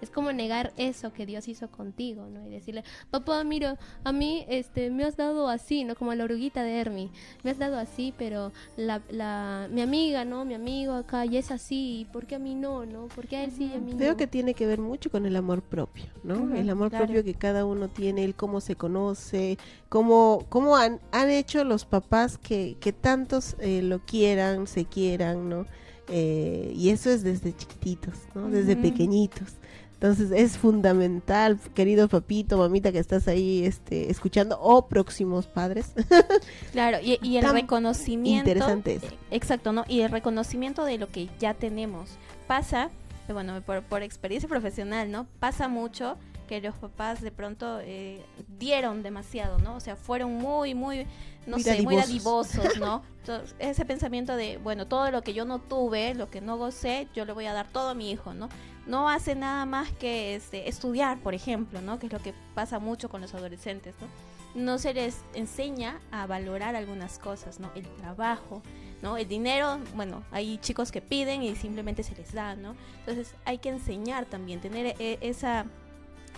Es 0.01 0.09
como 0.09 0.31
negar 0.31 0.73
eso 0.77 1.13
que 1.13 1.25
Dios 1.25 1.47
hizo 1.47 1.69
contigo, 1.69 2.27
¿no? 2.29 2.45
Y 2.45 2.49
decirle, 2.49 2.83
papá, 3.09 3.43
mira, 3.43 3.77
a 4.03 4.11
mí 4.11 4.45
este, 4.47 4.89
me 4.89 5.03
has 5.03 5.17
dado 5.17 5.49
así, 5.49 5.83
¿no? 5.83 5.95
Como 5.95 6.11
a 6.11 6.15
la 6.15 6.23
oruguita 6.23 6.63
de 6.63 6.79
Hermi. 6.79 7.11
Me 7.43 7.51
has 7.51 7.57
dado 7.57 7.77
así, 7.77 8.13
pero 8.17 8.51
la, 8.77 9.01
la, 9.09 9.67
mi 9.71 9.81
amiga, 9.81 10.25
¿no? 10.25 10.45
Mi 10.45 10.53
amigo 10.53 10.93
acá 10.93 11.25
ya 11.25 11.39
es 11.39 11.51
así. 11.51 12.07
¿Por 12.11 12.25
qué 12.25 12.35
a 12.35 12.39
mí 12.39 12.55
no, 12.55 12.85
no? 12.85 13.07
¿Por 13.07 13.27
qué 13.27 13.37
a 13.37 13.43
él 13.43 13.51
sí 13.51 13.69
y 13.73 13.77
a 13.77 13.79
mí 13.79 13.91
no? 13.91 13.97
Creo 13.97 14.17
que 14.17 14.27
tiene 14.27 14.53
que 14.53 14.65
ver 14.65 14.79
mucho 14.79 15.09
con 15.09 15.25
el 15.25 15.35
amor 15.35 15.61
propio, 15.61 16.05
¿no? 16.23 16.55
El 16.55 16.69
amor 16.69 16.89
claro. 16.89 17.05
propio 17.05 17.23
que 17.23 17.33
cada 17.33 17.65
uno 17.65 17.87
tiene, 17.89 18.23
el 18.23 18.35
cómo 18.35 18.61
se 18.61 18.75
conoce, 18.75 19.57
cómo, 19.89 20.45
cómo 20.49 20.75
han, 20.75 20.99
han 21.11 21.29
hecho 21.29 21.63
los 21.63 21.85
papás 21.85 22.37
que, 22.37 22.77
que 22.79 22.93
tantos 22.93 23.55
eh, 23.59 23.81
lo 23.81 23.99
quieran, 23.99 24.67
se 24.67 24.85
quieran, 24.85 25.49
¿no? 25.49 25.65
Eh, 26.07 26.73
y 26.75 26.89
eso 26.89 27.09
es 27.09 27.23
desde 27.23 27.55
chiquititos, 27.55 28.15
¿no? 28.33 28.49
Desde 28.49 28.75
pequeñitos. 28.75 29.53
Entonces 30.01 30.31
es 30.31 30.57
fundamental, 30.57 31.59
querido 31.75 32.07
papito, 32.07 32.57
mamita 32.57 32.93
que 32.93 32.99
estás 32.99 33.27
ahí 33.27 33.65
este, 33.65 34.09
escuchando, 34.09 34.57
o 34.61 34.87
próximos 34.87 35.45
padres. 35.47 35.91
Claro, 36.71 36.99
y, 37.01 37.19
y 37.21 37.35
el 37.37 37.43
Tan 37.43 37.53
reconocimiento. 37.55 38.49
interesante 38.49 38.95
eso. 38.95 39.07
eh, 39.07 39.17
Exacto, 39.31 39.73
¿no? 39.73 39.83
Y 39.87 40.01
el 40.01 40.09
reconocimiento 40.11 40.85
de 40.85 40.97
lo 40.97 41.09
que 41.09 41.29
ya 41.39 41.53
tenemos. 41.53 42.11
Pasa, 42.47 42.89
eh, 43.27 43.33
bueno, 43.33 43.61
por, 43.61 43.83
por 43.83 44.01
experiencia 44.01 44.47
profesional, 44.47 45.11
¿no? 45.11 45.27
Pasa 45.39 45.67
mucho 45.67 46.17
que 46.47 46.61
los 46.61 46.75
papás 46.75 47.21
de 47.21 47.31
pronto 47.31 47.79
eh, 47.81 48.23
dieron 48.57 49.03
demasiado, 49.03 49.59
¿no? 49.59 49.75
O 49.75 49.79
sea, 49.81 49.95
fueron 49.97 50.33
muy, 50.33 50.73
muy, 50.75 51.05
no 51.45 51.57
Muy 51.57 51.63
sé, 51.63 51.81
muy 51.83 51.95
dadivosos, 51.97 52.77
¿no? 52.79 53.03
Entonces, 53.19 53.53
ese 53.59 53.85
pensamiento 53.85 54.35
de, 54.35 54.57
bueno, 54.57 54.87
todo 54.87 55.11
lo 55.11 55.21
que 55.21 55.33
yo 55.33 55.45
no 55.45 55.59
tuve, 55.59 56.15
lo 56.15 56.29
que 56.31 56.41
no 56.41 56.57
gocé, 56.57 57.07
yo 57.13 57.25
le 57.25 57.33
voy 57.33 57.45
a 57.45 57.53
dar 57.53 57.67
todo 57.67 57.89
a 57.89 57.93
mi 57.93 58.09
hijo, 58.09 58.33
¿no? 58.33 58.49
No 58.89 59.07
hace 59.07 59.35
nada 59.35 59.65
más 59.65 59.91
que 59.91 60.35
este, 60.35 60.67
estudiar, 60.67 61.19
por 61.19 61.33
ejemplo, 61.33 61.81
¿no? 61.81 61.99
Que 61.99 62.07
es 62.07 62.13
lo 62.13 62.19
que 62.19 62.33
pasa 62.55 62.79
mucho 62.79 63.07
con 63.09 63.21
los 63.21 63.33
adolescentes, 63.33 63.95
¿no? 64.01 64.07
no 64.55 64.77
se 64.79 64.93
les 64.93 65.21
enseña 65.33 65.99
a 66.11 66.25
valorar 66.25 66.75
algunas 66.75 67.19
cosas, 67.19 67.59
¿no? 67.59 67.71
El 67.75 67.87
trabajo, 67.95 68.61
¿no? 69.01 69.17
El 69.17 69.27
dinero, 69.27 69.79
bueno, 69.95 70.23
hay 70.31 70.57
chicos 70.57 70.91
que 70.91 71.01
piden 71.01 71.43
y 71.43 71.55
simplemente 71.55 72.03
se 72.03 72.15
les 72.15 72.33
da, 72.33 72.55
¿no? 72.55 72.75
Entonces 72.99 73.35
hay 73.45 73.59
que 73.59 73.69
enseñar 73.69 74.25
también, 74.25 74.59
tener 74.59 74.95
e- 74.99 75.19
esa 75.21 75.65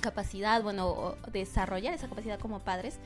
capacidad, 0.02 0.62
bueno, 0.62 1.16
desarrollar 1.32 1.94
esa 1.94 2.10
capacidad 2.10 2.40
como 2.40 2.60
padres 2.60 3.00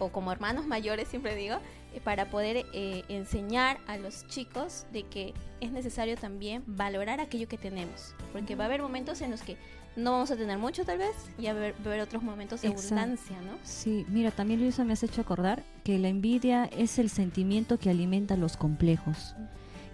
o 0.00 0.10
como 0.10 0.32
hermanos 0.32 0.66
mayores, 0.66 1.08
siempre 1.08 1.34
digo, 1.34 1.56
eh, 1.94 2.00
para 2.02 2.30
poder 2.30 2.66
eh, 2.72 3.04
enseñar 3.08 3.78
a 3.86 3.96
los 3.96 4.26
chicos 4.28 4.86
de 4.92 5.02
que 5.04 5.34
es 5.60 5.72
necesario 5.72 6.16
también 6.16 6.62
valorar 6.66 7.20
aquello 7.20 7.48
que 7.48 7.58
tenemos, 7.58 8.14
porque 8.32 8.54
va 8.56 8.64
a 8.64 8.66
haber 8.66 8.82
momentos 8.82 9.20
en 9.22 9.30
los 9.30 9.42
que 9.42 9.56
no 9.96 10.12
vamos 10.12 10.30
a 10.30 10.36
tener 10.36 10.58
mucho 10.58 10.84
tal 10.84 10.98
vez 10.98 11.10
y 11.38 11.44
va 11.44 11.48
a 11.48 11.52
haber, 11.52 11.72
va 11.74 11.78
a 11.84 11.88
haber 11.88 12.00
otros 12.02 12.22
momentos 12.22 12.62
de 12.62 12.68
Exacto. 12.68 12.94
abundancia, 12.94 13.40
¿no? 13.40 13.58
Sí, 13.64 14.06
mira, 14.08 14.30
también 14.30 14.60
Luisa 14.60 14.84
me 14.84 14.92
has 14.92 15.02
hecho 15.02 15.20
acordar 15.20 15.64
que 15.82 15.98
la 15.98 16.08
envidia 16.08 16.66
es 16.66 16.98
el 17.00 17.10
sentimiento 17.10 17.78
que 17.78 17.90
alimenta 17.90 18.36
los 18.36 18.56
complejos. 18.56 19.34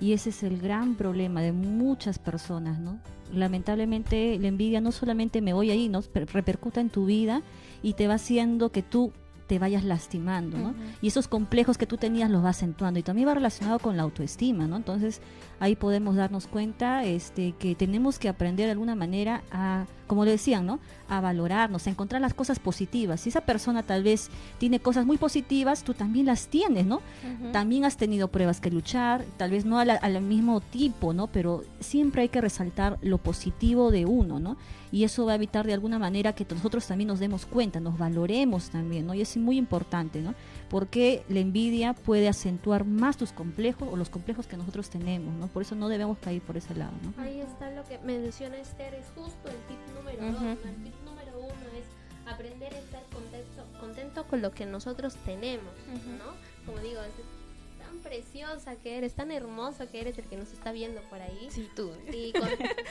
Y 0.01 0.13
ese 0.13 0.31
es 0.31 0.43
el 0.43 0.61
gran 0.61 0.97
problema 0.97 1.41
de 1.41 1.53
muchas 1.53 2.19
personas, 2.19 2.79
¿no? 2.81 2.99
Lamentablemente 3.33 4.37
la 4.41 4.49
envidia 4.49 4.81
no 4.81 4.91
solamente 4.93 5.41
me 5.41 5.53
voy 5.53 5.71
ahí, 5.71 5.89
¿no? 5.89 6.03
Per- 6.03 6.27
repercuta 6.33 6.81
en 6.81 6.91
tu 6.91 7.07
vida 7.07 7.43
y 7.83 7.95
te 7.95 8.09
va 8.09 8.15
haciendo 8.15 8.71
que 8.73 8.83
tú 8.83 9.13
te 9.47 9.59
vayas 9.59 9.85
lastimando, 9.85 10.57
¿no? 10.57 10.75
Y 11.03 11.09
esos 11.09 11.29
complejos 11.29 11.77
que 11.77 11.87
tú 11.87 11.97
tenías 11.97 12.31
los 12.31 12.45
va 12.45 12.51
acentuando 12.51 12.99
y 12.99 13.03
también 13.03 13.29
va 13.29 13.35
relacionado 13.35 13.79
con 13.79 13.97
la 13.97 14.03
autoestima, 14.03 14.67
¿no? 14.67 14.77
Entonces 14.77 15.21
ahí 15.61 15.77
podemos 15.77 16.17
darnos 16.17 16.47
cuenta 16.47 17.05
este, 17.05 17.53
que 17.53 17.75
tenemos 17.75 18.19
que 18.19 18.29
aprender 18.29 18.67
de 18.67 18.73
alguna 18.73 18.95
manera 18.95 19.43
a, 19.51 19.87
como 20.07 20.25
le 20.25 20.33
decían, 20.33 20.67
¿no? 20.67 20.81
A 21.09 21.21
valorarnos, 21.21 21.87
a 21.87 21.91
encontrar 21.91 22.21
las 22.21 22.35
cosas 22.35 22.59
positivas. 22.59 23.21
Si 23.23 23.29
esa 23.31 23.43
persona 23.43 23.83
tal 23.83 24.03
vez 24.03 24.29
tiene 24.59 24.81
cosas 24.81 25.07
muy 25.07 25.17
positivas, 25.17 25.83
tú 25.85 25.95
también 25.95 26.27
las 26.27 26.49
tienes, 26.49 26.87
¿no? 26.87 27.01
También 27.53 27.85
has 27.85 27.97
tenido 27.97 28.29
pruebas 28.29 28.61
que 28.61 28.71
luchar, 28.71 29.25
tal 29.37 29.51
vez 29.51 29.65
no 29.65 29.83
la- 29.85 29.95
al 29.95 30.21
mismo 30.23 30.61
tipo, 30.61 31.13
¿no? 31.15 31.27
Pero 31.29 31.63
siempre 31.81 32.23
hay 32.23 32.29
que 32.29 32.41
resaltar 32.41 32.99
lo 33.03 33.19
positivo 33.19 33.91
de 33.91 34.05
uno, 34.07 34.39
¿no? 34.41 34.57
Y 34.93 35.03
eso 35.05 35.25
va 35.27 35.33
a 35.33 35.35
evitar 35.35 35.67
de 35.67 35.73
alguna 35.75 35.99
manera 35.99 36.35
que 36.35 36.47
nosotros 36.49 36.87
también 36.87 37.09
nos 37.09 37.19
demos 37.19 37.47
cuenta, 37.47 37.81
nos 37.81 37.99
valoremos 37.99 38.71
también, 38.71 39.07
¿no? 39.07 39.15
Y 39.15 39.23
es 39.23 39.37
muy 39.37 39.57
importante, 39.59 40.21
¿no? 40.21 40.35
Porque 40.75 41.23
la 41.29 41.39
envidia 41.39 41.93
puede 41.93 42.27
acentuar 42.27 42.85
más 42.85 43.17
tus 43.17 43.31
complejos 43.31 43.89
o 43.93 43.95
los 43.95 44.11
complejos 44.11 44.49
que 44.49 44.57
nosotros 44.57 44.91
tenemos, 44.91 45.33
¿no? 45.37 45.47
Por 45.47 45.63
eso 45.63 45.77
no 45.77 45.89
debemos 45.89 46.19
caer 46.19 46.43
por 46.43 46.57
ese 46.57 46.75
lado, 46.75 46.91
¿no? 47.01 47.23
Ahí 47.23 47.41
está 47.41 47.71
lo 47.71 47.85
que 47.85 48.01
menciona 48.01 48.57
Esther, 48.57 48.93
es 48.95 49.07
justo 49.15 49.49
el 49.49 49.57
tip 49.69 49.79
número 49.95 50.21
dos. 50.21 50.35
Ujú. 50.35 50.45
¿no? 50.45 50.51
El 50.51 50.83
tip 50.83 50.95
número 51.05 51.39
uno 51.39 51.67
es 51.79 52.27
aprender 52.27 52.75
a 52.75 52.79
estar 52.79 53.05
contento, 53.05 53.65
contento 53.79 54.27
con 54.27 54.43
lo 54.43 54.51
que 54.51 54.67
nosotros 54.67 55.15
tenemos, 55.25 55.73
¿no? 56.19 56.33
Como 56.67 56.81
digo, 56.81 57.03
es 57.03 57.44
preciosa 58.05 58.77
que 58.77 58.97
eres, 58.99 59.15
tan 59.15 59.33
hermoso 59.33 59.89
que 59.91 60.01
eres 60.01 60.17
el 60.19 60.25
que 60.27 60.37
nos 60.37 60.53
está 60.53 60.71
viendo 60.71 61.01
por 61.11 61.21
ahí. 61.21 61.49
Sí, 61.51 61.69
tú. 61.75 61.91
Sí, 62.11 62.33
con- 62.39 62.49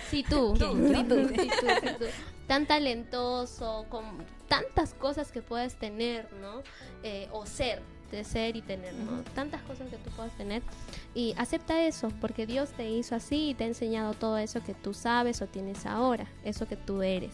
sí, 0.10 0.26
tú. 0.30 0.54
Tú, 0.60 0.88
sí, 0.88 1.04
tú. 1.08 1.28
Sí, 1.30 1.36
tú, 1.62 1.68
sí, 1.82 1.88
tú. 2.00 2.06
Tan 2.48 2.66
talentoso, 2.66 3.86
con 3.90 4.04
tantas 4.50 4.94
cosas 4.94 5.32
que 5.32 5.42
puedes 5.42 5.76
tener, 5.76 6.28
¿no? 6.42 6.62
Eh, 7.04 7.28
o 7.32 7.46
ser, 7.46 7.82
de 8.12 8.24
ser 8.24 8.56
y 8.56 8.62
tener, 8.62 8.94
¿no? 8.96 9.24
Tantas 9.36 9.62
cosas 9.62 9.90
que 9.90 9.98
tú 9.98 10.10
puedas 10.12 10.36
tener. 10.38 10.62
Y 11.16 11.34
acepta 11.38 11.86
eso, 11.86 12.10
porque 12.20 12.46
Dios 12.46 12.72
te 12.72 12.90
hizo 12.90 13.16
así 13.16 13.50
y 13.50 13.54
te 13.54 13.64
ha 13.64 13.68
enseñado 13.68 14.14
todo 14.14 14.38
eso 14.38 14.62
que 14.64 14.74
tú 14.74 14.94
sabes 14.94 15.42
o 15.42 15.48
tienes 15.48 15.86
ahora, 15.86 16.28
eso 16.44 16.68
que 16.68 16.76
tú 16.76 17.02
eres. 17.02 17.34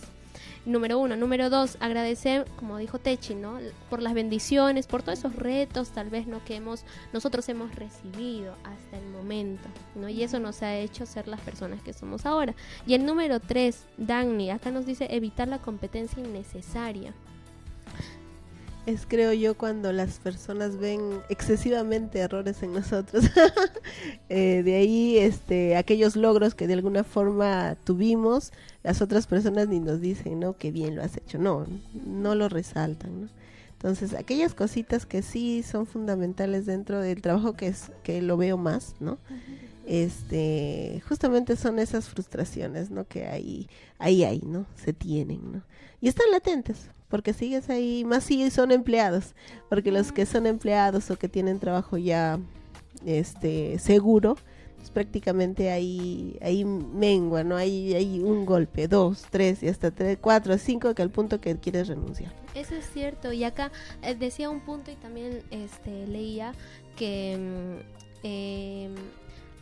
Número 0.66 1.00
uno. 1.00 1.16
Número 1.16 1.50
dos, 1.50 1.78
agradecer, 1.80 2.46
como 2.58 2.78
dijo 2.78 3.00
Techi, 3.00 3.36
¿no? 3.36 3.60
Por 3.90 4.02
las 4.02 4.14
bendiciones, 4.14 4.88
por 4.88 5.04
todos 5.04 5.20
esos 5.20 5.36
retos, 5.36 5.90
tal 5.90 6.10
vez, 6.10 6.28
¿no? 6.28 6.44
Que 6.44 6.56
hemos, 6.56 6.84
nosotros 7.14 7.48
hemos 7.50 7.74
recibido 7.76 8.54
hasta 8.64 8.98
el 8.98 9.10
momento, 9.10 9.68
¿no? 9.96 10.10
Y 10.10 10.24
eso 10.24 10.40
nos 10.40 10.62
ha 10.62 10.76
hecho 10.76 11.06
ser 11.06 11.28
las 11.28 11.42
personas 11.42 11.82
que 11.82 11.94
somos 11.94 12.26
ahora. 12.26 12.54
Y 12.86 12.94
el 12.94 13.06
número 13.06 13.40
tres, 13.40 13.86
Dagny, 13.98 14.52
acá 14.52 14.72
nos 14.72 14.86
dice 14.86 15.08
evitar 15.10 15.48
la 15.48 15.60
competencia 15.60 16.22
innecesaria. 16.22 17.14
Es 18.90 19.06
creo 19.08 19.34
yo 19.34 19.56
cuando 19.56 19.94
las 19.94 20.18
personas 20.18 20.78
ven 20.78 21.22
excesivamente 21.30 22.18
errores 22.18 22.64
en 22.64 22.74
nosotros. 22.74 23.26
Eh, 24.32 24.62
de 24.64 24.76
ahí 24.76 25.18
este 25.18 25.76
aquellos 25.76 26.16
logros 26.16 26.54
que 26.54 26.68
de 26.68 26.76
alguna 26.76 27.04
forma 27.04 27.76
tuvimos, 27.84 28.52
las 28.84 29.02
otras 29.02 29.26
personas 29.26 29.68
ni 29.68 29.80
nos 29.80 30.00
dicen, 30.02 30.40
¿no? 30.40 30.56
Que 30.56 30.72
bien 30.72 30.96
lo 30.96 31.02
has 31.02 31.18
hecho. 31.18 31.40
No, 31.40 31.66
no 32.06 32.36
lo 32.36 32.48
resaltan, 32.48 33.22
¿no? 33.22 33.30
Entonces, 33.74 34.14
aquellas 34.14 34.54
cositas 34.54 35.08
que 35.08 35.24
sí 35.24 35.64
son 35.64 35.88
fundamentales 35.88 36.68
dentro 36.68 37.00
del 37.02 37.22
trabajo 37.22 37.54
que 37.54 37.68
es 37.68 37.92
que 38.04 38.22
lo 38.22 38.38
veo 38.38 38.58
más, 38.58 38.96
¿no? 39.00 39.18
Este, 39.88 41.02
justamente 41.08 41.56
son 41.56 41.80
esas 41.80 42.08
frustraciones, 42.08 42.92
¿no? 42.92 43.08
Que 43.08 43.26
ahí 43.26 43.68
ahí 43.98 44.24
hay, 44.24 44.42
¿no? 44.42 44.68
Se 44.76 44.94
tienen, 44.94 45.52
¿no? 45.52 45.64
Y 46.02 46.08
están 46.08 46.30
latentes, 46.32 46.90
porque 47.10 47.34
sigues 47.34 47.70
ahí, 47.70 48.06
más 48.06 48.24
si 48.24 48.50
son 48.52 48.72
empleados, 48.72 49.34
porque 49.68 49.92
los 49.92 50.12
que 50.12 50.26
son 50.26 50.46
empleados 50.46 51.10
o 51.12 51.18
que 51.18 51.28
tienen 51.28 51.60
trabajo 51.60 51.98
ya 51.98 52.40
este 53.06 53.80
seguro, 53.80 54.38
pues 54.78 54.92
prácticamente 54.92 55.72
ahí, 55.72 56.38
ahí 56.42 56.64
mengua, 56.64 57.44
¿no? 57.44 57.58
Hay, 57.58 57.94
hay 57.94 58.20
un 58.20 58.46
golpe, 58.46 58.88
dos, 58.88 59.26
tres 59.30 59.62
y 59.64 59.68
hasta 59.68 59.92
tres, 59.92 60.18
cuatro, 60.22 60.58
cinco, 60.58 60.94
que 60.94 61.02
al 61.02 61.10
punto 61.10 61.42
que 61.42 61.58
quieres 61.58 61.88
renunciar. 61.88 62.32
Eso 62.56 62.76
es 62.76 62.90
cierto. 62.92 63.34
Y 63.34 63.44
acá 63.44 63.72
eh, 64.02 64.16
decía 64.16 64.50
un 64.50 64.62
punto 64.62 64.92
y 64.92 64.96
también 64.96 65.44
este, 65.52 66.08
leía 66.08 66.54
que 66.96 67.38
eh, 68.24 68.90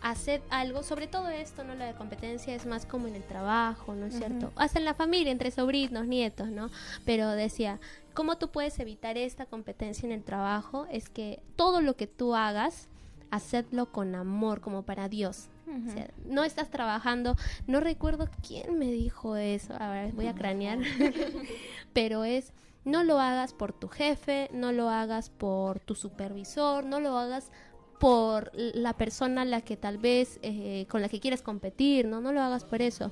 hacer 0.01 0.41
algo, 0.49 0.83
sobre 0.83 1.07
todo 1.07 1.29
esto, 1.29 1.63
¿no? 1.63 1.75
La 1.75 1.85
de 1.85 1.93
competencia 1.93 2.53
es 2.55 2.65
más 2.65 2.85
como 2.85 3.07
en 3.07 3.15
el 3.15 3.23
trabajo, 3.23 3.95
¿no 3.95 4.05
es 4.05 4.17
cierto? 4.17 4.51
Hasta 4.55 4.79
en 4.79 4.85
la 4.85 4.93
familia, 4.93 5.31
entre 5.31 5.51
sobrinos, 5.51 6.07
nietos, 6.07 6.49
¿no? 6.49 6.69
Pero 7.05 7.29
decía, 7.31 7.79
¿cómo 8.13 8.37
tú 8.37 8.49
puedes 8.49 8.79
evitar 8.79 9.17
esta 9.17 9.45
competencia 9.45 10.05
en 10.05 10.11
el 10.11 10.23
trabajo? 10.23 10.87
Es 10.91 11.09
que 11.09 11.41
todo 11.55 11.81
lo 11.81 11.95
que 11.95 12.07
tú 12.07 12.35
hagas, 12.35 12.89
hacedlo 13.31 13.91
con 13.91 14.15
amor, 14.15 14.61
como 14.61 14.83
para 14.83 15.09
Dios. 15.09 15.49
O 15.67 15.91
sea, 15.91 16.09
no 16.25 16.45
estás 16.45 16.69
trabajando, 16.69 17.35
no 17.67 17.81
recuerdo 17.81 18.29
quién 18.47 18.79
me 18.79 18.89
dijo 18.89 19.35
eso, 19.35 19.73
a 19.77 19.89
ver, 19.89 20.13
voy 20.13 20.27
a 20.27 20.33
cranear, 20.33 20.79
pero 21.93 22.23
es, 22.23 22.53
no 22.85 23.03
lo 23.03 23.19
hagas 23.19 23.51
por 23.51 23.73
tu 23.73 23.89
jefe, 23.89 24.49
no 24.53 24.71
lo 24.71 24.89
hagas 24.89 25.29
por 25.29 25.81
tu 25.81 25.93
supervisor, 25.93 26.85
no 26.85 27.01
lo 27.01 27.17
hagas 27.17 27.51
por 27.99 28.51
la 28.53 28.93
persona 28.93 29.41
a 29.41 29.45
la 29.45 29.61
que 29.61 29.75
tal 29.77 29.97
vez 29.97 30.39
eh, 30.43 30.85
con 30.89 31.01
la 31.01 31.09
que 31.09 31.19
quieres 31.19 31.41
competir, 31.41 32.07
no, 32.07 32.21
no 32.21 32.31
lo 32.31 32.41
hagas 32.41 32.63
por 32.63 32.81
eso. 32.81 33.11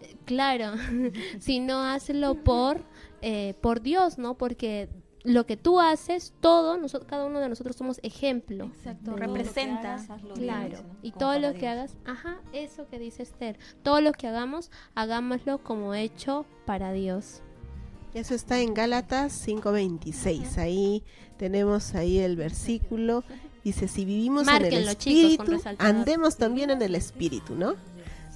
Eh, 0.00 0.16
Claro, 0.24 0.72
sino 1.38 1.82
hazlo 1.84 2.42
por, 2.42 2.82
eh, 3.22 3.54
por 3.60 3.80
Dios, 3.82 4.18
¿no? 4.18 4.34
Porque 4.34 4.88
lo 5.22 5.44
que 5.46 5.56
tú 5.56 5.80
haces, 5.80 6.34
todo, 6.40 6.76
nosotros, 6.78 7.08
cada 7.08 7.24
uno 7.26 7.40
de 7.40 7.48
nosotros 7.48 7.76
somos 7.76 7.98
ejemplo. 8.02 8.66
Exacto, 8.66 9.12
de- 9.12 9.16
representa. 9.16 10.04
Claro, 10.34 10.78
y 11.02 11.12
todo 11.12 11.38
lo 11.38 11.52
que 11.54 11.66
hagas, 11.68 11.96
ajá, 12.04 12.40
eso 12.52 12.86
que 12.88 12.98
dice 12.98 13.22
Esther, 13.22 13.58
todo 13.82 14.00
lo 14.00 14.12
que 14.12 14.26
hagamos, 14.28 14.70
hagámoslo 14.94 15.58
como 15.62 15.94
hecho 15.94 16.46
para 16.64 16.92
Dios. 16.92 17.42
Eso 18.14 18.34
está 18.34 18.60
en 18.60 18.72
Gálatas 18.72 19.32
5:26. 19.46 20.56
Ahí 20.58 21.02
tenemos 21.36 21.94
ahí 21.94 22.18
el 22.18 22.36
versículo. 22.36 23.24
Dice, 23.66 23.88
si 23.88 24.04
vivimos 24.04 24.46
en 24.46 24.64
el 24.66 24.96
chicos, 24.96 25.48
espíritu, 25.48 25.60
andemos 25.78 26.36
también 26.36 26.70
en 26.70 26.80
el 26.82 26.94
espíritu, 26.94 27.56
¿no? 27.56 27.74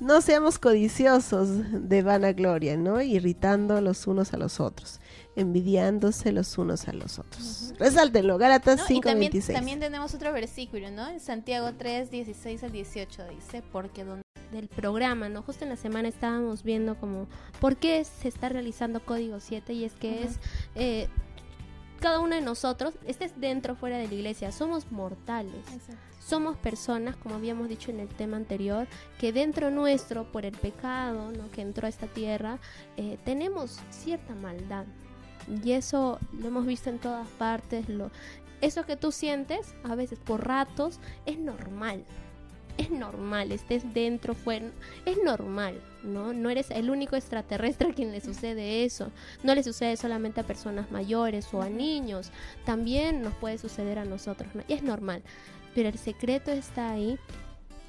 No 0.00 0.22
seamos 0.22 0.58
codiciosos 0.58 1.48
de 1.88 2.02
vanagloria, 2.02 2.76
¿no? 2.76 3.00
Irritando 3.00 3.80
los 3.80 4.08
unos 4.08 4.34
a 4.34 4.38
los 4.38 4.58
otros, 4.58 4.98
envidiándose 5.36 6.32
los 6.32 6.58
unos 6.58 6.88
a 6.88 6.94
los 6.94 7.20
otros. 7.20 7.74
Resáltenlo, 7.78 8.38
Gálatas 8.38 8.90
¿no? 8.90 8.96
Y 8.96 9.00
también, 9.00 9.30
5:26. 9.30 9.52
también 9.52 9.78
tenemos 9.78 10.12
otro 10.14 10.32
versículo, 10.32 10.90
¿no? 10.90 11.08
En 11.08 11.20
Santiago 11.20 11.70
3, 11.78 12.10
16 12.10 12.64
al 12.64 12.72
18 12.72 13.22
dice, 13.28 13.62
porque 13.70 14.02
donde 14.02 14.24
Del 14.50 14.66
programa, 14.66 15.28
¿no? 15.28 15.42
Justo 15.42 15.62
en 15.62 15.70
la 15.70 15.76
semana 15.76 16.08
estábamos 16.08 16.64
viendo 16.64 16.96
como 16.96 17.28
por 17.60 17.76
qué 17.76 18.04
se 18.04 18.26
está 18.26 18.48
realizando 18.48 18.98
Código 18.98 19.38
7 19.38 19.74
y 19.74 19.84
es 19.84 19.92
que 19.92 20.24
es 20.24 20.40
eh, 20.74 21.06
cada 22.00 22.20
uno 22.20 22.34
de 22.34 22.40
nosotros, 22.40 22.94
estés 23.06 23.38
dentro 23.40 23.74
o 23.74 23.76
fuera 23.76 23.98
de 23.98 24.08
la 24.08 24.14
iglesia, 24.14 24.52
somos 24.52 24.90
mortales. 24.90 25.52
Somos 26.18 26.56
personas, 26.56 27.16
como 27.16 27.34
habíamos 27.34 27.68
dicho 27.68 27.90
en 27.90 28.00
el 28.00 28.08
tema 28.08 28.36
anterior, 28.36 28.86
que 29.18 29.32
dentro 29.32 29.70
nuestro, 29.70 30.30
por 30.30 30.44
el 30.44 30.56
pecado 30.56 31.32
¿no? 31.32 31.50
que 31.50 31.62
entró 31.62 31.86
a 31.86 31.88
esta 31.88 32.06
tierra, 32.06 32.58
eh, 32.96 33.18
tenemos 33.24 33.80
cierta 33.90 34.34
maldad. 34.34 34.86
Y 35.64 35.72
eso 35.72 36.18
lo 36.32 36.48
hemos 36.48 36.66
visto 36.66 36.90
en 36.90 36.98
todas 36.98 37.26
partes. 37.30 37.88
Lo, 37.88 38.10
eso 38.60 38.84
que 38.84 38.96
tú 38.96 39.10
sientes, 39.10 39.74
a 39.84 39.94
veces 39.94 40.18
por 40.18 40.46
ratos, 40.46 41.00
es 41.26 41.38
normal. 41.38 42.04
Es 42.76 42.90
normal, 42.90 43.52
estés 43.52 43.92
dentro, 43.92 44.34
fuera, 44.34 44.70
es 45.04 45.18
normal, 45.22 45.82
¿no? 46.02 46.32
No 46.32 46.50
eres 46.50 46.70
el 46.70 46.90
único 46.90 47.16
extraterrestre 47.16 47.90
a 47.90 47.94
quien 47.94 48.12
le 48.12 48.20
sucede 48.20 48.84
eso. 48.84 49.10
No 49.42 49.54
le 49.54 49.62
sucede 49.62 49.96
solamente 49.96 50.40
a 50.40 50.46
personas 50.46 50.90
mayores 50.90 51.52
o 51.52 51.62
a 51.62 51.68
niños, 51.68 52.30
también 52.64 53.22
nos 53.22 53.34
puede 53.34 53.58
suceder 53.58 53.98
a 53.98 54.04
nosotros, 54.04 54.54
¿no? 54.54 54.62
Y 54.68 54.74
es 54.74 54.82
normal. 54.82 55.22
Pero 55.74 55.88
el 55.88 55.98
secreto 55.98 56.50
está 56.50 56.90
ahí, 56.90 57.18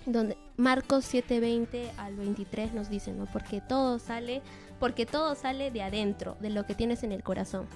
donde 0.06 0.38
Marcos 0.58 1.06
7:20 1.06 1.92
al 1.98 2.16
23 2.16 2.74
nos 2.74 2.90
dice, 2.90 3.12
¿no? 3.14 3.26
Porque 3.26 3.62
todo 3.62 4.00
sale, 4.00 4.42
porque 4.80 5.06
todo 5.06 5.36
sale 5.36 5.72
de 5.72 5.82
adentro, 5.82 6.38
de 6.40 6.50
lo 6.50 6.66
que 6.66 6.76
tienes 6.76 7.04
en 7.04 7.12
el 7.12 7.24
corazón. 7.24 7.68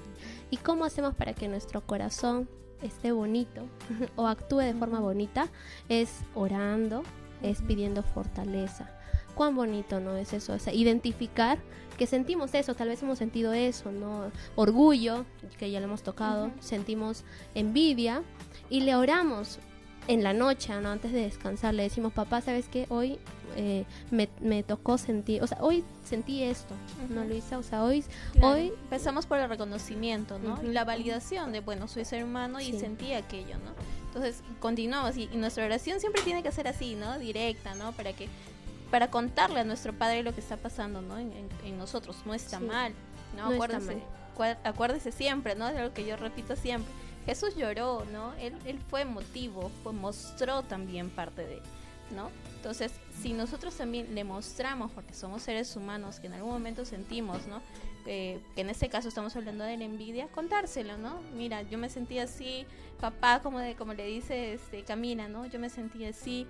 ¿Y 0.52 0.58
cómo 0.58 0.86
hacemos 0.86 1.16
para 1.16 1.34
que 1.34 1.48
nuestro 1.48 1.82
corazón 1.86 2.48
esté 2.82 3.12
bonito 3.12 3.68
o 4.16 4.28
actúe 4.28 4.60
de 4.60 4.74
forma 4.74 5.00
bonita? 5.00 5.50
Es 5.90 6.22
orando, 6.34 7.04
es 7.42 7.62
pidiendo 7.62 8.04
fortaleza. 8.04 8.95
Cuán 9.36 9.56
bonito 9.56 10.00
no 10.00 10.16
es 10.18 10.34
eso, 10.34 10.54
o 10.54 10.60
sea, 10.60 10.74
identificar 10.74 11.60
que 11.98 12.08
sentimos 12.08 12.54
eso, 12.54 12.74
tal 12.76 12.90
vez 12.90 13.02
hemos 13.04 13.18
sentido 13.20 13.54
eso, 13.54 13.92
¿no? 13.92 14.32
Orgullo, 14.56 15.26
que 15.60 15.72
ya 15.72 15.80
lo 15.80 15.86
hemos 15.86 16.04
tocado, 16.04 16.52
sentimos 16.60 17.24
envidia 17.54 18.24
y 18.70 18.82
le 18.82 18.96
oramos 18.96 19.60
en 20.08 20.24
la 20.24 20.34
noche, 20.34 20.74
¿no? 20.82 20.90
Antes 20.90 21.12
de 21.14 21.22
descansar, 21.22 21.74
le 21.74 21.84
decimos, 21.84 22.14
papá, 22.14 22.42
¿sabes 22.42 22.68
qué? 22.70 22.86
Hoy 22.90 23.18
eh, 23.56 23.86
me, 24.12 24.28
me 24.42 24.62
tocó 24.62 24.98
sentir, 24.98 25.42
o 25.42 25.48
sea, 25.48 25.58
hoy 25.62 25.84
sentí 26.04 26.44
esto, 26.44 26.74
¿no, 27.10 27.22
Ujú. 27.22 27.30
Luisa? 27.30 27.58
O 27.58 27.64
sea, 27.64 27.84
hoy, 27.84 28.04
Claro, 28.34 28.50
hoy 28.50 28.74
empezamos 28.84 29.26
por 29.26 29.40
el 29.40 29.48
reconocimiento, 29.50 30.38
¿no? 30.40 30.54
Ujú. 30.56 30.68
Y 30.68 30.74
la 30.74 30.84
validación 30.84 31.52
de, 31.54 31.62
bueno, 31.62 31.88
soy 31.88 32.04
ser 32.06 32.24
humano 32.24 32.60
y 32.60 32.72
Sí. 32.72 32.80
sentí 32.80 33.14
aquello, 33.14 33.56
¿no? 33.60 33.72
Entonces, 34.08 34.44
continuamos 34.60 35.18
y, 35.18 35.30
y 35.34 35.38
nuestra 35.38 35.66
oración 35.66 36.00
siempre 36.00 36.22
tiene 36.22 36.44
que 36.44 36.52
ser 36.52 36.68
así, 36.68 36.96
¿no? 36.96 37.18
Directa, 37.20 37.74
¿no? 37.76 37.92
Para 37.94 38.14
que 38.14 38.28
para 38.96 39.12
contarle 39.12 39.60
a 39.60 39.66
nuestro 39.66 39.92
Padre 39.92 40.24
lo 40.24 40.34
que 40.34 40.40
está 40.40 40.56
pasando, 40.56 41.02
¿no? 41.02 41.18
En, 41.20 41.34
en- 41.34 41.50
en 41.66 41.78
nosotros, 41.78 42.16
no 42.26 42.34
está 42.34 42.60
Sí. 42.60 42.64
mal, 42.64 42.94
¿no? 43.36 43.50
No 43.50 43.52
está 43.52 43.56
acuérdense, 43.78 44.02
mal. 44.38 44.58
acuérdese 44.64 45.12
siempre, 45.12 45.54
¿no? 45.54 45.68
De 45.74 45.82
lo 45.82 45.94
que 45.94 46.06
yo 46.06 46.16
repito 46.16 46.56
siempre. 46.56 46.90
Jesús 47.26 47.58
lloró, 47.58 48.06
¿no? 48.14 48.32
Él, 48.36 48.54
él 48.66 48.80
fue 48.90 49.02
emotivo, 49.02 49.70
fue, 49.84 49.92
mostró 49.92 50.64
también 50.64 51.10
parte 51.10 51.46
de, 51.46 51.62
¿no? 52.16 52.30
Entonces, 52.56 52.94
si 53.22 53.34
nosotros 53.34 53.76
también 53.76 54.16
le 54.16 54.24
mostramos, 54.24 54.90
porque 54.94 55.14
somos 55.14 55.42
seres 55.44 55.76
humanos 55.76 56.22
que 56.22 56.28
en 56.28 56.34
algún 56.36 56.54
momento 56.54 56.86
sentimos, 56.86 57.46
¿no? 57.48 57.62
Eh, 58.06 58.40
que 58.56 58.62
en 58.62 58.70
este 58.70 58.88
caso 58.88 59.10
estamos 59.10 59.36
hablando 59.36 59.66
de 59.66 59.76
la 59.76 59.84
envidia, 59.84 60.30
contárselo, 60.30 60.98
¿no? 60.98 61.20
Mira, 61.36 61.64
yo 61.64 61.78
me 61.78 61.90
sentí 61.90 62.18
así, 62.20 62.66
papá, 63.02 63.42
como 63.44 63.60
de, 63.60 63.76
como 63.76 63.94
le 63.94 64.06
dice 64.06 64.54
este 64.54 64.84
Camila, 64.84 65.28
¿no? 65.28 65.46
Yo 65.48 65.60
me 65.60 65.70
sentí 65.70 66.06
así, 66.06 66.48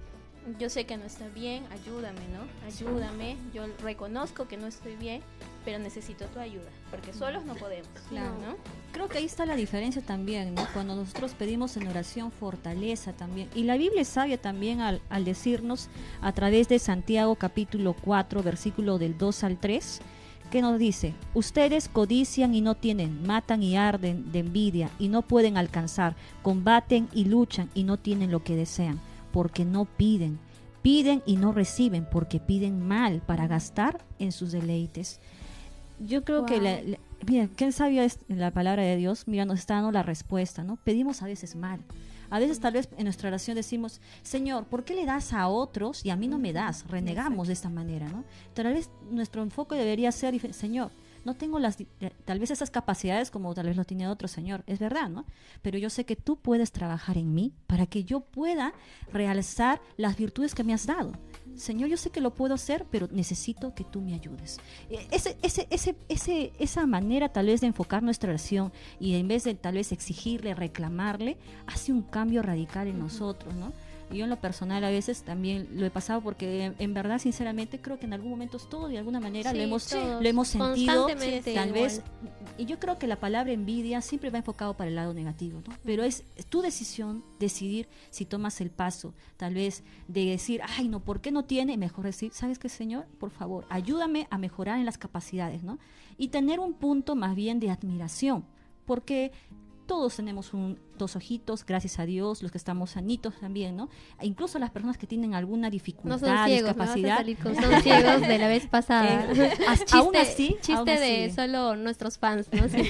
yo 0.60 0.70
sé 0.70 0.86
que 0.86 0.98
no 0.98 1.06
está 1.06 1.28
bien, 1.30 1.64
ayúdame, 1.72 2.22
¿no? 2.34 2.68
Ayúdame, 2.68 3.38
yo 3.54 3.64
reconozco 3.82 4.48
que 4.48 4.58
no 4.58 4.68
estoy 4.68 4.96
bien, 4.96 5.22
pero 5.64 5.80
necesito 5.80 6.26
tu 6.28 6.39
ayuda, 6.39 6.70
porque 6.91 7.14
solos 7.14 7.46
no 7.46 7.56
podemos, 7.56 7.88
Claro. 8.10 8.32
¿no? 8.46 8.56
Creo 8.91 9.10
que 9.10 9.18
ahí 9.18 9.26
está 9.26 9.46
la 9.46 9.56
diferencia 9.56 10.02
también, 10.02 10.54
¿no? 10.54 10.68
Cuando 10.74 10.96
nosotros 10.96 11.34
pedimos 11.34 11.76
en 11.78 11.88
oración 11.88 12.32
fortaleza 12.32 13.14
también. 13.14 13.50
Y 13.56 13.64
la 13.64 13.76
Biblia 13.76 14.02
es 14.02 14.08
sabia 14.08 14.39
también 14.39 14.82
al, 14.82 15.02
al 15.10 15.26
decirnos 15.26 15.89
a 16.22 16.32
través 16.32 16.70
de 16.70 16.80
Santiago 16.80 17.36
capítulo 17.36 17.96
4, 18.04 18.43
versículo 18.43 18.98
del 18.98 19.18
2 19.18 19.43
al 19.43 19.58
3, 19.58 20.00
que 20.52 20.62
nos 20.62 20.78
dice, 20.78 21.14
ustedes 21.34 21.89
codician 21.89 22.54
y 22.54 22.62
no 22.62 22.76
tienen, 22.76 23.26
matan 23.26 23.64
y 23.64 23.76
arden 23.76 24.32
de 24.32 24.39
envidia 24.39 24.89
y 25.00 25.10
no 25.10 25.24
pueden 25.24 25.58
alcanzar, 25.58 26.16
combaten 26.43 27.10
y 27.14 27.26
luchan 27.26 27.70
y 27.74 27.84
no 27.84 27.98
tienen 27.98 28.32
lo 28.32 28.43
que 28.43 28.56
desean, 28.56 29.02
porque 29.36 29.66
no 29.66 29.84
piden. 29.84 30.40
Piden 30.82 31.22
y 31.26 31.36
no 31.36 31.52
reciben 31.52 32.08
porque 32.10 32.40
piden 32.40 32.80
mal 32.88 33.22
para 33.22 33.48
gastar 33.48 33.98
en 34.18 34.32
sus 34.32 34.54
deleites. 34.54 35.20
Yo 36.00 36.24
creo 36.24 36.46
que 36.46 36.62
la, 36.62 36.82
la- 36.82 36.98
mira, 37.28 37.50
qué 37.58 37.70
sabia 37.74 38.06
es 38.06 38.20
la 38.30 38.52
palabra 38.52 38.84
de 38.84 38.96
Dios, 38.96 39.28
mira, 39.28 39.44
nos 39.44 39.60
está 39.60 39.74
dando 39.76 39.92
la 39.92 40.04
respuesta, 40.04 40.64
¿no? 40.64 40.78
Pedimos 40.78 41.22
a 41.22 41.26
veces 41.26 41.56
mal. 41.58 41.82
A 42.30 42.40
veces 42.40 42.60
tal 42.62 42.74
vez 42.74 42.88
en 42.98 43.04
nuestra 43.04 43.28
oración 43.28 43.56
decimos, 43.56 44.00
Señor, 44.24 44.64
¿por 44.66 44.86
qué 44.86 44.96
le 44.96 45.06
das 45.06 45.34
a 45.34 45.48
otros 45.50 46.06
y 46.06 46.12
a 46.12 46.16
mí 46.16 46.28
no 46.30 46.40
me 46.40 46.54
das? 46.54 46.86
Renegamos 46.88 47.48
de 47.48 47.54
esta 47.54 47.70
manera, 47.70 48.08
¿no? 48.10 48.24
Tal 48.54 48.74
vez 48.74 48.90
nuestro 49.12 49.44
enfoque 49.44 49.76
debería 49.76 50.12
ser, 50.14 50.54
Señor, 50.54 50.92
no 51.26 51.36
tengo 51.36 51.59
las, 51.59 51.80
eh, 51.82 52.11
tal 52.23 52.39
vez 52.39 52.51
esas 52.51 52.69
capacidades 52.69 53.32
como 53.32 53.53
tal 53.53 53.65
vez 53.65 53.76
lo 53.76 53.84
tiene 53.84 54.07
otro 54.07 54.28
Señor, 54.28 54.63
es 54.67 54.80
verdad, 54.80 55.09
¿no? 55.09 55.26
Pero 55.61 55.78
yo 55.78 55.89
sé 55.89 56.05
que 56.05 56.15
tú 56.15 56.38
puedes 56.38 56.71
trabajar 56.71 57.17
en 57.17 57.34
mí 57.34 57.53
para 57.67 57.86
que 57.88 58.03
yo 58.03 58.21
pueda 58.21 58.73
realzar 59.11 59.82
las 59.97 60.15
virtudes 60.15 60.55
que 60.55 60.63
me 60.63 60.73
has 60.73 60.86
dado. 60.86 61.11
Señor, 61.55 61.89
yo 61.89 61.97
sé 61.97 62.09
que 62.09 62.21
lo 62.21 62.34
puedo 62.34 62.53
hacer, 62.53 62.86
pero 62.91 63.07
necesito 63.11 63.73
que 63.73 63.84
tú 63.84 64.01
me 64.01 64.13
ayudes. 64.13 64.59
Eh, 64.89 65.07
Ese, 65.11 65.38
ese, 65.41 65.67
ese, 65.69 65.95
ese, 66.09 66.53
esa 66.59 66.86
manera 66.86 67.30
tal 67.30 67.47
vez 67.47 67.61
de 67.61 67.67
enfocar 67.67 68.03
nuestra 68.03 68.30
oración 68.30 68.71
y 68.99 69.15
en 69.15 69.28
vez 69.28 69.43
de 69.43 69.55
tal 69.55 69.76
vez 69.76 69.91
exigirle, 69.91 70.53
reclamarle, 70.53 71.38
hace 71.65 71.91
un 71.91 72.01
cambio 72.01 72.41
radical 72.41 72.88
en 72.88 72.99
nosotros, 72.99 73.53
¿no? 73.55 73.73
Y 74.12 74.18
yo 74.18 74.24
en 74.26 74.30
lo 74.30 74.39
personal 74.39 74.84
a 74.84 74.89
veces 74.89 75.24
también 75.24 75.68
lo 75.74 75.86
he 75.86 75.89
pasado 75.89 76.22
porque 76.22 76.66
en, 76.66 76.76
en 76.80 76.93
verdad, 76.93 77.20
sinceramente, 77.20 77.82
creo 77.82 77.99
que 77.99 78.06
en 78.06 78.14
algún 78.14 78.30
momento 78.30 78.60
todo 78.60 78.88
de 78.88 78.97
alguna 78.97 79.20
manera 79.20 79.51
Sí, 79.51 79.58
lo 79.58 79.64
hemos, 79.64 79.88
todos. 79.88 80.22
lo 80.22 80.30
hemos 80.30 80.47
sentido. 80.47 81.08
Tal 81.53 81.72
vez, 81.72 82.01
y 82.58 82.66
yo 82.66 82.80
creo 82.80 82.97
que 82.97 83.08
la 83.08 83.20
palabra 83.20 83.51
envidia 83.51 84.01
siempre 84.01 84.30
va 84.30 84.38
enfocado 84.38 84.76
para 84.76 84.89
el 84.89 84.95
lado 84.95 85.14
negativo, 85.14 85.62
¿no? 85.68 85.74
Pero 85.84 86.03
es 86.03 86.24
tu 86.49 86.62
decisión 86.62 87.24
decidir 87.39 87.88
si 88.12 88.26
tomas 88.26 88.62
el 88.62 88.70
paso, 88.70 89.14
tal 89.38 89.56
vez 89.56 89.84
de 90.08 90.26
decir, 90.26 90.62
ay, 90.78 90.88
no, 90.88 90.99
¿por 90.99 91.22
qué 91.22 91.32
no 91.32 91.43
tiene? 91.45 91.78
Mejor 91.78 92.06
decir, 92.06 92.32
¿sabes 92.34 92.60
qué, 92.60 92.70
Señor? 92.70 93.06
Por 93.20 93.32
favor, 93.32 93.66
ayúdame 93.70 94.28
a 94.30 94.38
mejorar 94.38 94.80
en 94.80 94.86
las 94.86 94.97
capacidades, 94.97 95.64
¿no? 95.64 95.80
Y 96.18 96.30
tener 96.30 96.60
un 96.60 96.74
punto 96.74 97.16
más 97.16 97.36
bien 97.36 97.60
de 97.60 97.72
admiración, 97.72 98.45
porque 98.86 99.32
todos 99.86 100.16
tenemos 100.16 100.54
un, 100.54 100.80
dos 100.98 101.16
ojitos, 101.16 101.66
gracias 101.66 102.00
a 102.00 102.06
Dios, 102.06 102.42
los 102.42 102.52
que 102.52 102.58
estamos 102.58 102.92
sanitos 102.92 103.36
también, 103.40 103.76
¿no? 103.76 103.90
E 104.20 104.26
incluso 104.26 104.60
las 104.60 104.72
personas 104.72 104.98
que 104.98 105.08
tienen 105.08 105.34
alguna 105.34 105.68
No 105.68 105.72
dificultad, 105.72 106.20
son 106.20 106.48
ciegos, 106.48 106.76
discapacidad. 106.76 107.18
salir 107.18 107.38
con 107.38 107.56
son 107.62 107.82
ciegos 107.82 108.22
de 108.22 108.38
la 108.38 108.48
vez 108.48 108.68
pasada. 108.68 109.32
Eh, 109.32 109.54
chiste, 109.78 109.98
aún 109.98 110.16
así, 110.16 110.58
chiste 110.62 110.74
aún 110.74 110.86
de 110.86 111.32
solo 111.36 111.76
nuestros 111.76 112.18
fans, 112.18 112.50
¿no? 112.52 112.68
Sí. 112.68 112.84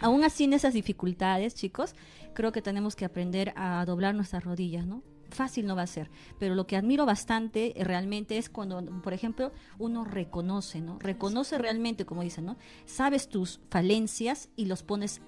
Aún 0.00 0.22
así, 0.22 0.44
en 0.44 0.52
esas 0.52 0.74
dificultades, 0.74 1.54
chicos, 1.54 1.94
creo 2.34 2.52
que 2.52 2.60
tenemos 2.60 2.94
que 2.94 3.06
aprender 3.06 3.54
a 3.56 3.86
doblar 3.86 4.14
nuestras 4.14 4.44
rodillas, 4.44 4.86
¿no? 4.86 5.02
Fácil 5.30 5.66
no 5.66 5.74
va 5.74 5.82
a 5.82 5.86
ser, 5.86 6.10
pero 6.38 6.54
lo 6.54 6.66
que 6.66 6.76
admiro 6.76 7.06
bastante 7.06 7.80
eh, 7.80 7.84
realmente 7.84 8.36
es 8.36 8.50
cuando, 8.50 8.84
por 9.02 9.14
ejemplo, 9.14 9.50
uno 9.78 10.04
reconoce, 10.04 10.82
¿no? 10.82 10.98
Reconoce 10.98 11.56
realmente, 11.56 12.04
como 12.04 12.22
dicen, 12.22 12.44
¿no? 12.44 12.56
Sabes 12.84 13.28
tus 13.28 13.60
falencias 13.70 14.50
y 14.56 14.66
los 14.66 14.82
pones 14.82 15.22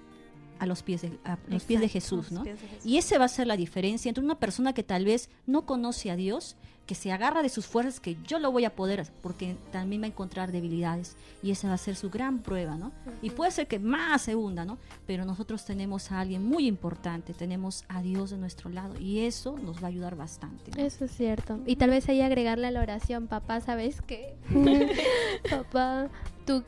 a 0.59 0.65
los 0.65 0.83
pies 0.83 1.01
de, 1.01 1.19
a 1.23 1.37
los 1.47 1.63
pies 1.63 1.81
de 1.81 1.89
Jesús, 1.89 2.31
¿no? 2.31 2.43
pies 2.43 2.61
de 2.61 2.67
Jesús. 2.67 2.85
Y 2.85 2.97
ese 2.97 3.17
va 3.17 3.25
a 3.25 3.29
ser 3.29 3.47
la 3.47 3.57
diferencia 3.57 4.09
entre 4.09 4.23
una 4.23 4.39
persona 4.39 4.73
que 4.73 4.83
tal 4.83 5.05
vez 5.05 5.29
no 5.45 5.65
conoce 5.65 6.11
a 6.11 6.15
Dios, 6.15 6.55
que 6.87 6.95
se 6.95 7.11
agarra 7.11 7.43
de 7.43 7.49
sus 7.49 7.67
fuerzas, 7.67 7.99
que 7.99 8.17
yo 8.25 8.39
lo 8.39 8.51
voy 8.51 8.63
a 8.65 8.73
poder, 8.73 9.05
porque 9.21 9.57
también 9.71 10.01
va 10.01 10.05
a 10.05 10.07
encontrar 10.07 10.51
debilidades. 10.53 11.17
Y 11.43 11.51
esa 11.51 11.67
va 11.67 11.73
a 11.73 11.77
ser 11.77 11.95
su 11.97 12.09
gran 12.09 12.39
prueba, 12.39 12.75
¿no? 12.75 12.93
Y 13.21 13.29
puede 13.29 13.51
ser 13.51 13.67
que 13.67 13.77
más 13.77 14.23
se 14.23 14.35
hunda, 14.35 14.63
¿no? 14.63 14.77
Pero 15.05 15.25
nosotros 15.25 15.65
tenemos 15.65 16.11
a 16.11 16.21
alguien 16.21 16.43
muy 16.45 16.65
importante, 16.65 17.33
tenemos 17.33 17.83
a 17.89 18.01
Dios 18.01 18.31
de 18.31 18.37
nuestro 18.37 18.69
lado, 18.69 18.97
y 18.99 19.19
eso 19.19 19.57
nos 19.57 19.83
va 19.83 19.87
a 19.87 19.89
ayudar 19.89 20.15
bastante. 20.15 20.71
¿no? 20.71 20.81
Eso 20.81 21.05
es 21.05 21.11
cierto. 21.11 21.59
Y 21.65 21.75
tal 21.75 21.89
vez 21.89 22.07
ahí 22.07 22.21
agregarle 22.21 22.67
a 22.67 22.71
la 22.71 22.81
oración, 22.81 23.27
papá, 23.27 23.59
¿sabes 23.59 24.01
qué? 24.01 24.35
papá, 25.49 26.09
tú 26.45 26.63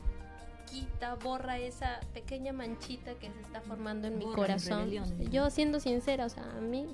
quita, 0.70 1.16
borra 1.16 1.58
esa 1.58 2.00
pequeña 2.14 2.52
manchita 2.52 3.14
que 3.14 3.30
se 3.30 3.40
está 3.40 3.60
formando 3.60 4.06
en 4.08 4.18
mi 4.18 4.24
Borra 4.24 4.36
corazón. 4.36 4.90
Yo 5.30 5.50
siendo 5.50 5.80
sincera, 5.80 6.26
o 6.26 6.28
sea, 6.28 6.44
a 6.56 6.60
mí 6.60 6.86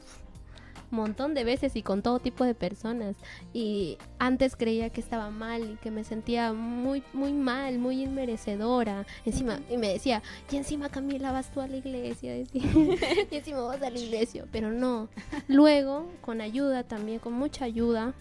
un 0.90 0.98
montón 0.98 1.34
de 1.34 1.42
veces 1.44 1.74
y 1.74 1.82
con 1.82 2.00
todo 2.02 2.20
tipo 2.20 2.44
de 2.44 2.54
personas 2.54 3.16
y 3.52 3.98
antes 4.18 4.54
creía 4.54 4.90
que 4.90 5.00
estaba 5.00 5.30
mal 5.30 5.72
y 5.72 5.76
que 5.76 5.90
me 5.90 6.04
sentía 6.04 6.52
muy 6.52 7.02
muy 7.12 7.32
mal, 7.32 7.78
muy 7.78 8.02
inmerecedora. 8.02 9.04
Encima 9.24 9.60
y 9.68 9.76
me 9.76 9.88
decía, 9.88 10.22
"Y 10.50 10.56
encima 10.56 10.88
Camila 10.88 11.32
vas 11.32 11.50
tú 11.50 11.60
a 11.60 11.66
la 11.66 11.76
iglesia", 11.76 12.34
decía. 12.34 12.62
y 13.30 13.36
encima 13.36 13.62
vas 13.62 13.82
a 13.82 13.90
la 13.90 13.98
iglesia, 13.98 14.46
pero 14.52 14.70
no. 14.70 15.08
Luego, 15.48 16.08
con 16.20 16.40
ayuda 16.40 16.84
también, 16.84 17.18
con 17.18 17.32
mucha 17.32 17.64
ayuda, 17.64 18.14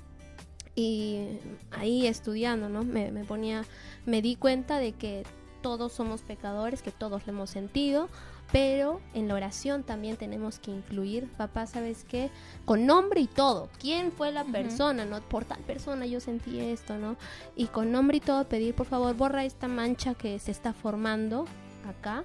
y 0.76 1.40
ahí 1.72 2.06
estudiando, 2.06 2.68
¿no? 2.68 2.84
Me, 2.84 3.12
me 3.12 3.24
ponía, 3.24 3.64
me 4.06 4.22
di 4.22 4.36
cuenta 4.36 4.78
de 4.78 4.92
que 4.92 5.24
todos 5.66 5.94
somos 5.94 6.22
pecadores, 6.22 6.84
que 6.84 6.92
todos 6.92 7.26
lo 7.26 7.34
hemos 7.34 7.50
sentido, 7.50 8.08
pero 8.52 9.02
en 9.16 9.28
la 9.28 9.34
oración 9.34 9.82
también 9.82 10.16
tenemos 10.16 10.60
que 10.60 10.70
incluir, 10.70 11.28
papá, 11.38 11.66
¿sabes 11.66 12.04
qué? 12.04 12.30
Con 12.66 12.86
nombre 12.86 13.22
y 13.22 13.26
todo. 13.26 13.70
¿Quién 13.80 14.12
fue 14.12 14.32
la 14.32 14.44
persona? 14.44 15.06
¿No? 15.06 15.20
Por 15.22 15.44
tal 15.44 15.62
persona 15.62 16.06
yo 16.06 16.20
sentí 16.20 16.60
esto, 16.60 17.00
¿no? 17.00 17.18
Y 17.56 17.66
con 17.66 17.92
nombre 17.92 18.18
y 18.18 18.20
todo 18.20 18.48
pedir, 18.48 18.76
por 18.76 18.86
favor, 18.86 19.16
borra 19.16 19.44
esta 19.44 19.68
mancha 19.68 20.14
que 20.14 20.38
se 20.38 20.52
está 20.52 20.72
formando 20.72 21.46
acá. 21.90 22.24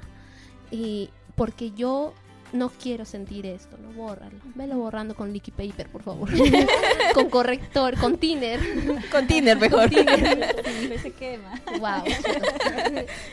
Y 0.70 1.08
porque 1.34 1.70
yo 1.70 2.12
no 2.52 2.68
quiero 2.70 3.04
sentir 3.04 3.46
esto, 3.46 3.76
¿no? 3.78 3.92
Bórralo. 3.92 4.36
Velo 4.54 4.76
borrando 4.78 5.14
con 5.14 5.32
liquid 5.32 5.52
paper, 5.52 5.88
por 5.88 6.02
favor. 6.02 6.28
con 7.14 7.30
corrector, 7.30 7.96
con 7.98 8.18
thinner. 8.18 8.60
Con 9.10 9.26
Tinder 9.26 9.58
mejor. 9.58 9.88
se 9.90 11.12
quema. 11.12 11.60
Wow. 11.78 12.04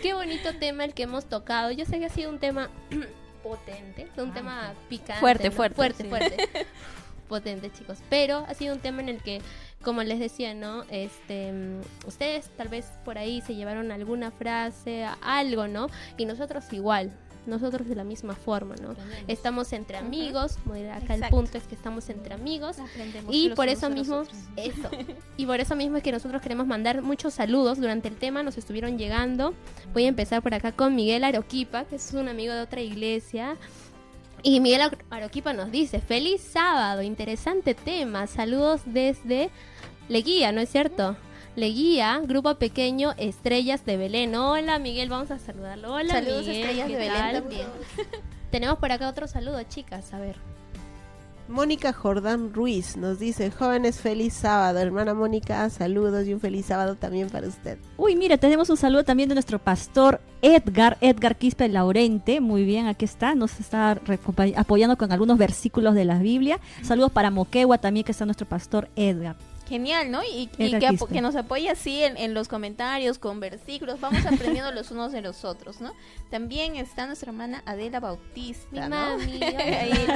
Qué 0.01 0.13
bonito 0.13 0.53
tema 0.59 0.85
el 0.85 0.93
que 0.93 1.03
hemos 1.03 1.25
tocado. 1.25 1.71
Yo 1.71 1.85
sé 1.85 1.99
que 1.99 2.05
ha 2.05 2.09
sido 2.09 2.29
un 2.29 2.39
tema 2.39 2.69
potente, 3.43 4.07
un 4.17 4.29
Ah, 4.29 4.33
tema 4.33 4.73
picante. 4.89 5.19
Fuerte, 5.19 5.49
¿no? 5.49 5.55
fuerte, 5.55 5.75
Fuerte, 5.75 6.03
sí. 6.03 6.09
fuerte. 6.09 6.47
potente, 7.27 7.71
chicos. 7.71 7.97
Pero 8.09 8.45
ha 8.47 8.53
sido 8.53 8.73
un 8.73 8.79
tema 8.81 9.01
en 9.01 9.09
el 9.09 9.21
que, 9.21 9.41
como 9.81 10.01
les 10.03 10.19
decía, 10.19 10.53
¿no? 10.53 10.83
Este, 10.89 11.51
mm, 11.51 12.07
ustedes 12.07 12.49
tal 12.55 12.69
vez 12.69 12.85
por 13.03 13.17
ahí 13.17 13.41
se 13.41 13.55
llevaron 13.55 13.91
alguna 13.91 14.31
frase, 14.31 15.05
algo, 15.21 15.67
¿no? 15.67 15.87
Y 16.17 16.25
nosotros 16.25 16.63
igual. 16.71 17.11
Nosotros 17.47 17.87
de 17.87 17.95
la 17.95 18.03
misma 18.03 18.35
forma, 18.35 18.75
¿no? 18.75 18.93
Estamos 19.27 19.71
entre 19.73 19.97
amigos, 19.97 20.57
como 20.63 20.75
dirá 20.75 20.97
acá 20.97 21.15
el 21.15 21.21
punto 21.29 21.57
es 21.57 21.63
que 21.63 21.75
estamos 21.75 22.09
entre 22.09 22.33
amigos. 22.33 22.77
Aprendemos 22.79 23.33
Y 23.33 23.49
por 23.51 23.67
eso 23.69 23.89
mismo, 23.89 24.23
eso. 24.57 24.89
Y 25.37 25.45
por 25.45 25.59
eso 25.59 25.75
mismo 25.75 25.97
es 25.97 26.03
que 26.03 26.11
nosotros 26.11 26.41
queremos 26.41 26.67
mandar 26.67 27.01
muchos 27.01 27.33
saludos 27.33 27.79
durante 27.79 28.07
el 28.09 28.15
tema, 28.17 28.43
nos 28.43 28.57
estuvieron 28.57 28.97
llegando. 28.97 29.53
Voy 29.93 30.03
a 30.05 30.07
empezar 30.09 30.41
por 30.43 30.53
acá 30.53 30.71
con 30.73 30.93
Miguel 30.95 31.23
Aroquipa, 31.23 31.85
que 31.85 31.95
es 31.95 32.13
un 32.13 32.27
amigo 32.27 32.53
de 32.53 32.61
otra 32.61 32.81
iglesia. 32.81 33.55
Y 34.43 34.59
Miguel 34.59 34.81
Aro- 34.81 34.97
Aroquipa 35.09 35.53
nos 35.53 35.71
dice, 35.71 35.99
feliz 35.99 36.41
sábado, 36.41 37.01
interesante 37.01 37.73
tema, 37.73 38.27
saludos 38.27 38.81
desde 38.85 39.49
Leguía, 40.09 40.51
¿no 40.51 40.61
es 40.61 40.69
cierto? 40.69 41.17
Leguía, 41.57 42.21
grupo 42.23 42.53
pequeño, 42.53 43.15
Estrellas 43.17 43.83
de 43.83 43.97
Belén. 43.97 44.35
Hola 44.35 44.77
Miguel, 44.77 45.09
vamos 45.09 45.31
a 45.31 45.39
saludarlo. 45.39 45.91
Hola 45.91 46.13
Saludos, 46.13 46.41
Miguel, 46.41 46.55
Estrellas 46.57 46.85
¿qué 46.85 46.93
de 46.93 46.99
Belén 46.99 47.17
tal? 47.17 47.33
también. 47.41 47.67
Tenemos 48.51 48.77
por 48.77 48.91
acá 48.91 49.09
otro 49.09 49.27
saludo, 49.27 49.63
chicas, 49.63 50.13
a 50.13 50.19
ver. 50.19 50.35
Mónica 51.47 51.93
Jordán 51.93 52.53
Ruiz 52.53 52.95
nos 52.95 53.17
dice, 53.17 53.49
jóvenes, 53.49 53.99
feliz 53.99 54.35
sábado. 54.35 54.77
Hermana 54.77 55.15
Mónica, 55.15 55.67
saludos 55.71 56.27
y 56.27 56.33
un 56.35 56.39
feliz 56.39 56.67
sábado 56.67 56.93
también 56.93 57.27
para 57.31 57.47
usted. 57.47 57.79
Uy, 57.97 58.15
mira, 58.15 58.37
tenemos 58.37 58.69
un 58.69 58.77
saludo 58.77 59.03
también 59.03 59.27
de 59.27 59.33
nuestro 59.33 59.57
pastor 59.57 60.21
Edgar, 60.43 60.99
Edgar 61.01 61.37
Quispe 61.37 61.67
Laurente. 61.69 62.39
Muy 62.39 62.65
bien, 62.65 62.85
aquí 62.85 63.05
está, 63.05 63.33
nos 63.33 63.59
está 63.59 63.99
apoyando 64.57 64.95
con 64.95 65.11
algunos 65.11 65.39
versículos 65.39 65.95
de 65.95 66.05
la 66.05 66.19
Biblia. 66.19 66.59
Saludos 66.83 67.11
para 67.11 67.31
Moquegua 67.31 67.79
también, 67.79 68.03
que 68.03 68.11
está 68.11 68.25
nuestro 68.25 68.47
pastor 68.47 68.89
Edgar. 68.95 69.35
Genial, 69.67 70.11
¿no? 70.11 70.23
Y, 70.23 70.49
y 70.57 70.79
que, 70.79 71.21
nos 71.21 71.35
apoya 71.35 71.73
así 71.73 72.03
en, 72.03 72.15
en 72.17 72.33
los 72.33 72.47
comentarios, 72.47 73.19
con 73.19 73.39
versículos. 73.39 73.99
Vamos 73.99 74.25
aprendiendo 74.25 74.71
los 74.71 74.91
unos 74.91 75.11
de 75.11 75.21
los 75.21 75.43
otros, 75.43 75.81
¿no? 75.81 75.93
También 76.29 76.75
está 76.75 77.05
nuestra 77.05 77.31
hermana 77.31 77.63
Adela 77.65 77.99
Bautista, 77.99 78.67
Mi 78.71 78.79
¿no? 78.79 78.89
mami. 78.89 79.43
Ahí, 79.43 80.07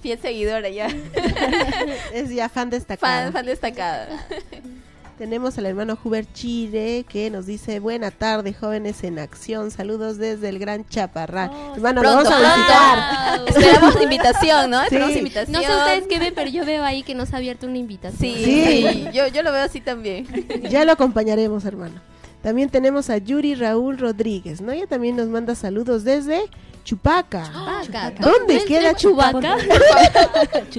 fiel 0.00 0.18
seguidora 0.20 0.68
ya. 0.68 0.88
Es 2.12 2.30
ya 2.30 2.48
fan 2.48 2.70
destacado. 2.70 3.24
fan, 3.24 3.32
fan 3.32 3.46
destacada. 3.46 4.26
Tenemos 5.20 5.58
al 5.58 5.66
hermano 5.66 5.98
Huber 6.02 6.24
Chile 6.32 7.04
que 7.06 7.28
nos 7.28 7.44
dice 7.44 7.78
buena 7.78 8.10
tarde 8.10 8.54
jóvenes 8.54 9.04
en 9.04 9.18
acción, 9.18 9.70
saludos 9.70 10.16
desde 10.16 10.48
el 10.48 10.58
Gran 10.58 10.88
Chaparral. 10.88 11.50
Oh, 11.52 11.74
hermano, 11.74 12.00
Pronto, 12.00 12.22
lo 12.22 12.30
vamos 12.30 12.48
a 12.48 12.56
visitar. 12.56 13.40
Esperamos 13.46 14.02
invitación, 14.02 14.70
¿no? 14.70 14.82
Esperamos 14.82 15.14
invitación. 15.14 15.52
No 15.52 15.60
sé 15.60 15.76
ustedes 15.76 16.06
qué 16.08 16.18
ven, 16.20 16.32
pero 16.34 16.48
yo 16.48 16.64
veo 16.64 16.82
ahí 16.84 17.02
que 17.02 17.14
nos 17.14 17.34
ha 17.34 17.36
abierto 17.36 17.66
una 17.66 17.76
invitación. 17.76 18.18
Sí, 18.18 18.44
Sí. 18.44 18.86
sí, 18.90 19.08
Yo, 19.12 19.26
yo 19.28 19.42
lo 19.42 19.52
veo 19.52 19.62
así 19.62 19.82
también. 19.82 20.26
Ya 20.70 20.86
lo 20.86 20.92
acompañaremos, 20.92 21.66
hermano. 21.66 22.00
También 22.42 22.70
tenemos 22.70 23.10
a 23.10 23.18
Yuri 23.18 23.54
Raúl 23.56 23.98
Rodríguez, 23.98 24.62
¿no? 24.62 24.72
Ella 24.72 24.86
también 24.86 25.16
nos 25.16 25.28
manda 25.28 25.54
saludos 25.54 26.02
desde 26.02 26.40
Chupaca. 26.84 27.44
Chubaca. 27.52 28.10
¿Dónde 28.18 28.56
¿Es- 28.56 28.64
queda? 28.64 28.94
Chupaca. 28.96 29.56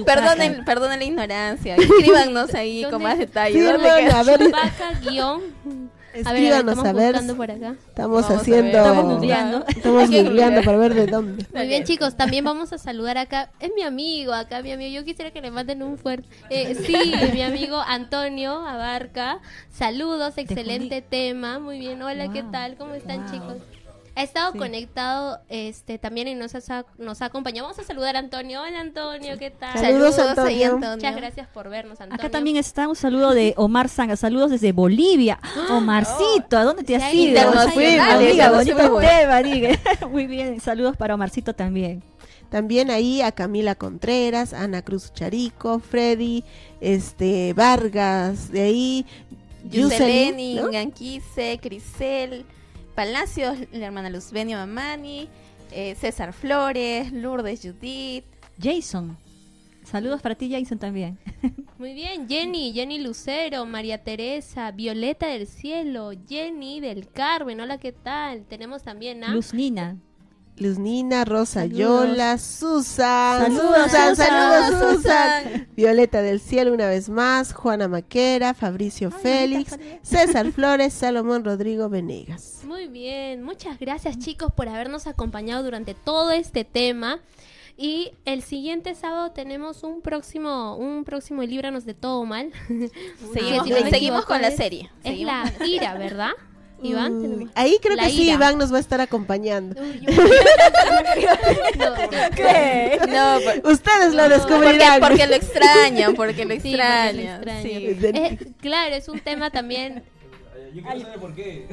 Perdonen, 0.04 0.64
perdonen 0.64 0.98
la 0.98 1.04
ignorancia. 1.04 1.76
Escríbanos 1.76 2.54
ahí 2.54 2.84
con 2.90 3.02
más 3.02 3.14
Sí, 3.14 3.20
detalles. 3.20 3.64
¿Dónde 3.64 3.88
hermano, 3.88 4.08
queda? 4.08 4.20
a 4.20 4.22
ver, 4.22 4.38
Chubaca 4.40 5.00
guion. 5.00 5.42
A 6.14 6.32
ver, 6.34 6.42
escríbanos 6.42 6.72
estamos 6.74 6.84
a 6.84 6.92
ver. 6.92 7.12
buscando 7.12 7.36
por 7.36 7.50
acá. 7.50 7.74
Estamos 7.88 8.30
haciendo. 8.30 8.76
Estamos 8.78 9.04
googleando. 9.14 9.64
Estamos 9.68 10.64
para 10.66 10.76
ver 10.76 10.92
de 10.94 11.06
dónde. 11.06 11.46
Muy 11.54 11.66
bien, 11.66 11.84
chicos, 11.84 12.16
también 12.16 12.44
vamos 12.44 12.70
a 12.74 12.78
saludar 12.78 13.16
acá. 13.16 13.48
Es 13.60 13.70
mi 13.74 13.82
amigo, 13.82 14.34
acá 14.34 14.60
mi 14.60 14.72
amigo. 14.72 14.94
Yo 14.94 15.04
quisiera 15.06 15.30
que 15.30 15.40
le 15.40 15.50
manden 15.50 15.82
un 15.82 15.96
fuerte. 15.96 16.28
Eh, 16.50 16.74
sí, 16.86 16.94
mi 17.32 17.42
amigo 17.42 17.78
Antonio 17.78 18.52
Abarca. 18.66 19.38
Saludos, 19.72 20.36
excelente 20.36 21.00
tema. 21.00 21.58
Muy 21.58 21.78
bien, 21.78 22.02
hola, 22.02 22.30
¿qué 22.30 22.42
Wow. 22.42 22.50
tal? 22.52 22.76
¿Cómo 22.76 22.92
están, 22.94 23.22
Wow. 23.22 23.32
chicos? 23.32 23.54
Ha 24.14 24.22
estado 24.22 24.52
Sí. 24.52 24.58
conectado 24.58 25.40
este 25.48 25.98
también 25.98 26.28
y 26.28 26.34
nos 26.34 26.54
ha, 26.54 26.84
nos 26.98 27.22
ha 27.22 27.24
acompañado. 27.26 27.68
Vamos 27.68 27.78
a 27.78 27.84
saludar 27.84 28.16
a 28.16 28.18
Antonio. 28.18 28.60
Hola, 28.62 28.80
Antonio, 28.80 29.38
¿qué 29.38 29.50
tal? 29.50 29.78
Saludos, 29.78 30.18
ahí, 30.18 30.28
Antonio. 30.28 30.74
Antonio. 30.74 30.96
Muchas 30.96 31.16
gracias 31.16 31.48
por 31.48 31.70
vernos, 31.70 32.00
Antonio. 32.00 32.22
Acá 32.22 32.30
también 32.30 32.56
está 32.56 32.88
un 32.88 32.96
saludo 32.96 33.32
de 33.32 33.54
Omar 33.56 33.88
Sanga, 33.88 34.16
saludos 34.16 34.50
desde 34.50 34.72
Bolivia. 34.72 35.38
Omarcito, 35.70 36.58
¿a 36.58 36.64
dónde 36.64 36.84
te 36.84 36.96
has 36.96 37.14
ido? 37.14 37.40
Amiga, 37.40 38.50
bonito 38.50 38.90
muy 38.90 39.06
tema, 39.06 39.40
bien, 40.26 40.60
saludos 40.60 40.96
para 40.96 41.14
Omarcito 41.14 41.54
también. 41.54 42.02
También 42.50 42.90
ahí 42.90 43.22
a 43.22 43.32
Camila 43.32 43.76
Contreras, 43.76 44.52
Ana 44.52 44.82
Cruz 44.82 45.10
Charico, 45.14 45.78
Freddy, 45.78 46.44
este 46.82 47.54
Vargas, 47.54 48.52
de 48.52 48.60
ahí 48.60 49.06
Yuselin, 49.64 49.90
Yuseleni, 49.90 50.54
¿no? 50.56 50.70
Ganquise, 50.70 51.58
Crisel, 51.62 52.44
Palacios, 52.94 53.56
la 53.72 53.86
hermana 53.86 54.10
Luzbenio 54.10 54.58
Mamani, 54.58 55.28
eh, 55.70 55.94
César 55.98 56.32
Flores, 56.34 57.10
Lourdes 57.12 57.62
Judith. 57.62 58.24
Jason, 58.60 59.16
saludos 59.82 60.20
para 60.20 60.34
ti 60.34 60.50
Jason 60.50 60.78
también. 60.78 61.18
Muy 61.78 61.94
bien, 61.94 62.28
Jenny, 62.28 62.72
Jenny 62.72 62.98
Lucero, 62.98 63.64
María 63.64 64.04
Teresa, 64.04 64.70
Violeta 64.72 65.26
del 65.26 65.46
Cielo, 65.46 66.10
Jenny 66.28 66.80
del 66.80 67.08
Carmen, 67.08 67.60
hola, 67.60 67.78
¿qué 67.78 67.92
tal? 67.92 68.44
Tenemos 68.44 68.82
también 68.82 69.24
a... 69.24 69.32
Luz 69.32 69.54
Nina. 69.54 69.96
Luz 70.58 70.78
Nina, 70.78 71.24
Rosa 71.24 71.60
Saludos. 71.62 72.08
Yola, 72.08 72.38
Susan, 72.38 73.54
Saludos, 73.54 73.84
Susan, 73.84 74.16
Susan. 74.16 74.16
saludos 74.16 74.94
Susan, 75.02 75.68
Violeta 75.74 76.22
del 76.22 76.40
Cielo 76.40 76.72
una 76.72 76.86
vez 76.88 77.08
más, 77.08 77.52
Juana 77.52 77.88
Maquera, 77.88 78.54
Fabricio 78.54 79.10
Félix, 79.10 79.78
César 80.02 80.52
Flores, 80.52 80.92
Salomón 80.92 81.44
Rodrigo 81.44 81.88
Venegas. 81.88 82.60
Muy 82.66 82.86
bien, 82.88 83.42
muchas 83.42 83.78
gracias 83.78 84.18
chicos 84.18 84.52
por 84.52 84.68
habernos 84.68 85.06
acompañado 85.06 85.62
durante 85.64 85.94
todo 85.94 86.30
este 86.30 86.64
tema. 86.64 87.20
Y 87.76 88.12
el 88.26 88.42
siguiente 88.42 88.94
sábado 88.94 89.32
tenemos 89.32 89.82
un 89.82 90.02
próximo, 90.02 90.76
un 90.76 91.04
próximo 91.04 91.42
Líbranos 91.42 91.86
de 91.86 91.94
todo 91.94 92.24
mal. 92.24 92.52
Seguimos, 93.32 93.66
si 93.66 93.72
no 93.72 93.80
me 93.80 93.90
seguimos 93.90 94.26
con 94.26 94.42
la 94.42 94.50
serie. 94.50 94.90
Es 95.02 95.12
Seguimos 95.12 95.34
la 95.58 95.66
ira, 95.66 95.94
¿verdad? 95.94 96.30
Iván, 96.82 97.22
tenemos- 97.22 97.50
ahí 97.54 97.78
creo 97.80 97.96
La 97.96 98.04
que 98.04 98.10
sí. 98.10 98.30
Iván 98.30 98.58
nos 98.58 98.72
va 98.72 98.76
a 98.78 98.80
estar 98.80 99.00
acompañando. 99.00 99.74
Yo- 100.00 100.10
No, 101.78 101.94
¿Qué? 102.36 102.98
No, 103.08 103.38
por- 103.62 103.72
Ustedes 103.72 104.12
lo 104.14 104.22
porque, 104.22 104.34
descubrirán. 104.34 105.00
porque 105.00 105.26
lo 105.26 105.34
extrañan, 105.34 106.14
porque 106.14 106.44
lo 106.44 106.54
Sí, 106.54 106.58
porque 106.60 106.76
lo 106.76 106.82
extrañan. 106.82 107.36
extrañan. 107.36 107.62
sí. 107.62 107.96
Eh, 108.14 108.38
claro, 108.60 108.94
es 108.94 109.08
un 109.08 109.20
tema 109.20 109.50
también 109.50 110.02
Yo 110.74 110.82
quiero 110.82 111.00
saber 111.00 111.18
por 111.20 111.34
qué. 111.34 111.66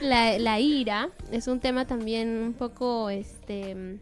la, 0.00 0.38
la 0.38 0.60
ira 0.60 1.08
es 1.30 1.46
un 1.46 1.60
tema 1.60 1.86
también 1.86 2.28
un 2.42 2.52
poco 2.54 3.10
este 3.10 3.98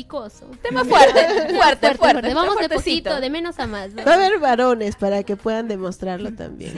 picoso. 0.00 0.46
Tema 0.62 0.84
fuerte, 0.84 1.54
fuerte, 1.54 1.94
fuerte. 1.94 2.34
Vamos 2.34 2.56
de 2.56 2.68
poquito, 2.68 3.20
de 3.20 3.30
menos 3.30 3.58
a 3.58 3.66
más. 3.66 3.92
¿no? 3.92 4.04
Va 4.04 4.12
a 4.12 4.14
haber 4.14 4.38
varones 4.38 4.96
para 4.96 5.22
que 5.22 5.36
puedan 5.36 5.68
demostrarlo 5.68 6.32
también. 6.32 6.74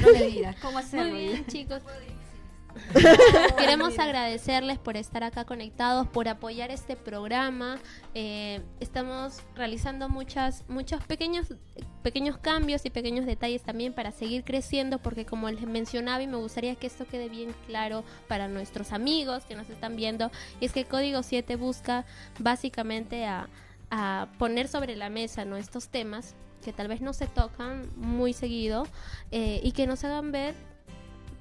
No 0.00 0.10
le 0.12 0.26
digas, 0.26 0.56
¿cómo 0.60 0.72
Muy 0.72 0.82
hacerlo? 0.82 1.14
bien, 1.14 1.46
chicos. 1.46 1.82
Queremos 3.58 3.98
agradecerles 3.98 4.78
por 4.78 4.96
estar 4.96 5.24
acá 5.24 5.44
conectados, 5.44 6.06
por 6.08 6.28
apoyar 6.28 6.70
este 6.70 6.96
programa. 6.96 7.78
Eh, 8.14 8.60
estamos 8.80 9.40
realizando 9.54 10.08
muchas, 10.08 10.64
muchos 10.68 11.02
pequeños, 11.04 11.46
pequeños 12.02 12.38
cambios 12.38 12.84
y 12.84 12.90
pequeños 12.90 13.26
detalles 13.26 13.62
también 13.62 13.92
para 13.92 14.10
seguir 14.10 14.44
creciendo, 14.44 14.98
porque 14.98 15.24
como 15.24 15.50
les 15.50 15.66
mencionaba 15.66 16.22
y 16.22 16.26
me 16.26 16.36
gustaría 16.36 16.74
que 16.76 16.86
esto 16.86 17.06
quede 17.06 17.28
bien 17.28 17.54
claro 17.66 18.04
para 18.28 18.48
nuestros 18.48 18.92
amigos 18.92 19.44
que 19.44 19.54
nos 19.54 19.68
están 19.70 19.96
viendo, 19.96 20.30
es 20.60 20.72
que 20.72 20.84
Código 20.84 21.22
7 21.22 21.56
busca 21.56 22.04
básicamente 22.38 23.26
a, 23.26 23.48
a 23.90 24.28
poner 24.38 24.68
sobre 24.68 24.96
la 24.96 25.10
mesa 25.10 25.44
¿no? 25.44 25.56
estos 25.56 25.88
temas 25.88 26.34
que 26.64 26.72
tal 26.72 26.88
vez 26.88 27.00
no 27.00 27.12
se 27.12 27.26
tocan 27.26 27.88
muy 27.96 28.32
seguido 28.32 28.86
eh, 29.30 29.60
y 29.62 29.72
que 29.72 29.86
nos 29.86 30.02
hagan 30.02 30.32
ver 30.32 30.54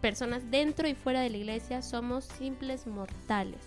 personas 0.08 0.51
dentro 0.51 0.88
y 0.88 0.93
fuera 0.93 1.22
de 1.22 1.30
la 1.32 1.38
iglesia 1.38 1.82
somos 1.82 2.26
simples 2.26 2.86
mortales. 2.86 3.62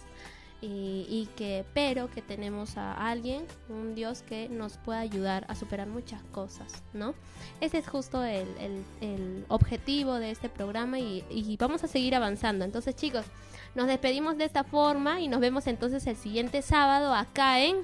Y, 0.63 1.07
y 1.11 1.29
que 1.37 1.67
pero 1.75 2.11
que 2.11 2.23
tenemos 2.23 2.79
a 2.79 2.93
alguien 3.11 3.45
un 3.69 3.95
Dios 3.95 4.23
que 4.23 4.49
nos 4.49 4.79
pueda 4.79 5.01
ayudar 5.01 5.45
a 5.51 5.55
superar 5.55 5.87
muchas 5.87 6.23
cosas 6.33 6.83
no 6.95 7.13
ese 7.61 7.77
es 7.77 7.87
justo 7.87 8.25
el, 8.25 8.49
el- 8.59 8.85
el 9.03 9.45
objetivo 9.49 10.15
de 10.15 10.31
este 10.31 10.49
programa 10.49 10.99
y, 10.99 11.23
y 11.29 11.55
vamos 11.59 11.85
a 11.85 11.89
seguir 11.89 12.15
avanzando. 12.15 12.65
Entonces 12.65 12.97
chicos 12.97 13.27
nos 13.75 13.87
despedimos 13.87 14.39
de 14.39 14.45
esta 14.47 14.65
forma 14.65 15.21
y 15.21 15.29
nos 15.29 15.41
vemos 15.41 15.67
entonces 15.67 16.07
el 16.07 16.17
siguiente 16.17 16.63
sábado 16.63 17.13
acá 17.15 17.61
en 17.61 17.77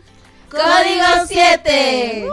Código 0.50 1.26
7. 1.28 2.26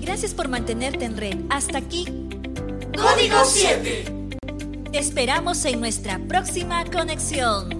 Gracias 0.00 0.34
por 0.34 0.48
mantenerte 0.48 1.04
en 1.04 1.16
red. 1.16 1.36
Hasta 1.50 1.78
aquí. 1.78 2.04
Código 2.96 3.44
7. 3.44 4.04
Te 4.92 4.98
esperamos 4.98 5.64
en 5.66 5.80
nuestra 5.80 6.18
próxima 6.18 6.84
conexión. 6.86 7.79